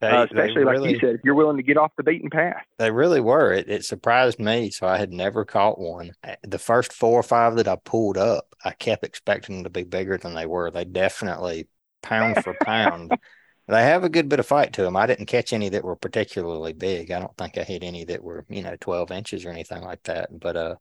They, 0.02 0.10
uh, 0.10 0.26
especially 0.26 0.64
really, 0.64 0.80
like 0.80 0.92
you 0.92 1.00
said, 1.00 1.16
if 1.16 1.22
you're 1.24 1.36
willing 1.36 1.58
to 1.58 1.64
get 1.64 1.78
off 1.78 1.92
the 1.96 2.04
beaten 2.04 2.32
path. 2.32 2.64
They 2.80 2.90
really 2.90 3.22
were. 3.22 3.54
It, 3.54 3.70
it 3.70 3.86
surprised 3.86 4.40
me. 4.40 4.72
So 4.72 4.88
I 4.88 4.98
had 4.98 5.14
never 5.14 5.46
caught 5.46 5.80
one. 5.80 6.12
The 6.42 6.60
first 6.60 6.92
four 6.92 7.20
or 7.20 7.24
five 7.24 7.56
that 7.56 7.68
I 7.68 7.78
pulled 7.84 8.18
up, 8.18 8.56
I 8.66 8.72
kept 8.72 9.04
expecting 9.04 9.56
them 9.58 9.64
to 9.66 9.70
be 9.70 9.84
bigger 9.84 10.18
than 10.18 10.34
they 10.34 10.46
were. 10.48 10.72
They 10.72 10.86
definitely 10.86 11.68
pound 12.02 12.44
for 12.44 12.56
pound 12.64 13.12
they 13.68 13.84
have 13.84 14.04
a 14.04 14.10
good 14.10 14.30
bit 14.30 14.40
of 14.40 14.46
fight 14.46 14.74
to 14.74 14.84
them. 14.84 14.96
I 14.96 15.08
didn't 15.08 15.26
catch 15.26 15.52
any 15.52 15.70
that 15.70 15.84
were 15.84 15.96
particularly 15.96 16.74
big. 16.74 17.12
I 17.12 17.20
don't 17.20 17.36
think 17.38 17.58
I 17.58 17.64
hit 17.64 17.84
any 17.84 18.06
that 18.06 18.24
were, 18.24 18.46
you 18.50 18.64
know, 18.64 18.78
12 18.80 19.12
inches 19.12 19.46
or 19.46 19.50
anything 19.50 19.84
like 19.84 20.04
that. 20.04 20.30
But 20.40 20.56
uh, 20.56 20.76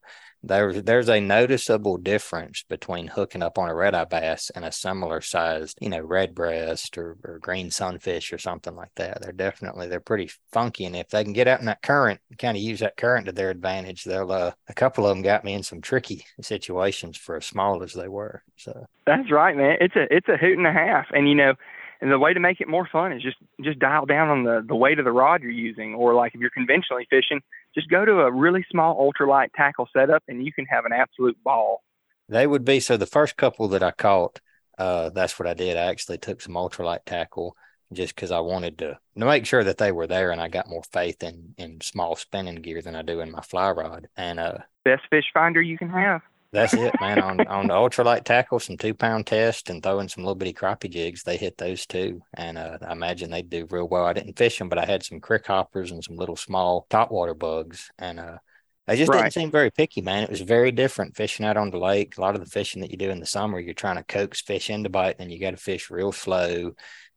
there's 0.45 0.83
there's 0.85 1.09
a 1.09 1.21
noticeable 1.21 1.97
difference 1.97 2.63
between 2.69 3.09
hooking 3.09 3.43
up 3.43 3.59
on 3.59 3.69
a 3.69 3.75
red 3.75 3.95
eye 3.95 4.05
bass 4.05 4.51
and 4.55 4.65
a 4.65 4.71
similar 4.71 5.21
sized, 5.21 5.79
you 5.81 5.89
know, 5.89 6.01
red 6.01 6.35
breast 6.35 6.97
or, 6.97 7.17
or 7.25 7.41
green 7.41 7.71
sunfish 7.73 8.33
or 8.33 8.39
something 8.39 8.77
like 8.77 8.95
that. 8.97 9.21
They're 9.21 9.33
definitely 9.33 9.89
they're 9.89 9.99
pretty 9.99 10.31
funky, 10.53 10.85
and 10.85 10.95
if 10.95 11.09
they 11.09 11.25
can 11.25 11.33
get 11.33 11.49
out 11.49 11.61
in 11.61 11.67
that 11.67 11.83
current, 11.83 12.21
kind 12.39 12.57
of 12.57 12.63
use 12.63 12.81
that 12.81 12.97
current 12.97 13.27
to 13.27 13.33
their 13.33 13.51
advantage, 13.51 14.05
they'll. 14.05 14.31
Uh, 14.31 14.53
a 14.69 14.75
couple 14.75 15.07
of 15.07 15.17
them 15.17 15.23
got 15.23 15.45
me 15.45 15.55
in 15.55 15.63
some 15.63 15.81
tricky 15.81 16.25
situations 16.41 17.17
for 17.17 17.37
as 17.37 17.47
small 17.47 17.83
as 17.83 17.95
they 17.95 18.09
were. 18.09 18.43
So 18.57 18.87
that's 19.07 19.31
right, 19.31 19.57
man. 19.57 19.77
It's 19.81 19.97
a 19.97 20.07
it's 20.15 20.29
a 20.29 20.37
hoot 20.37 20.59
and 20.59 20.67
a 20.67 20.73
half, 20.73 21.07
and 21.13 21.29
you 21.29 21.35
know 21.35 21.55
and 22.01 22.11
the 22.11 22.19
way 22.19 22.35
to 22.35 22.41
make 22.41 22.61
it 22.61 22.69
more 22.69 22.89
fun 22.91 23.13
is 23.13 23.23
just 23.23 23.37
just 23.63 23.79
dial 23.79 24.07
down 24.07 24.29
on 24.29 24.45
the 24.45 24.65
the 24.67 24.77
weight 24.77 24.99
of 24.99 25.05
the 25.05 25.13
rod 25.13 25.43
you're 25.43 25.51
using. 25.51 25.95
Or 25.95 26.15
like 26.15 26.35
if 26.35 26.41
you're 26.41 26.51
conventionally 26.51 27.07
fishing 27.11 27.41
just 27.77 27.91
go 27.91 28.05
to 28.05 28.21
a 28.21 28.33
really 28.33 28.65
small 28.71 28.97
ultralight 29.13 29.49
tackle 29.55 29.89
setup 29.93 30.23
and 30.29 30.45
you 30.45 30.53
can 30.53 30.65
have 30.67 30.87
an 30.87 30.93
absolute 30.93 31.37
ball. 31.45 31.83
They 32.29 32.47
would 32.47 32.65
be 32.65 32.81
so 32.81 32.97
the 32.97 33.07
first 33.07 33.37
couple 33.37 33.69
that 33.69 33.83
i 33.83 33.93
caught 33.93 34.41
uh, 34.79 35.09
that's 35.11 35.39
what 35.39 35.47
i 35.47 35.55
did. 35.55 35.77
I 35.77 35.87
actually 35.87 36.19
took 36.19 36.41
some 36.41 36.55
ultralight 36.55 37.05
tackle 37.07 37.57
just 37.93 38.15
because 38.17 38.33
i 38.33 38.41
wanted 38.41 38.79
to 38.79 38.99
to 39.17 39.25
make 39.25 39.47
sure 39.47 39.63
that 39.63 39.79
they 39.79 39.93
were 39.93 40.09
there 40.09 40.33
and 40.33 40.41
i 40.41 40.49
got 40.49 40.69
more 40.69 40.83
faith 40.93 41.23
in 41.23 41.55
in 41.57 41.81
small 41.81 42.17
spinning 42.17 42.57
gear 42.57 42.83
than 42.83 42.97
i 42.97 43.03
do 43.03 43.21
in 43.21 43.31
my 43.31 43.41
fly 43.41 43.71
rod. 43.71 44.09
And 44.17 44.41
uh 44.41 44.59
best 44.85 45.03
fish 45.09 45.27
finder 45.33 45.63
you 45.63 45.79
can 45.79 45.91
have 45.91 46.23
that's 46.53 46.75
it, 46.75 46.95
man. 47.01 47.21
on 47.21 47.47
on 47.47 47.67
the 47.69 47.75
ultralight 47.75 48.25
tackle, 48.25 48.59
some 48.59 48.77
two 48.77 48.95
pound 48.95 49.27
test 49.27 49.71
and 49.71 49.83
throwing 49.83 50.09
some 50.09 50.25
little 50.25 50.35
bitty 50.35 50.53
crappie 50.53 50.91
jigs. 50.91 51.23
They 51.23 51.37
hit 51.37 51.59
those 51.59 51.87
too, 51.87 52.23
and 52.35 52.59
uh, 52.59 52.79
I 52.87 52.93
imagine 52.93 53.31
they'd 53.31 53.51
do 53.51 53.67
real 53.71 53.89
well. 53.89 54.07
I 54.07 54.13
didn't 54.13 54.39
fish 54.39 54.59
them, 54.59 54.69
but 54.69 54.79
I 54.79 54.85
had 54.85 55.03
some 55.03 55.21
Crickhoppers 55.21 55.91
and 55.91 56.03
some 56.03 56.17
little 56.17 56.37
small 56.37 56.87
topwater 56.91 57.39
bugs, 57.39 57.91
and 57.99 58.21
uh, 58.21 58.39
they 58.87 58.97
just 58.97 59.11
right. 59.11 59.23
didn't 59.23 59.35
seem 59.35 59.51
very 59.51 59.71
picky, 59.71 60.01
man. 60.01 60.23
It 60.23 60.31
was 60.31 60.41
very 60.41 60.71
different 60.71 61.17
fishing 61.17 61.45
out 61.45 61.57
on 61.57 61.71
the 61.71 61.79
lake. 61.79 62.17
A 62.17 62.21
lot 62.21 62.37
of 62.37 62.41
the 62.41 62.51
fishing 62.51 62.83
that 62.83 62.91
you 62.91 62.97
do 62.97 63.11
in 63.11 63.21
the 63.21 63.27
summer, 63.27 63.59
you're 63.59 63.75
trying 63.75 63.97
to 63.97 64.05
coax 64.05 64.41
fish 64.41 64.71
into 64.71 64.89
bite, 64.89 65.17
and 65.19 65.33
you 65.33 65.41
got 65.41 65.51
to 65.51 65.57
fish 65.57 65.91
real 65.91 66.13
slow 66.13 66.73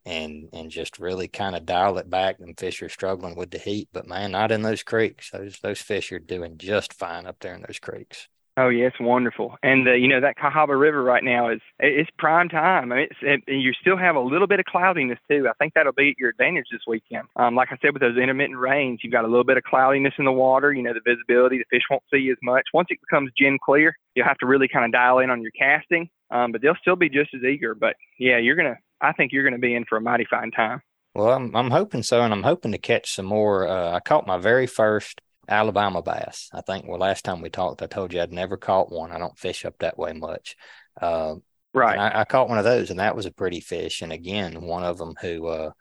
and 0.06 0.50
and 0.54 0.72
just 0.72 0.98
really 0.98 1.28
kind 1.28 1.56
of 1.56 1.66
dial 1.66 1.98
it 2.00 2.10
back. 2.10 2.38
And 2.40 2.60
fish 2.60 2.82
are 2.82 2.90
struggling 2.90 3.36
with 3.36 3.52
the 3.52 3.60
heat, 3.60 3.90
but 3.94 4.08
man, 4.08 4.32
not 4.32 4.52
in 4.52 4.64
those 4.64 4.82
creeks. 4.82 5.30
Those 5.32 5.60
those 5.62 5.80
fish 5.80 6.12
are 6.12 6.20
doing 6.20 6.58
just 6.58 6.94
fine 6.94 7.28
up 7.28 7.38
there 7.40 7.54
in 7.54 7.64
those 7.68 7.80
creeks. 7.80 8.28
Oh 8.60 8.68
yeah, 8.68 8.88
it's 8.88 9.00
wonderful, 9.00 9.56
and 9.64 9.88
uh, 9.88 9.94
you 9.94 10.10
know 10.10 10.20
that 10.20 10.38
Cahaba 10.38 10.78
River 10.78 11.02
right 11.02 11.24
now 11.24 11.50
is 11.50 11.62
it's 11.80 12.10
prime 12.18 12.50
time. 12.50 12.92
I 12.92 12.96
mean, 12.96 13.08
it's, 13.10 13.46
it, 13.48 13.54
you 13.54 13.72
still 13.80 13.96
have 13.96 14.18
a 14.18 14.20
little 14.20 14.48
bit 14.48 14.60
of 14.60 14.66
cloudiness 14.66 15.18
too. 15.30 15.48
I 15.48 15.54
think 15.54 15.76
that'll 15.76 15.94
be 15.94 16.10
at 16.10 16.18
your 16.18 16.32
advantage 16.32 16.66
this 16.70 16.82
weekend. 16.86 17.30
Um, 17.38 17.56
like 17.56 17.70
I 17.72 17.78
said, 17.82 17.94
with 17.94 18.02
those 18.02 18.18
intermittent 18.18 18.60
rains, 18.60 19.00
you've 19.02 19.14
got 19.14 19.24
a 19.24 19.30
little 19.30 19.46
bit 19.46 19.56
of 19.56 19.64
cloudiness 19.64 20.14
in 20.20 20.26
the 20.26 20.34
water. 20.34 20.74
You 20.74 20.84
know 20.84 20.94
the 20.94 21.00
visibility, 21.06 21.60
the 21.60 21.64
fish 21.70 21.84
won't 21.90 22.04
see 22.14 22.30
as 22.32 22.38
much. 22.44 22.64
Once 22.74 22.88
it 22.90 23.00
becomes 23.00 23.32
gin 23.38 23.60
clear, 23.64 23.96
you'll 24.14 24.28
have 24.28 24.38
to 24.40 24.46
really 24.46 24.68
kind 24.68 24.84
of 24.84 24.92
dial 24.92 25.20
in 25.20 25.30
on 25.30 25.42
your 25.42 25.52
casting. 25.52 26.10
Um, 26.30 26.52
but 26.52 26.62
they'll 26.62 26.76
still 26.82 26.98
be 26.98 27.08
just 27.08 27.34
as 27.34 27.44
eager. 27.44 27.76
But 27.76 27.96
yeah, 28.20 28.40
you're 28.40 28.58
gonna. 28.58 28.76
I 29.00 29.14
think 29.14 29.32
you're 29.32 29.46
gonna 29.46 29.58
be 29.58 29.74
in 29.74 29.86
for 29.86 29.98
a 29.98 30.02
mighty 30.02 30.26
fine 30.30 30.52
time. 30.52 30.82
Well, 31.16 31.32
I'm 31.32 31.56
I'm 31.56 31.72
hoping 31.72 32.04
so, 32.04 32.24
and 32.24 32.34
I'm 32.34 32.44
hoping 32.44 32.74
to 32.74 32.78
catch 32.78 33.16
some 33.16 33.26
more. 33.26 33.70
Uh, 33.70 33.94
I 33.94 34.02
caught 34.02 34.28
my 34.28 34.38
very 34.38 34.68
first 34.68 35.22
Alabama 35.50 36.02
bass. 36.02 36.50
I 36.54 36.62
think 36.62 36.88
well, 36.88 37.00
last 37.00 37.26
time 37.26 37.42
we 37.42 37.50
talked, 37.50 37.82
I 37.82 37.88
told 37.88 38.14
you 38.14 38.22
I'd 38.22 38.32
never 38.32 38.58
caught 38.58 38.92
one. 38.92 39.12
I 39.12 39.18
don't 39.18 39.38
fish 39.38 39.66
up 39.66 39.76
that 39.80 39.98
way 39.98 40.14
much. 40.14 40.56
Uh, 41.02 41.36
right. 41.74 41.98
I, 41.98 42.22
I, 42.22 42.26
caught 42.26 42.50
one 42.50 42.58
of 42.58 42.64
those, 42.64 42.90
and 42.90 43.00
that 43.00 43.16
was 43.16 43.26
a 43.26 43.32
pretty 43.32 43.60
fish. 43.60 44.02
And 44.02 44.14
again, 44.14 44.62
one 44.62 44.84
of 44.84 44.98
them 44.98 45.16
who, 45.22 45.48
uh, 45.48 45.72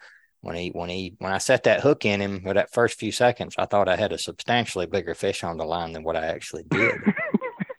when 0.41 0.57
he 0.57 0.69
when 0.71 0.89
he 0.89 1.15
when 1.19 1.33
I 1.33 1.39
set 1.39 1.65
that 1.65 1.81
hook 1.81 2.05
in 2.05 2.21
him 2.21 2.41
for 2.41 2.55
that 2.55 2.73
first 2.73 2.99
few 2.99 3.13
seconds, 3.13 3.55
I 3.59 3.67
thought 3.67 3.89
I 3.89 3.97
had 3.97 4.13
a 4.13 4.19
substantially 4.19 4.87
bigger 4.87 5.15
fish 5.15 5.45
on 5.45 5.57
the 5.57 5.65
line 5.65 5.93
than 5.93 6.05
what 6.05 6.17
I 6.17 6.27
actually 6.27 6.65
did. 6.65 6.95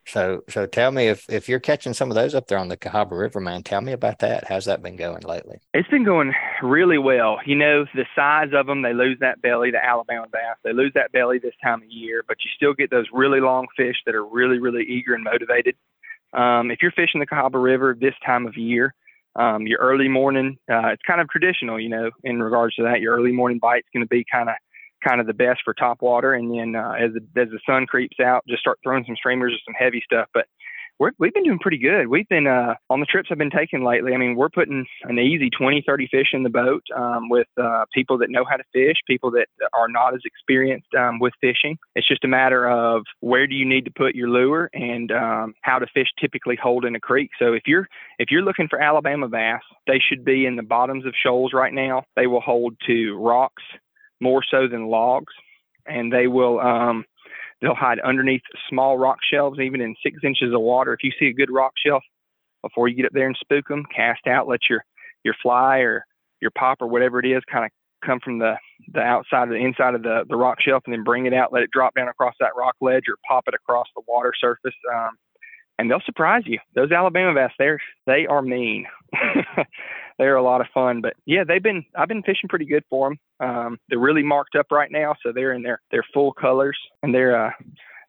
So, 0.09 0.43
so 0.49 0.65
tell 0.65 0.91
me 0.91 1.07
if 1.07 1.29
if 1.29 1.47
you're 1.47 1.59
catching 1.59 1.93
some 1.93 2.09
of 2.09 2.15
those 2.15 2.33
up 2.33 2.47
there 2.47 2.57
on 2.57 2.67
the 2.67 2.77
Cahaba 2.77 3.11
River, 3.11 3.39
man. 3.39 3.61
Tell 3.63 3.81
me 3.81 3.91
about 3.91 4.19
that. 4.19 4.47
How's 4.47 4.65
that 4.65 4.81
been 4.81 4.95
going 4.95 5.21
lately? 5.21 5.59
It's 5.73 5.87
been 5.89 6.03
going 6.03 6.33
really 6.63 6.97
well. 6.97 7.37
You 7.45 7.55
know, 7.55 7.85
the 7.93 8.05
size 8.15 8.49
of 8.53 8.65
them, 8.65 8.81
they 8.81 8.93
lose 8.93 9.19
that 9.19 9.41
belly. 9.41 9.71
The 9.71 9.83
Alabama 9.83 10.25
bass, 10.31 10.57
they 10.63 10.73
lose 10.73 10.91
that 10.95 11.11
belly 11.11 11.37
this 11.37 11.53
time 11.63 11.83
of 11.83 11.89
year, 11.89 12.23
but 12.27 12.37
you 12.43 12.49
still 12.55 12.73
get 12.73 12.89
those 12.89 13.05
really 13.13 13.39
long 13.39 13.67
fish 13.77 13.97
that 14.05 14.15
are 14.15 14.25
really, 14.25 14.57
really 14.57 14.83
eager 14.83 15.13
and 15.13 15.23
motivated. 15.23 15.75
Um, 16.33 16.71
if 16.71 16.79
you're 16.81 16.91
fishing 16.91 17.19
the 17.19 17.27
Cahaba 17.27 17.61
River 17.61 17.95
this 17.99 18.15
time 18.25 18.47
of 18.47 18.57
year, 18.57 18.93
um, 19.35 19.67
your 19.67 19.79
early 19.79 20.07
morning, 20.07 20.57
uh, 20.71 20.87
it's 20.87 21.03
kind 21.05 21.21
of 21.21 21.29
traditional, 21.29 21.79
you 21.79 21.89
know, 21.89 22.09
in 22.23 22.41
regards 22.41 22.75
to 22.75 22.83
that. 22.83 22.99
Your 22.99 23.15
early 23.15 23.31
morning 23.31 23.59
bite's 23.59 23.87
going 23.93 24.03
to 24.03 24.09
be 24.09 24.25
kind 24.29 24.49
of 24.49 24.55
kind 25.05 25.21
of 25.21 25.27
the 25.27 25.33
best 25.33 25.62
for 25.63 25.73
top 25.73 26.01
water. 26.01 26.33
And 26.33 26.53
then 26.53 26.75
uh, 26.75 26.93
as 26.93 27.12
the, 27.13 27.41
as 27.41 27.49
the 27.49 27.59
sun 27.65 27.85
creeps 27.85 28.19
out, 28.19 28.43
just 28.47 28.62
start 28.62 28.79
throwing 28.83 29.05
some 29.05 29.15
streamers 29.15 29.53
or 29.53 29.59
some 29.65 29.75
heavy 29.77 30.01
stuff. 30.05 30.27
But 30.33 30.45
we're, 30.99 31.12
we've 31.17 31.33
been 31.33 31.45
doing 31.45 31.59
pretty 31.59 31.77
good. 31.77 32.07
We've 32.07 32.27
been 32.27 32.45
uh, 32.45 32.75
on 32.89 32.99
the 32.99 33.05
trips 33.05 33.29
I've 33.31 33.38
been 33.38 33.49
taking 33.49 33.83
lately. 33.83 34.13
I 34.13 34.17
mean, 34.17 34.35
we're 34.35 34.49
putting 34.49 34.85
an 35.03 35.17
easy 35.17 35.49
20, 35.49 35.83
30 35.88 36.07
fish 36.12 36.27
in 36.33 36.43
the 36.43 36.49
boat 36.49 36.83
um, 36.95 37.29
with 37.29 37.47
uh, 37.62 37.85
people 37.93 38.17
that 38.19 38.29
know 38.29 38.43
how 38.47 38.57
to 38.57 38.63
fish, 38.73 38.97
people 39.07 39.31
that 39.31 39.47
are 39.73 39.88
not 39.88 40.13
as 40.13 40.19
experienced 40.25 40.93
um, 40.97 41.19
with 41.19 41.33
fishing. 41.39 41.77
It's 41.95 42.07
just 42.07 42.25
a 42.25 42.27
matter 42.27 42.69
of 42.69 43.03
where 43.21 43.47
do 43.47 43.55
you 43.55 43.65
need 43.65 43.85
to 43.85 43.91
put 43.91 44.13
your 44.13 44.29
lure 44.29 44.69
and 44.73 45.12
um, 45.12 45.53
how 45.62 45.79
do 45.79 45.85
fish 45.93 46.07
typically 46.19 46.57
hold 46.62 46.83
in 46.83 46.95
a 46.95 46.99
creek. 46.99 47.31
So 47.39 47.53
if 47.53 47.63
you're 47.65 47.88
if 48.19 48.29
you're 48.29 48.43
looking 48.43 48.67
for 48.69 48.81
Alabama 48.81 49.29
bass, 49.29 49.62
they 49.88 49.99
should 49.99 50.25
be 50.25 50.45
in 50.45 50.57
the 50.57 50.63
bottoms 50.63 51.05
of 51.05 51.13
shoals 51.23 51.53
right 51.53 51.73
now. 51.73 52.03
They 52.17 52.27
will 52.27 52.41
hold 52.41 52.75
to 52.88 53.17
rocks 53.17 53.63
more 54.19 54.43
so 54.49 54.67
than 54.67 54.88
logs, 54.88 55.34
and 55.86 56.12
they 56.12 56.27
will 56.27 56.60
um, 56.60 57.05
they'll 57.62 57.75
hide 57.75 57.99
underneath 57.99 58.41
small 58.69 58.97
rock 58.97 59.17
shelves, 59.32 59.60
even 59.60 59.82
in 59.82 59.95
six 60.03 60.17
inches 60.23 60.53
of 60.53 60.62
water. 60.62 60.93
If 60.93 61.03
you 61.03 61.12
see 61.19 61.27
a 61.27 61.34
good 61.34 61.51
rock 61.51 61.73
shelf, 61.86 62.03
before 62.62 62.88
you 62.88 62.95
get 62.95 63.05
up 63.05 63.13
there 63.13 63.27
and 63.27 63.38
spook 63.39 63.67
them, 63.67 63.86
cast 63.95 64.27
out, 64.27 64.47
let 64.47 64.62
your 64.69 64.84
your 65.23 65.36
fly 65.41 65.79
or 65.79 66.05
your 66.41 66.51
pop 66.51 66.82
or 66.82 66.88
whatever 66.88 67.19
it 67.19 67.25
is 67.25 67.41
kind 67.51 67.65
of 67.65 67.71
come 68.05 68.19
from 68.23 68.39
the 68.39 68.55
the 68.93 69.01
outside 69.01 69.43
of 69.43 69.49
the 69.49 69.55
inside 69.55 69.95
of 69.95 70.03
the 70.03 70.23
the 70.29 70.36
rock 70.36 70.58
shelf, 70.62 70.84
and 70.86 70.93
then 70.93 71.03
bring 71.03 71.25
it 71.25 71.34
out, 71.34 71.53
let 71.53 71.63
it 71.63 71.71
drop 71.71 71.95
down 71.95 72.08
across 72.08 72.36
that 72.39 72.55
rock 72.58 72.75
ledge, 72.82 73.03
or 73.08 73.15
pop 73.27 73.43
it 73.47 73.53
across 73.53 73.88
the 73.95 74.03
water 74.08 74.34
surface. 74.39 74.75
Um, 74.93 75.12
and 75.79 75.89
they'll 75.89 76.01
surprise 76.05 76.43
you. 76.45 76.59
Those 76.75 76.91
Alabama 76.91 77.33
bass, 77.33 77.53
they're 77.57 77.79
they 78.05 78.27
are 78.27 78.41
mean. 78.41 78.85
they're 80.19 80.35
a 80.35 80.43
lot 80.43 80.61
of 80.61 80.67
fun. 80.73 80.99
But 81.01 81.13
yeah, 81.25 81.45
they've 81.45 81.63
been 81.63 81.85
I've 81.95 82.09
been 82.09 82.21
fishing 82.21 82.49
pretty 82.49 82.65
good 82.65 82.83
for 82.89 83.09
them. 83.09 83.19
Um, 83.39 83.79
they're 83.87 83.97
really 83.97 84.21
marked 84.21 84.55
up 84.55 84.67
right 84.71 84.91
now, 84.91 85.15
so 85.23 85.31
they're 85.31 85.53
in 85.53 85.63
their 85.63 85.81
their 85.89 86.03
full 86.13 86.33
colors 86.33 86.77
and 87.01 87.15
they're 87.15 87.47
uh, 87.47 87.51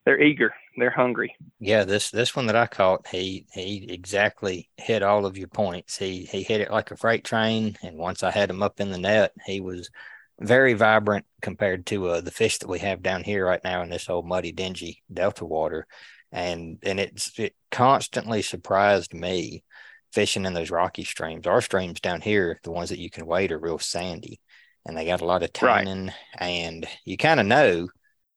they're 0.05 0.21
eager. 0.21 0.53
They're 0.77 0.91
hungry. 0.91 1.33
Yeah, 1.59 1.85
this 1.85 2.11
this 2.11 2.35
one 2.35 2.47
that 2.47 2.55
I 2.57 2.67
caught, 2.67 3.07
he 3.07 3.47
he 3.53 3.87
exactly 3.89 4.69
hit 4.75 5.01
all 5.01 5.25
of 5.25 5.37
your 5.37 5.47
points. 5.47 5.97
He 5.97 6.25
he 6.25 6.43
hit 6.43 6.61
it 6.61 6.71
like 6.71 6.91
a 6.91 6.97
freight 6.97 7.23
train, 7.23 7.77
and 7.81 7.97
once 7.97 8.21
I 8.21 8.31
had 8.31 8.49
him 8.49 8.61
up 8.61 8.81
in 8.81 8.91
the 8.91 8.97
net, 8.97 9.31
he 9.45 9.61
was 9.61 9.89
very 10.41 10.73
vibrant 10.73 11.25
compared 11.41 11.85
to 11.85 12.07
uh, 12.07 12.21
the 12.21 12.31
fish 12.31 12.57
that 12.57 12.69
we 12.69 12.79
have 12.79 13.01
down 13.01 13.23
here 13.23 13.45
right 13.45 13.63
now 13.63 13.81
in 13.83 13.89
this 13.89 14.09
old 14.09 14.25
muddy, 14.25 14.51
dingy 14.51 15.03
delta 15.13 15.45
water 15.45 15.87
and 16.31 16.77
and 16.83 16.99
it's 16.99 17.37
it 17.39 17.55
constantly 17.71 18.41
surprised 18.41 19.13
me 19.13 19.63
fishing 20.13 20.45
in 20.45 20.53
those 20.53 20.71
rocky 20.71 21.03
streams. 21.03 21.47
Our 21.47 21.61
streams 21.61 21.99
down 21.99 22.21
here, 22.21 22.59
the 22.63 22.71
ones 22.71 22.89
that 22.89 22.99
you 22.99 23.09
can 23.09 23.25
wade, 23.25 23.51
are 23.51 23.59
real 23.59 23.79
sandy, 23.79 24.39
and 24.85 24.97
they 24.97 25.05
got 25.05 25.21
a 25.21 25.25
lot 25.25 25.43
of 25.43 25.53
tannin. 25.53 26.07
Right. 26.07 26.15
And 26.39 26.87
you 27.05 27.17
kind 27.17 27.39
of 27.39 27.45
know 27.45 27.87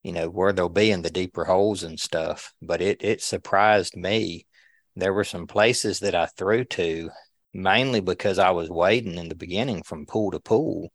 you 0.04 0.12
know, 0.12 0.28
where 0.28 0.52
they'll 0.52 0.68
be 0.68 0.92
in 0.92 1.02
the 1.02 1.10
deeper 1.10 1.44
holes 1.44 1.82
and 1.82 1.98
stuff. 1.98 2.52
But 2.62 2.80
it 2.80 3.02
it 3.02 3.22
surprised 3.22 3.96
me. 3.96 4.46
There 4.94 5.12
were 5.12 5.24
some 5.24 5.48
places 5.48 5.98
that 6.00 6.14
I 6.14 6.26
threw 6.26 6.64
to 6.64 7.10
mainly 7.52 8.00
because 8.00 8.38
I 8.38 8.50
was 8.50 8.70
wading 8.70 9.16
in 9.16 9.28
the 9.28 9.34
beginning 9.34 9.82
from 9.82 10.06
pool 10.06 10.30
to 10.32 10.40
pool 10.40 10.92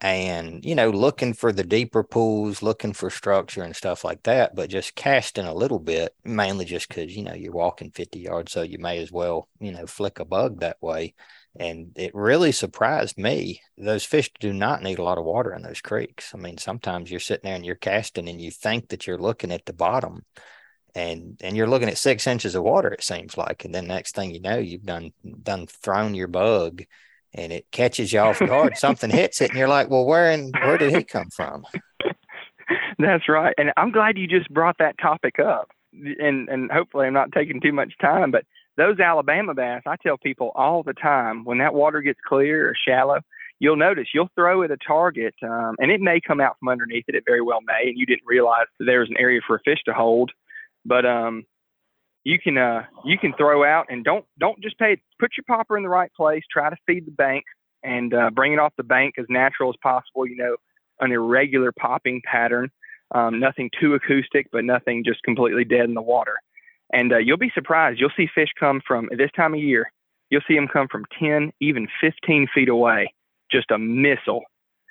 and 0.00 0.64
you 0.64 0.74
know 0.74 0.90
looking 0.90 1.32
for 1.32 1.52
the 1.52 1.62
deeper 1.62 2.02
pools 2.02 2.62
looking 2.62 2.92
for 2.92 3.10
structure 3.10 3.62
and 3.62 3.76
stuff 3.76 4.04
like 4.04 4.22
that 4.22 4.54
but 4.54 4.70
just 4.70 4.94
casting 4.94 5.46
a 5.46 5.54
little 5.54 5.78
bit 5.78 6.14
mainly 6.24 6.64
just 6.64 6.88
because 6.88 7.14
you 7.14 7.22
know 7.22 7.34
you're 7.34 7.52
walking 7.52 7.90
50 7.90 8.18
yards 8.18 8.52
so 8.52 8.62
you 8.62 8.78
may 8.78 8.98
as 8.98 9.12
well 9.12 9.48
you 9.60 9.70
know 9.70 9.86
flick 9.86 10.18
a 10.18 10.24
bug 10.24 10.60
that 10.60 10.78
way 10.80 11.14
and 11.56 11.92
it 11.96 12.14
really 12.14 12.52
surprised 12.52 13.18
me 13.18 13.60
those 13.76 14.04
fish 14.04 14.30
do 14.40 14.52
not 14.52 14.82
need 14.82 14.98
a 14.98 15.02
lot 15.02 15.18
of 15.18 15.24
water 15.24 15.52
in 15.52 15.62
those 15.62 15.80
creeks. 15.80 16.32
I 16.34 16.38
mean 16.38 16.56
sometimes 16.58 17.10
you're 17.10 17.20
sitting 17.20 17.44
there 17.44 17.56
and 17.56 17.64
you're 17.64 17.74
casting 17.74 18.28
and 18.28 18.40
you 18.40 18.50
think 18.50 18.88
that 18.88 19.06
you're 19.06 19.18
looking 19.18 19.52
at 19.52 19.66
the 19.66 19.74
bottom 19.74 20.24
and 20.94 21.38
and 21.42 21.56
you're 21.56 21.68
looking 21.68 21.88
at 21.88 21.98
six 21.98 22.26
inches 22.26 22.54
of 22.54 22.62
water 22.62 22.90
it 22.90 23.02
seems 23.02 23.36
like 23.36 23.64
and 23.64 23.74
then 23.74 23.86
next 23.86 24.14
thing 24.14 24.30
you 24.32 24.40
know 24.40 24.58
you've 24.58 24.84
done 24.84 25.12
done 25.42 25.66
thrown 25.66 26.14
your 26.14 26.28
bug 26.28 26.82
and 27.34 27.52
it 27.52 27.66
catches 27.70 28.12
you 28.12 28.20
off 28.20 28.38
guard. 28.38 28.76
Something 28.76 29.10
hits 29.10 29.40
it, 29.40 29.50
and 29.50 29.58
you're 29.58 29.68
like, 29.68 29.90
"Well, 29.90 30.04
where 30.04 30.30
and 30.30 30.54
where 30.64 30.78
did 30.78 30.94
he 30.94 31.04
come 31.04 31.30
from?" 31.30 31.64
That's 32.98 33.28
right, 33.28 33.54
and 33.58 33.72
I'm 33.76 33.90
glad 33.90 34.18
you 34.18 34.26
just 34.26 34.50
brought 34.50 34.76
that 34.78 34.98
topic 34.98 35.38
up. 35.38 35.70
And 35.92 36.48
and 36.48 36.70
hopefully, 36.70 37.06
I'm 37.06 37.12
not 37.12 37.32
taking 37.32 37.60
too 37.60 37.72
much 37.72 37.92
time, 38.00 38.30
but 38.30 38.44
those 38.76 38.98
Alabama 39.00 39.54
bass, 39.54 39.82
I 39.86 39.96
tell 39.96 40.16
people 40.16 40.52
all 40.54 40.82
the 40.82 40.94
time, 40.94 41.44
when 41.44 41.58
that 41.58 41.74
water 41.74 42.00
gets 42.00 42.20
clear 42.26 42.70
or 42.70 42.74
shallow, 42.74 43.20
you'll 43.58 43.76
notice 43.76 44.08
you'll 44.14 44.30
throw 44.34 44.62
at 44.62 44.70
a 44.70 44.76
target, 44.76 45.34
um, 45.42 45.76
and 45.78 45.90
it 45.90 46.00
may 46.00 46.20
come 46.20 46.40
out 46.40 46.56
from 46.58 46.68
underneath 46.68 47.04
it. 47.08 47.14
It 47.14 47.24
very 47.26 47.42
well 47.42 47.60
may, 47.66 47.88
and 47.88 47.98
you 47.98 48.06
didn't 48.06 48.26
realize 48.26 48.66
that 48.78 48.86
there's 48.86 49.10
an 49.10 49.16
area 49.18 49.40
for 49.46 49.56
a 49.56 49.60
fish 49.64 49.82
to 49.84 49.92
hold. 49.92 50.30
But 50.84 51.06
um, 51.06 51.44
you 52.24 52.38
can 52.38 52.58
uh 52.58 52.84
you 53.04 53.18
can 53.18 53.32
throw 53.34 53.64
out 53.64 53.86
and 53.88 54.04
don't 54.04 54.24
don't 54.38 54.60
just 54.60 54.78
pay 54.78 55.00
put 55.18 55.32
your 55.36 55.44
popper 55.46 55.76
in 55.76 55.82
the 55.82 55.88
right 55.88 56.12
place 56.14 56.42
try 56.50 56.70
to 56.70 56.76
feed 56.86 57.06
the 57.06 57.12
bank 57.12 57.44
and 57.82 58.14
uh, 58.14 58.30
bring 58.30 58.52
it 58.52 58.58
off 58.58 58.72
the 58.76 58.84
bank 58.84 59.14
as 59.18 59.26
natural 59.28 59.70
as 59.70 59.76
possible 59.82 60.26
you 60.26 60.36
know 60.36 60.56
an 61.00 61.10
irregular 61.10 61.72
popping 61.72 62.20
pattern 62.24 62.70
um, 63.14 63.40
nothing 63.40 63.70
too 63.78 63.94
acoustic 63.94 64.46
but 64.52 64.64
nothing 64.64 65.04
just 65.04 65.22
completely 65.22 65.64
dead 65.64 65.84
in 65.84 65.94
the 65.94 66.02
water. 66.02 66.36
And 66.94 67.12
uh, 67.12 67.18
you'll 67.18 67.38
be 67.38 67.52
surprised. 67.54 68.00
You'll 68.00 68.10
see 68.16 68.28
fish 68.34 68.50
come 68.58 68.80
from 68.86 69.08
this 69.16 69.30
time 69.36 69.54
of 69.54 69.60
year 69.60 69.90
you'll 70.32 70.40
see 70.48 70.54
them 70.54 70.66
come 70.66 70.88
from 70.90 71.04
10 71.20 71.52
even 71.60 71.86
15 72.00 72.48
feet 72.52 72.70
away 72.70 73.14
just 73.50 73.70
a 73.70 73.78
missile 73.78 74.42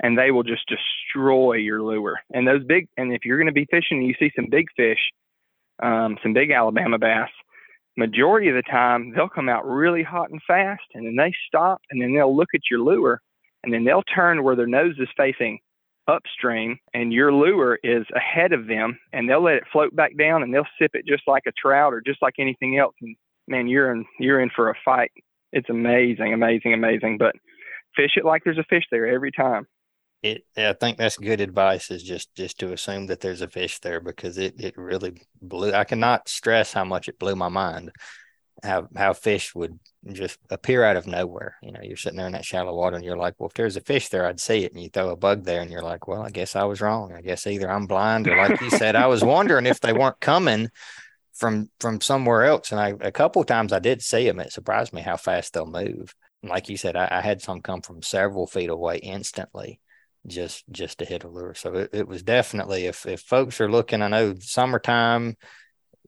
and 0.01 0.17
they 0.17 0.31
will 0.31 0.43
just 0.43 0.63
destroy 0.67 1.53
your 1.53 1.81
lure. 1.81 2.19
And 2.31 2.47
those 2.47 2.63
big 2.63 2.87
and 2.95 3.11
if 3.11 3.25
you're 3.25 3.37
going 3.37 3.47
to 3.47 3.51
be 3.51 3.67
fishing 3.69 3.97
and 3.97 4.07
you 4.07 4.13
see 4.19 4.31
some 4.35 4.47
big 4.49 4.67
fish 4.77 4.99
um, 5.81 6.17
some 6.21 6.33
big 6.33 6.51
Alabama 6.51 6.97
bass, 6.97 7.29
majority 7.97 8.47
of 8.47 8.55
the 8.55 8.63
time 8.63 9.13
they'll 9.15 9.29
come 9.29 9.49
out 9.49 9.67
really 9.67 10.03
hot 10.03 10.29
and 10.29 10.41
fast 10.47 10.83
and 10.93 11.05
then 11.05 11.15
they 11.15 11.33
stop 11.47 11.81
and 11.89 12.01
then 12.01 12.13
they'll 12.13 12.35
look 12.35 12.49
at 12.55 12.61
your 12.69 12.79
lure 12.79 13.21
and 13.63 13.73
then 13.73 13.83
they'll 13.83 14.03
turn 14.03 14.43
where 14.43 14.55
their 14.55 14.67
nose 14.67 14.95
is 14.97 15.09
facing 15.17 15.59
upstream 16.07 16.77
and 16.93 17.13
your 17.13 17.33
lure 17.33 17.77
is 17.83 18.05
ahead 18.15 18.53
of 18.53 18.67
them 18.67 18.97
and 19.13 19.29
they'll 19.29 19.43
let 19.43 19.55
it 19.55 19.63
float 19.71 19.95
back 19.95 20.17
down 20.17 20.41
and 20.41 20.53
they'll 20.53 20.67
sip 20.79 20.91
it 20.93 21.05
just 21.05 21.23
like 21.27 21.43
a 21.47 21.51
trout 21.51 21.93
or 21.93 22.01
just 22.01 22.21
like 22.21 22.35
anything 22.39 22.77
else 22.77 22.95
and 23.01 23.15
man 23.47 23.67
you're 23.67 23.91
in 23.91 24.05
you're 24.19 24.41
in 24.41 24.49
for 24.55 24.69
a 24.69 24.75
fight. 24.83 25.11
It's 25.51 25.69
amazing 25.69 26.33
amazing 26.33 26.73
amazing 26.73 27.17
but 27.17 27.35
fish 27.95 28.11
it 28.15 28.25
like 28.25 28.43
there's 28.45 28.57
a 28.57 28.63
fish 28.69 28.85
there 28.89 29.05
every 29.05 29.31
time 29.31 29.67
it 30.23 30.45
I 30.55 30.73
think 30.73 30.97
that's 30.97 31.17
good 31.17 31.41
advice 31.41 31.91
is 31.91 32.03
just 32.03 32.33
just 32.35 32.59
to 32.59 32.73
assume 32.73 33.07
that 33.07 33.21
there's 33.21 33.41
a 33.41 33.47
fish 33.47 33.79
there 33.79 33.99
because 33.99 34.37
it 34.37 34.59
it 34.59 34.77
really 34.77 35.21
blew 35.41 35.73
I 35.73 35.83
cannot 35.83 36.29
stress 36.29 36.73
how 36.73 36.85
much 36.85 37.07
it 37.07 37.19
blew 37.19 37.35
my 37.35 37.49
mind 37.49 37.91
how 38.63 38.87
how 38.95 39.13
fish 39.13 39.55
would 39.55 39.79
just 40.11 40.39
appear 40.49 40.83
out 40.83 40.97
of 40.97 41.07
nowhere. 41.07 41.55
You 41.61 41.71
know, 41.71 41.79
you're 41.83 41.97
sitting 41.97 42.17
there 42.17 42.27
in 42.27 42.33
that 42.33 42.45
shallow 42.45 42.75
water 42.75 42.95
and 42.95 43.05
you're 43.05 43.17
like, 43.17 43.35
well, 43.37 43.49
if 43.49 43.53
there's 43.53 43.77
a 43.77 43.81
fish 43.81 44.09
there, 44.09 44.25
I'd 44.25 44.39
see 44.39 44.63
it. 44.63 44.73
And 44.73 44.81
you 44.81 44.89
throw 44.89 45.09
a 45.09 45.15
bug 45.15 45.43
there 45.43 45.61
and 45.61 45.71
you're 45.71 45.83
like, 45.83 46.07
well, 46.07 46.21
I 46.21 46.29
guess 46.29 46.55
I 46.55 46.63
was 46.63 46.81
wrong. 46.81 47.13
I 47.13 47.21
guess 47.21 47.45
either 47.47 47.69
I'm 47.69 47.87
blind 47.87 48.27
or 48.27 48.35
like 48.37 48.61
you 48.61 48.69
said, 48.69 48.95
I 48.95 49.07
was 49.07 49.23
wondering 49.23 49.65
if 49.65 49.79
they 49.79 49.93
weren't 49.93 50.19
coming 50.19 50.69
from 51.33 51.69
from 51.79 52.01
somewhere 52.01 52.45
else. 52.45 52.71
And 52.71 52.79
I 52.79 52.93
a 53.01 53.11
couple 53.11 53.43
times 53.43 53.73
I 53.73 53.79
did 53.79 54.01
see 54.01 54.25
them. 54.25 54.39
It 54.39 54.53
surprised 54.53 54.93
me 54.93 55.01
how 55.01 55.17
fast 55.17 55.53
they'll 55.53 55.65
move. 55.65 56.15
Like 56.43 56.69
you 56.69 56.77
said, 56.77 56.95
I, 56.95 57.07
I 57.11 57.21
had 57.21 57.41
some 57.41 57.61
come 57.61 57.81
from 57.81 58.01
several 58.01 58.47
feet 58.47 58.69
away 58.69 58.97
instantly 58.97 59.79
just 60.27 60.63
just 60.71 60.99
to 60.99 61.05
hit 61.05 61.23
a 61.23 61.27
lure. 61.27 61.53
So 61.53 61.73
it, 61.75 61.89
it 61.93 62.07
was 62.07 62.23
definitely 62.23 62.85
if 62.85 63.05
if 63.05 63.21
folks 63.21 63.59
are 63.61 63.71
looking, 63.71 64.01
I 64.01 64.07
know 64.07 64.35
summertime 64.39 65.35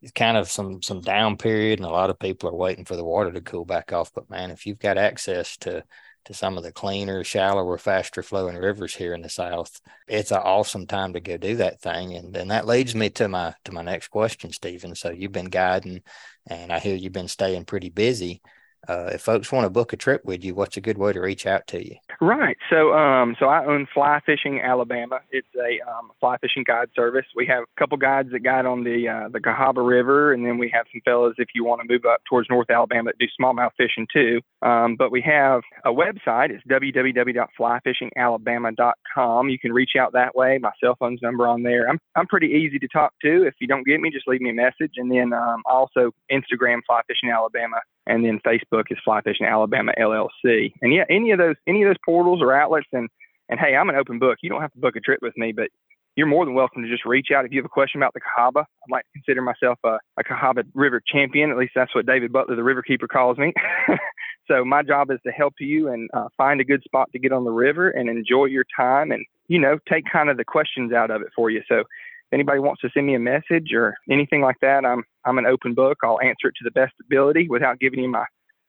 is 0.02 0.12
kind 0.12 0.38
of 0.38 0.50
some 0.50 0.82
some 0.82 1.02
down 1.02 1.38
period 1.38 1.80
and 1.80 1.86
a 1.88 1.92
lot 1.92 2.10
of 2.10 2.20
people 2.20 2.50
are 2.50 2.56
waiting 2.56 2.86
for 2.86 2.96
the 2.96 3.04
water 3.04 3.32
to 3.32 3.42
cool 3.42 3.66
back 3.66 3.94
off. 3.94 4.12
But 4.14 4.30
man, 4.30 4.52
if 4.52 4.66
you've 4.66 4.80
got 4.80 4.98
access 4.98 5.58
to 5.58 5.84
to 6.26 6.34
some 6.34 6.58
of 6.58 6.64
the 6.64 6.72
cleaner, 6.72 7.22
shallower, 7.24 7.78
faster 7.78 8.24
flowing 8.24 8.56
rivers 8.56 8.96
here 8.96 9.14
in 9.14 9.22
the 9.22 9.30
south, 9.30 9.82
it's 10.08 10.32
an 10.32 10.38
awesome 10.38 10.88
time 10.88 11.12
to 11.14 11.20
go 11.20 11.36
do 11.36 11.58
that 11.58 11.82
thing. 11.82 12.16
And 12.16 12.36
and 12.38 12.52
that 12.52 12.68
leads 12.68 12.96
me 12.96 13.10
to 13.12 13.28
my 13.28 13.56
to 13.66 13.72
my 13.72 13.82
next 13.82 14.10
question, 14.10 14.52
Stephen. 14.52 14.96
So 14.96 15.10
you've 15.10 15.32
been 15.32 15.50
guiding 15.50 16.02
and 16.48 16.72
I 16.72 16.80
hear 16.80 16.96
you've 16.96 17.14
been 17.14 17.28
staying 17.28 17.66
pretty 17.66 17.90
busy 17.90 18.42
uh, 18.88 19.12
if 19.14 19.22
folks 19.22 19.52
want 19.52 19.66
to 19.66 19.70
book 19.70 19.94
a 19.94 19.98
trip 19.98 20.26
with 20.26 20.44
you, 20.44 20.56
what's 20.56 20.78
a 20.78 20.82
good 20.82 20.98
way 20.98 21.14
to 21.14 21.22
reach 21.22 21.46
out 21.46 21.68
to 21.68 21.86
you? 21.86 21.96
Right. 22.20 22.58
So, 22.70 22.94
um, 22.94 23.36
so 23.40 23.48
I 23.48 23.66
own 23.66 23.88
Fly 23.94 24.20
Fishing 24.26 24.62
Alabama. 24.62 25.20
It's 25.32 25.48
a 25.56 25.80
um, 25.90 26.12
fly 26.20 26.38
fishing 26.38 26.64
guide 26.66 26.90
service. 26.96 27.26
We 27.36 27.46
have 27.48 27.64
a 27.64 27.80
couple 27.80 27.98
guides 27.98 28.32
that 28.32 28.40
guide 28.40 28.66
on 28.66 28.84
the 28.84 29.08
uh, 29.08 29.30
the 29.30 29.40
Cahaba 29.40 29.86
River, 29.88 30.34
and 30.34 30.46
then 30.46 30.58
we 30.58 30.70
have 30.74 30.86
some 30.92 31.02
fellows 31.06 31.36
if 31.38 31.50
you 31.56 31.64
want 31.64 31.82
to 31.82 31.88
move 31.92 32.06
up 32.06 32.22
towards 32.30 32.50
North 32.50 32.70
Alabama 32.70 33.12
that 33.12 33.18
do 33.20 33.28
smallmouth 33.40 33.72
fishing 33.78 34.08
too. 34.12 34.42
Um, 34.64 34.96
but 34.98 35.12
we 35.12 35.22
have 35.22 35.62
a 35.84 35.90
website. 35.90 36.52
It's 36.52 36.64
www.flyfishingalabama.com. 36.70 39.50
You 39.50 39.60
can 39.60 39.74
reach 39.74 39.92
out 40.00 40.14
that 40.14 40.36
way. 40.36 40.58
My 40.62 40.72
cell 40.82 40.96
phone's 40.98 41.22
number 41.22 41.46
on 41.48 41.64
there. 41.64 41.90
I'm 41.90 42.00
I'm 42.16 42.28
pretty 42.28 42.48
easy 42.48 42.80
to 42.80 42.88
talk 42.88 43.12
to. 43.24 43.46
If 43.46 43.56
you 43.60 43.68
don't 43.68 43.86
get 43.86 44.00
me, 44.00 44.10
just 44.10 44.26
leave 44.28 44.40
me 44.42 44.52
a 44.52 44.54
message. 44.54 44.94
And 44.98 45.12
then 45.12 45.34
um, 45.34 45.64
also 45.66 46.12
Instagram 46.32 46.80
Fly 46.88 47.02
Fishing 47.08 47.30
Alabama 47.30 47.82
and 48.06 48.26
then 48.26 48.40
Facebook 48.46 48.86
is 48.90 48.98
Fly 49.04 49.22
Fishing 49.22 49.48
Alabama 49.48 49.94
LLC. 50.00 50.74
And 50.82 50.94
yeah, 50.94 51.04
any 51.10 51.32
of 51.32 51.40
those 51.40 51.56
any 51.68 51.84
of 51.84 51.90
those 51.90 51.98
portals 52.06 52.42
or 52.42 52.54
outlets, 52.54 52.88
and 52.92 53.10
and 53.50 53.60
hey, 53.60 53.76
I'm 53.76 53.90
an 53.90 53.96
open 53.96 54.20
book. 54.20 54.38
You 54.42 54.50
don't 54.50 54.62
have 54.62 54.74
to 54.74 54.80
book 54.80 54.96
a 54.96 55.00
trip 55.00 55.20
with 55.22 55.38
me, 55.38 55.52
but 55.52 55.70
you're 56.16 56.28
more 56.28 56.46
than 56.46 56.54
welcome 56.54 56.84
to 56.84 56.90
just 56.90 57.06
reach 57.06 57.28
out 57.36 57.46
if 57.46 57.52
you 57.52 57.60
have 57.60 57.66
a 57.66 57.70
question 57.70 58.00
about 58.00 58.14
the 58.14 58.22
Cahaba. 58.22 58.62
I'd 58.62 58.92
like 58.92 59.04
to 59.06 59.12
consider 59.14 59.42
myself 59.42 59.80
a, 59.84 59.98
a 60.18 60.24
Cahaba 60.24 60.64
River 60.74 61.02
champion. 61.06 61.50
At 61.50 61.58
least 61.58 61.74
that's 61.76 61.94
what 61.96 62.06
David 62.06 62.32
Butler, 62.32 62.56
the 62.56 62.62
riverkeeper, 62.62 63.08
calls 63.08 63.38
me. 63.38 63.54
so 64.48 64.64
my 64.64 64.84
job 64.84 65.10
is 65.10 65.20
to 65.26 65.32
help 65.32 65.56
you 65.60 65.90
and 65.90 66.10
uh, 66.14 66.28
find 66.38 66.62
a 66.62 66.64
good 66.64 66.84
spot 66.84 67.10
to 67.14 67.20
get 67.20 67.32
on 67.32 67.46
the 67.46 67.52
river 67.52 67.90
and 67.90 68.10
enjoy 68.10 68.46
your 68.46 68.66
time 68.76 69.12
and 69.12 69.26
you 69.48 69.60
know 69.60 69.80
take 69.90 70.06
kind 70.12 70.30
of 70.30 70.38
the 70.38 70.46
questions 70.46 70.94
out 70.94 71.10
of 71.10 71.22
it 71.22 71.30
for 71.36 71.50
you. 71.50 71.62
So 71.68 71.80
if 71.80 71.88
anybody 72.32 72.60
wants 72.60 72.82
to 72.82 72.90
send 72.94 73.08
me 73.08 73.16
a 73.16 73.20
message 73.20 73.74
or 73.74 73.96
anything 74.10 74.42
like 74.42 74.58
that, 74.62 74.86
I'm 74.86 75.04
I'm 75.26 75.40
an 75.40 75.48
open 75.48 75.74
book. 75.74 76.00
I'll 76.04 76.22
answer 76.22 76.48
it 76.48 76.56
to 76.58 76.64
the 76.64 76.72
best 76.72 76.94
ability 77.02 77.48
without 77.50 77.80
giving 77.80 78.00
you 78.00 78.10
my 78.10 78.26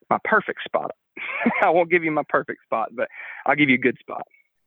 my 0.09 0.19
perfect 0.25 0.61
spot. 0.65 0.93
I 1.63 1.69
won't 1.69 1.91
give 1.91 2.05
you 2.05 2.11
my 2.11 2.25
perfect 2.29 2.63
spot, 2.65 2.89
but 2.95 3.09
I'll 3.47 3.57
give 3.57 3.69
you 3.69 3.77
a 3.77 3.79
good 3.79 3.99
spot. 3.99 4.23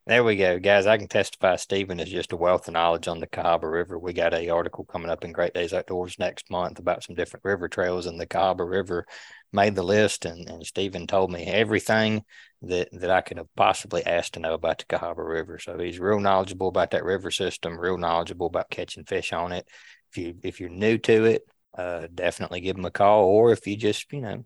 There 0.07 0.23
we 0.23 0.37
go, 0.37 0.57
guys. 0.57 0.87
I 0.87 0.97
can 0.97 1.09
testify 1.09 1.57
Stephen 1.57 1.99
is 1.99 2.07
just 2.09 2.31
a 2.31 2.37
wealth 2.37 2.69
of 2.69 2.73
knowledge 2.73 3.09
on 3.09 3.19
the 3.19 3.27
Cahaba 3.27 3.69
River. 3.69 3.99
We 3.99 4.13
got 4.13 4.33
a 4.33 4.47
article 4.47 4.85
coming 4.85 5.09
up 5.09 5.25
in 5.25 5.33
Great 5.33 5.53
Days 5.53 5.73
Outdoors 5.73 6.17
next 6.17 6.49
month 6.49 6.79
about 6.79 7.03
some 7.03 7.13
different 7.13 7.43
river 7.43 7.67
trails, 7.67 8.05
and 8.05 8.17
the 8.17 8.25
Cahaba 8.25 8.65
River 8.65 9.05
made 9.51 9.75
the 9.75 9.83
list. 9.83 10.23
And, 10.23 10.47
and 10.47 10.65
Stephen 10.65 11.07
told 11.07 11.29
me 11.29 11.43
everything 11.43 12.23
that 12.61 12.87
that 12.93 13.11
I 13.11 13.19
could 13.19 13.35
have 13.35 13.53
possibly 13.57 14.05
asked 14.05 14.35
to 14.35 14.39
know 14.39 14.53
about 14.53 14.77
the 14.77 14.85
Cahaba 14.85 15.27
River. 15.27 15.59
So 15.59 15.77
he's 15.77 15.99
real 15.99 16.21
knowledgeable 16.21 16.69
about 16.69 16.91
that 16.91 17.03
river 17.03 17.29
system, 17.29 17.77
real 17.77 17.97
knowledgeable 17.97 18.47
about 18.47 18.69
catching 18.69 19.03
fish 19.03 19.33
on 19.33 19.51
it. 19.51 19.67
If 20.11 20.17
you 20.17 20.35
if 20.41 20.61
you're 20.61 20.69
new 20.69 20.97
to 20.99 21.25
it, 21.25 21.41
uh, 21.77 22.07
definitely 22.15 22.61
give 22.61 22.77
him 22.77 22.85
a 22.85 22.91
call. 22.91 23.25
Or 23.25 23.51
if 23.51 23.67
you 23.67 23.75
just 23.75 24.13
you 24.13 24.21
know 24.21 24.45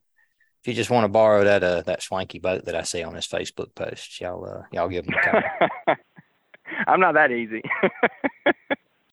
if 0.61 0.67
you 0.67 0.73
just 0.75 0.91
want 0.91 1.05
to 1.05 1.09
borrow 1.09 1.43
that 1.43 1.63
uh, 1.63 1.81
that 1.81 2.03
swanky 2.03 2.37
boat 2.37 2.65
that 2.65 2.75
I 2.75 2.83
see 2.83 3.03
on 3.03 3.15
his 3.15 3.27
Facebook 3.27 3.73
post, 3.73 4.21
y'all 4.21 4.45
uh, 4.45 4.63
y'all 4.71 4.89
give 4.89 5.05
him 5.05 5.15
a 5.15 5.21
call. 5.21 5.95
I'm 6.87 6.99
not 6.99 7.15
that 7.15 7.31
easy. 7.31 7.63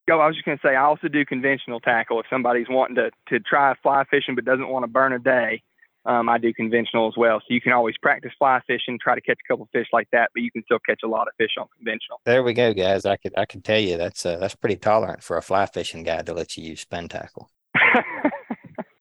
Go. 0.07 0.21
I 0.21 0.27
was 0.27 0.37
just 0.37 0.47
going 0.47 0.57
to 0.57 0.67
say 0.67 0.75
I 0.75 0.85
also 0.85 1.09
do 1.09 1.25
conventional 1.25 1.81
tackle. 1.81 2.21
If 2.21 2.27
somebody's 2.31 2.69
wanting 2.69 2.97
to 2.97 3.11
to 3.29 3.41
try 3.41 3.75
fly 3.83 4.05
fishing 4.11 4.35
but 4.35 4.45
doesn't 4.45 4.69
want 4.69 4.83
to 4.83 4.89
burn 4.89 5.15
a 5.15 5.19
day, 5.19 5.63
um, 6.05 6.29
I 6.29 6.37
do 6.37 6.53
conventional 6.53 7.09
as 7.09 7.15
well. 7.17 7.41
So 7.41 7.47
you 7.49 7.63
can 7.63 7.73
always 7.73 7.97
practice 7.97 8.33
fly 8.39 8.61
fishing, 8.67 8.99
try 9.03 9.15
to 9.15 9.21
catch 9.23 9.39
a 9.43 9.49
couple 9.51 9.69
fish 9.73 9.89
like 9.93 10.09
that, 10.13 10.31
but 10.35 10.43
you 10.43 10.51
can 10.51 10.63
still 10.65 10.79
catch 10.79 11.01
a 11.03 11.09
lot 11.09 11.29
of 11.29 11.35
fish 11.39 11.53
on 11.59 11.67
conventional. 11.77 12.21
There 12.25 12.43
we 12.43 12.53
go, 12.53 12.75
guys. 12.75 13.07
I 13.07 13.17
could 13.17 13.33
I 13.39 13.47
can 13.47 13.63
tell 13.63 13.81
you 13.81 13.97
that's 13.97 14.27
uh, 14.27 14.37
that's 14.37 14.55
pretty 14.55 14.77
tolerant 14.77 15.23
for 15.23 15.39
a 15.39 15.43
fly 15.43 15.65
fishing 15.65 16.03
guy 16.03 16.21
to 16.21 16.35
let 16.35 16.59
you 16.59 16.65
use 16.65 16.81
spin 16.81 17.09
tackle. 17.09 17.51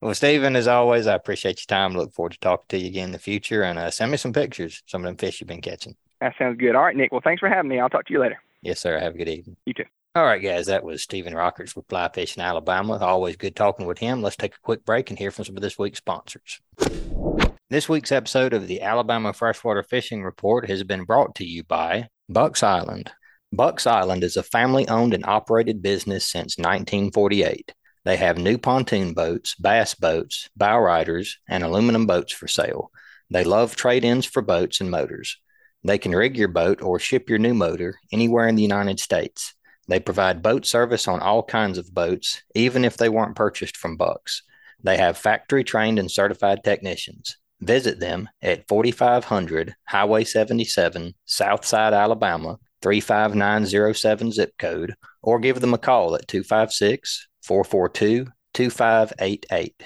Well, 0.07 0.15
Stephen, 0.15 0.55
as 0.55 0.69
always, 0.69 1.05
I 1.05 1.15
appreciate 1.15 1.59
your 1.59 1.77
time. 1.77 1.93
Look 1.93 2.13
forward 2.13 2.31
to 2.31 2.39
talking 2.39 2.65
to 2.69 2.77
you 2.77 2.87
again 2.87 3.07
in 3.07 3.11
the 3.11 3.19
future. 3.19 3.63
And 3.63 3.77
uh, 3.77 3.91
send 3.91 4.09
me 4.09 4.15
some 4.15 4.31
pictures, 4.31 4.81
some 4.85 5.01
of 5.01 5.05
them 5.05 5.17
fish 5.17 5.41
you've 5.41 5.49
been 5.49 5.59
catching. 5.59 5.97
That 6.21 6.33
sounds 6.39 6.57
good. 6.57 6.77
All 6.77 6.83
right, 6.83 6.95
Nick. 6.95 7.11
Well, 7.11 7.19
thanks 7.21 7.41
for 7.41 7.49
having 7.49 7.67
me. 7.67 7.81
I'll 7.81 7.89
talk 7.89 8.05
to 8.05 8.13
you 8.13 8.21
later. 8.21 8.39
Yes, 8.61 8.79
sir. 8.79 8.97
Have 8.97 9.15
a 9.15 9.17
good 9.17 9.27
evening. 9.27 9.57
You 9.65 9.73
too. 9.73 9.83
All 10.15 10.23
right, 10.23 10.41
guys, 10.41 10.67
that 10.67 10.85
was 10.85 11.03
Stephen 11.03 11.33
Rockarts 11.33 11.75
with 11.75 11.89
Fly 11.89 12.09
Fishing 12.13 12.41
Alabama. 12.41 12.95
Always 12.99 13.35
good 13.35 13.57
talking 13.57 13.85
with 13.85 13.97
him. 13.97 14.21
Let's 14.21 14.37
take 14.37 14.55
a 14.55 14.61
quick 14.61 14.85
break 14.85 15.09
and 15.09 15.19
hear 15.19 15.29
from 15.29 15.43
some 15.43 15.57
of 15.57 15.61
this 15.61 15.77
week's 15.77 15.97
sponsors. 15.97 16.61
This 17.69 17.89
week's 17.89 18.13
episode 18.13 18.53
of 18.53 18.67
the 18.67 18.83
Alabama 18.83 19.33
Freshwater 19.33 19.83
Fishing 19.83 20.23
Report 20.23 20.69
has 20.69 20.85
been 20.85 21.03
brought 21.03 21.35
to 21.35 21.45
you 21.45 21.65
by 21.65 22.07
Bucks 22.29 22.63
Island. 22.63 23.11
Bucks 23.51 23.85
Island 23.85 24.23
is 24.23 24.37
a 24.37 24.43
family 24.43 24.87
owned 24.87 25.13
and 25.13 25.25
operated 25.25 25.81
business 25.81 26.25
since 26.25 26.57
1948. 26.57 27.73
They 28.07 28.15
have 28.15 28.37
new 28.37 28.57
pontoon 28.57 29.13
boats, 29.13 29.53
bass 29.55 29.93
boats, 29.93 30.49
bow 30.55 30.79
riders, 30.79 31.39
and 31.49 31.61
aluminum 31.61 32.05
boats 32.05 32.31
for 32.31 32.47
sale. 32.47 32.89
They 33.29 33.43
love 33.43 33.75
trade 33.75 34.05
ins 34.05 34.25
for 34.25 34.41
boats 34.41 34.79
and 34.79 34.89
motors. 34.89 35.37
They 35.83 35.97
can 35.97 36.15
rig 36.15 36.37
your 36.37 36.47
boat 36.47 36.81
or 36.81 36.99
ship 36.99 37.29
your 37.29 37.37
new 37.37 37.53
motor 37.53 37.99
anywhere 38.13 38.47
in 38.47 38.55
the 38.55 38.61
United 38.61 39.01
States. 39.01 39.53
They 39.89 39.99
provide 39.99 40.41
boat 40.41 40.65
service 40.65 41.05
on 41.05 41.19
all 41.19 41.43
kinds 41.43 41.77
of 41.77 41.93
boats, 41.93 42.43
even 42.55 42.85
if 42.85 42.95
they 42.95 43.09
weren't 43.09 43.35
purchased 43.35 43.75
from 43.75 43.97
Bucks. 43.97 44.41
They 44.81 44.95
have 44.95 45.17
factory 45.17 45.65
trained 45.65 45.99
and 45.99 46.09
certified 46.09 46.63
technicians. 46.63 47.35
Visit 47.59 47.99
them 47.99 48.29
at 48.41 48.69
4500 48.69 49.75
Highway 49.83 50.23
77, 50.23 51.13
Southside, 51.25 51.91
Alabama, 51.91 52.57
35907 52.83 54.31
zip 54.31 54.53
code, 54.57 54.95
or 55.21 55.39
give 55.39 55.59
them 55.59 55.73
a 55.73 55.77
call 55.77 56.15
at 56.15 56.29
256 56.29 57.27
442 57.47 58.27
2588. 58.53 59.83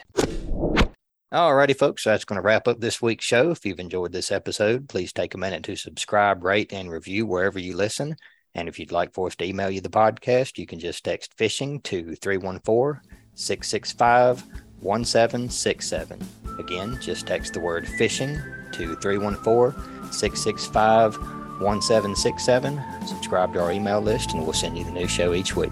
Alrighty, 1.33 1.77
folks, 1.77 2.03
that's 2.03 2.25
going 2.25 2.37
to 2.37 2.41
wrap 2.41 2.67
up 2.67 2.81
this 2.81 3.01
week's 3.01 3.23
show. 3.23 3.51
If 3.51 3.65
you've 3.65 3.79
enjoyed 3.79 4.11
this 4.11 4.31
episode, 4.31 4.89
please 4.89 5.13
take 5.13 5.33
a 5.33 5.37
minute 5.37 5.63
to 5.63 5.75
subscribe, 5.75 6.43
rate, 6.43 6.73
and 6.73 6.91
review 6.91 7.25
wherever 7.25 7.59
you 7.59 7.77
listen. 7.77 8.15
And 8.53 8.67
if 8.67 8.79
you'd 8.79 8.91
like 8.91 9.13
for 9.13 9.27
us 9.27 9.35
to 9.37 9.45
email 9.45 9.69
you 9.69 9.79
the 9.79 9.89
podcast, 9.89 10.57
you 10.57 10.65
can 10.65 10.79
just 10.79 11.05
text 11.05 11.33
fishing 11.37 11.79
to 11.81 12.15
314 12.15 13.01
665 13.35 14.43
1767. 14.81 16.27
Again, 16.59 16.99
just 17.01 17.27
text 17.27 17.53
the 17.53 17.59
word 17.59 17.87
fishing 17.87 18.37
to 18.73 18.95
314 18.95 20.11
665 20.11 21.17
1767. 21.61 22.81
Subscribe 23.07 23.53
to 23.53 23.61
our 23.61 23.71
email 23.71 24.01
list, 24.01 24.33
and 24.33 24.43
we'll 24.43 24.51
send 24.51 24.77
you 24.77 24.83
the 24.83 24.91
new 24.91 25.07
show 25.07 25.33
each 25.33 25.55
week. 25.55 25.71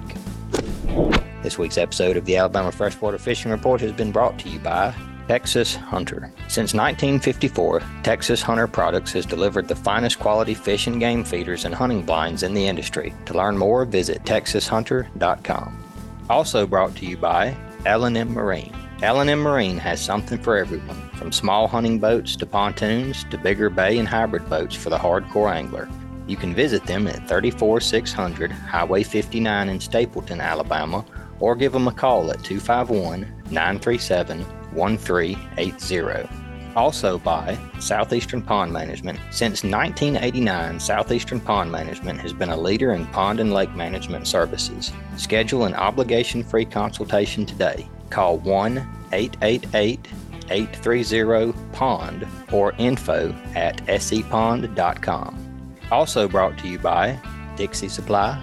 This 1.42 1.58
week's 1.58 1.78
episode 1.78 2.18
of 2.18 2.26
the 2.26 2.36
Alabama 2.36 2.70
Freshwater 2.70 3.18
Fishing 3.18 3.50
Report 3.50 3.80
has 3.80 3.94
been 3.94 4.12
brought 4.12 4.38
to 4.40 4.50
you 4.50 4.60
by 4.60 4.94
Texas 5.30 5.74
Hunter. 5.74 6.34
Since 6.50 6.74
1954, 6.74 7.82
Texas 8.04 8.42
Hunter 8.42 8.68
Products 8.68 9.14
has 9.14 9.26
delivered 9.26 9.70
the 9.70 9.76
finest 9.76 10.20
quality 10.20 10.54
fish 10.54 10.88
and 10.88 11.00
game 11.00 11.24
feeders 11.24 11.64
and 11.64 11.74
hunting 11.74 12.02
blinds 12.02 12.44
in 12.44 12.54
the 12.54 12.68
industry. 12.68 13.14
To 13.28 13.36
learn 13.36 13.58
more, 13.58 13.86
visit 13.86 14.24
texashunter.com. 14.24 15.84
Also 16.30 16.68
brought 16.68 16.94
to 16.98 17.06
you 17.06 17.16
by 17.16 17.56
L&M 17.86 18.34
Marine. 18.34 18.76
L&M 19.02 19.40
Marine 19.40 19.78
has 19.78 20.04
something 20.04 20.40
for 20.40 20.58
everyone, 20.58 21.10
from 21.12 21.32
small 21.32 21.70
hunting 21.70 22.00
boats 22.00 22.36
to 22.36 22.46
pontoons 22.46 23.24
to 23.26 23.38
bigger 23.38 23.70
bay 23.70 23.98
and 23.98 24.10
hybrid 24.10 24.50
boats 24.50 24.76
for 24.76 24.90
the 24.90 24.98
hardcore 24.98 25.50
angler. 25.50 25.88
You 26.28 26.36
can 26.36 26.54
visit 26.54 26.84
them 26.86 27.08
at 27.08 27.30
34600 27.30 28.52
Highway 28.52 29.04
59 29.04 29.70
in 29.70 29.80
Stapleton, 29.80 30.42
Alabama, 30.42 31.06
or 31.40 31.56
give 31.56 31.72
them 31.72 31.88
a 31.88 31.92
call 31.92 32.32
at 32.32 32.44
251 32.44 33.22
937 33.52 34.44
1380. 34.74 36.30
Also 36.76 37.18
by 37.18 37.58
Southeastern 37.80 38.42
Pond 38.42 38.72
Management. 38.72 39.20
Since 39.32 39.64
1989, 39.64 40.80
Southeastern 40.80 41.40
Pond 41.40 41.72
Management 41.72 42.20
has 42.22 42.32
been 42.32 42.50
a 42.50 42.58
leader 42.58 42.94
in 42.94 43.08
pond 43.08 43.40
and 43.40 43.52
lake 43.52 43.76
management 43.76 44.28
services. 44.28 44.92
Schedule 45.18 45.66
an 45.66 45.74
obligation 45.74 46.44
free 46.44 46.66
consultation 46.66 47.46
today. 47.46 47.90
Call 48.10 48.38
1 48.40 48.78
888 49.12 50.08
830 50.52 51.54
POND 51.74 52.28
or 52.52 52.74
info 52.78 53.36
at 53.56 53.78
sepond.com. 53.86 55.46
Also 55.92 56.28
brought 56.28 56.58
to 56.60 56.68
you 56.68 56.80
by 56.80 57.20
Dixie 57.56 57.90
Supply, 57.90 58.42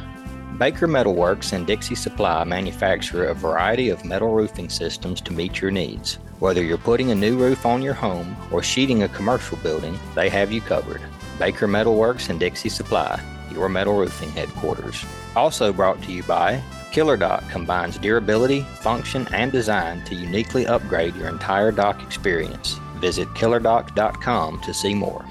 Baker 0.58 0.88
Metalworks 0.88 1.52
and 1.52 1.66
Dixie 1.66 1.94
Supply 1.94 2.42
manufacture 2.44 3.26
a 3.26 3.34
variety 3.34 3.90
of 3.90 4.06
metal 4.06 4.32
roofing 4.32 4.70
systems 4.70 5.20
to 5.20 5.34
meet 5.34 5.60
your 5.60 5.70
needs. 5.70 6.14
Whether 6.38 6.62
you're 6.62 6.78
putting 6.78 7.10
a 7.10 7.14
new 7.14 7.36
roof 7.36 7.66
on 7.66 7.82
your 7.82 7.92
home 7.92 8.34
or 8.50 8.62
sheeting 8.62 9.02
a 9.02 9.08
commercial 9.08 9.58
building, 9.58 9.98
they 10.14 10.30
have 10.30 10.50
you 10.50 10.62
covered. 10.62 11.02
Baker 11.38 11.68
Metalworks 11.68 12.30
and 12.30 12.40
Dixie 12.40 12.70
Supply, 12.70 13.20
your 13.52 13.68
metal 13.68 13.98
roofing 13.98 14.30
headquarters. 14.30 15.04
Also 15.34 15.74
brought 15.74 16.00
to 16.04 16.12
you 16.12 16.22
by 16.22 16.62
Killer 16.90 17.18
Dock 17.18 17.46
combines 17.50 17.98
durability, 17.98 18.62
function, 18.80 19.28
and 19.32 19.52
design 19.52 20.02
to 20.04 20.14
uniquely 20.14 20.66
upgrade 20.66 21.14
your 21.16 21.28
entire 21.28 21.70
dock 21.70 22.02
experience. 22.02 22.80
Visit 22.96 23.28
killerdock.com 23.34 24.60
to 24.62 24.72
see 24.72 24.94
more. 24.94 25.22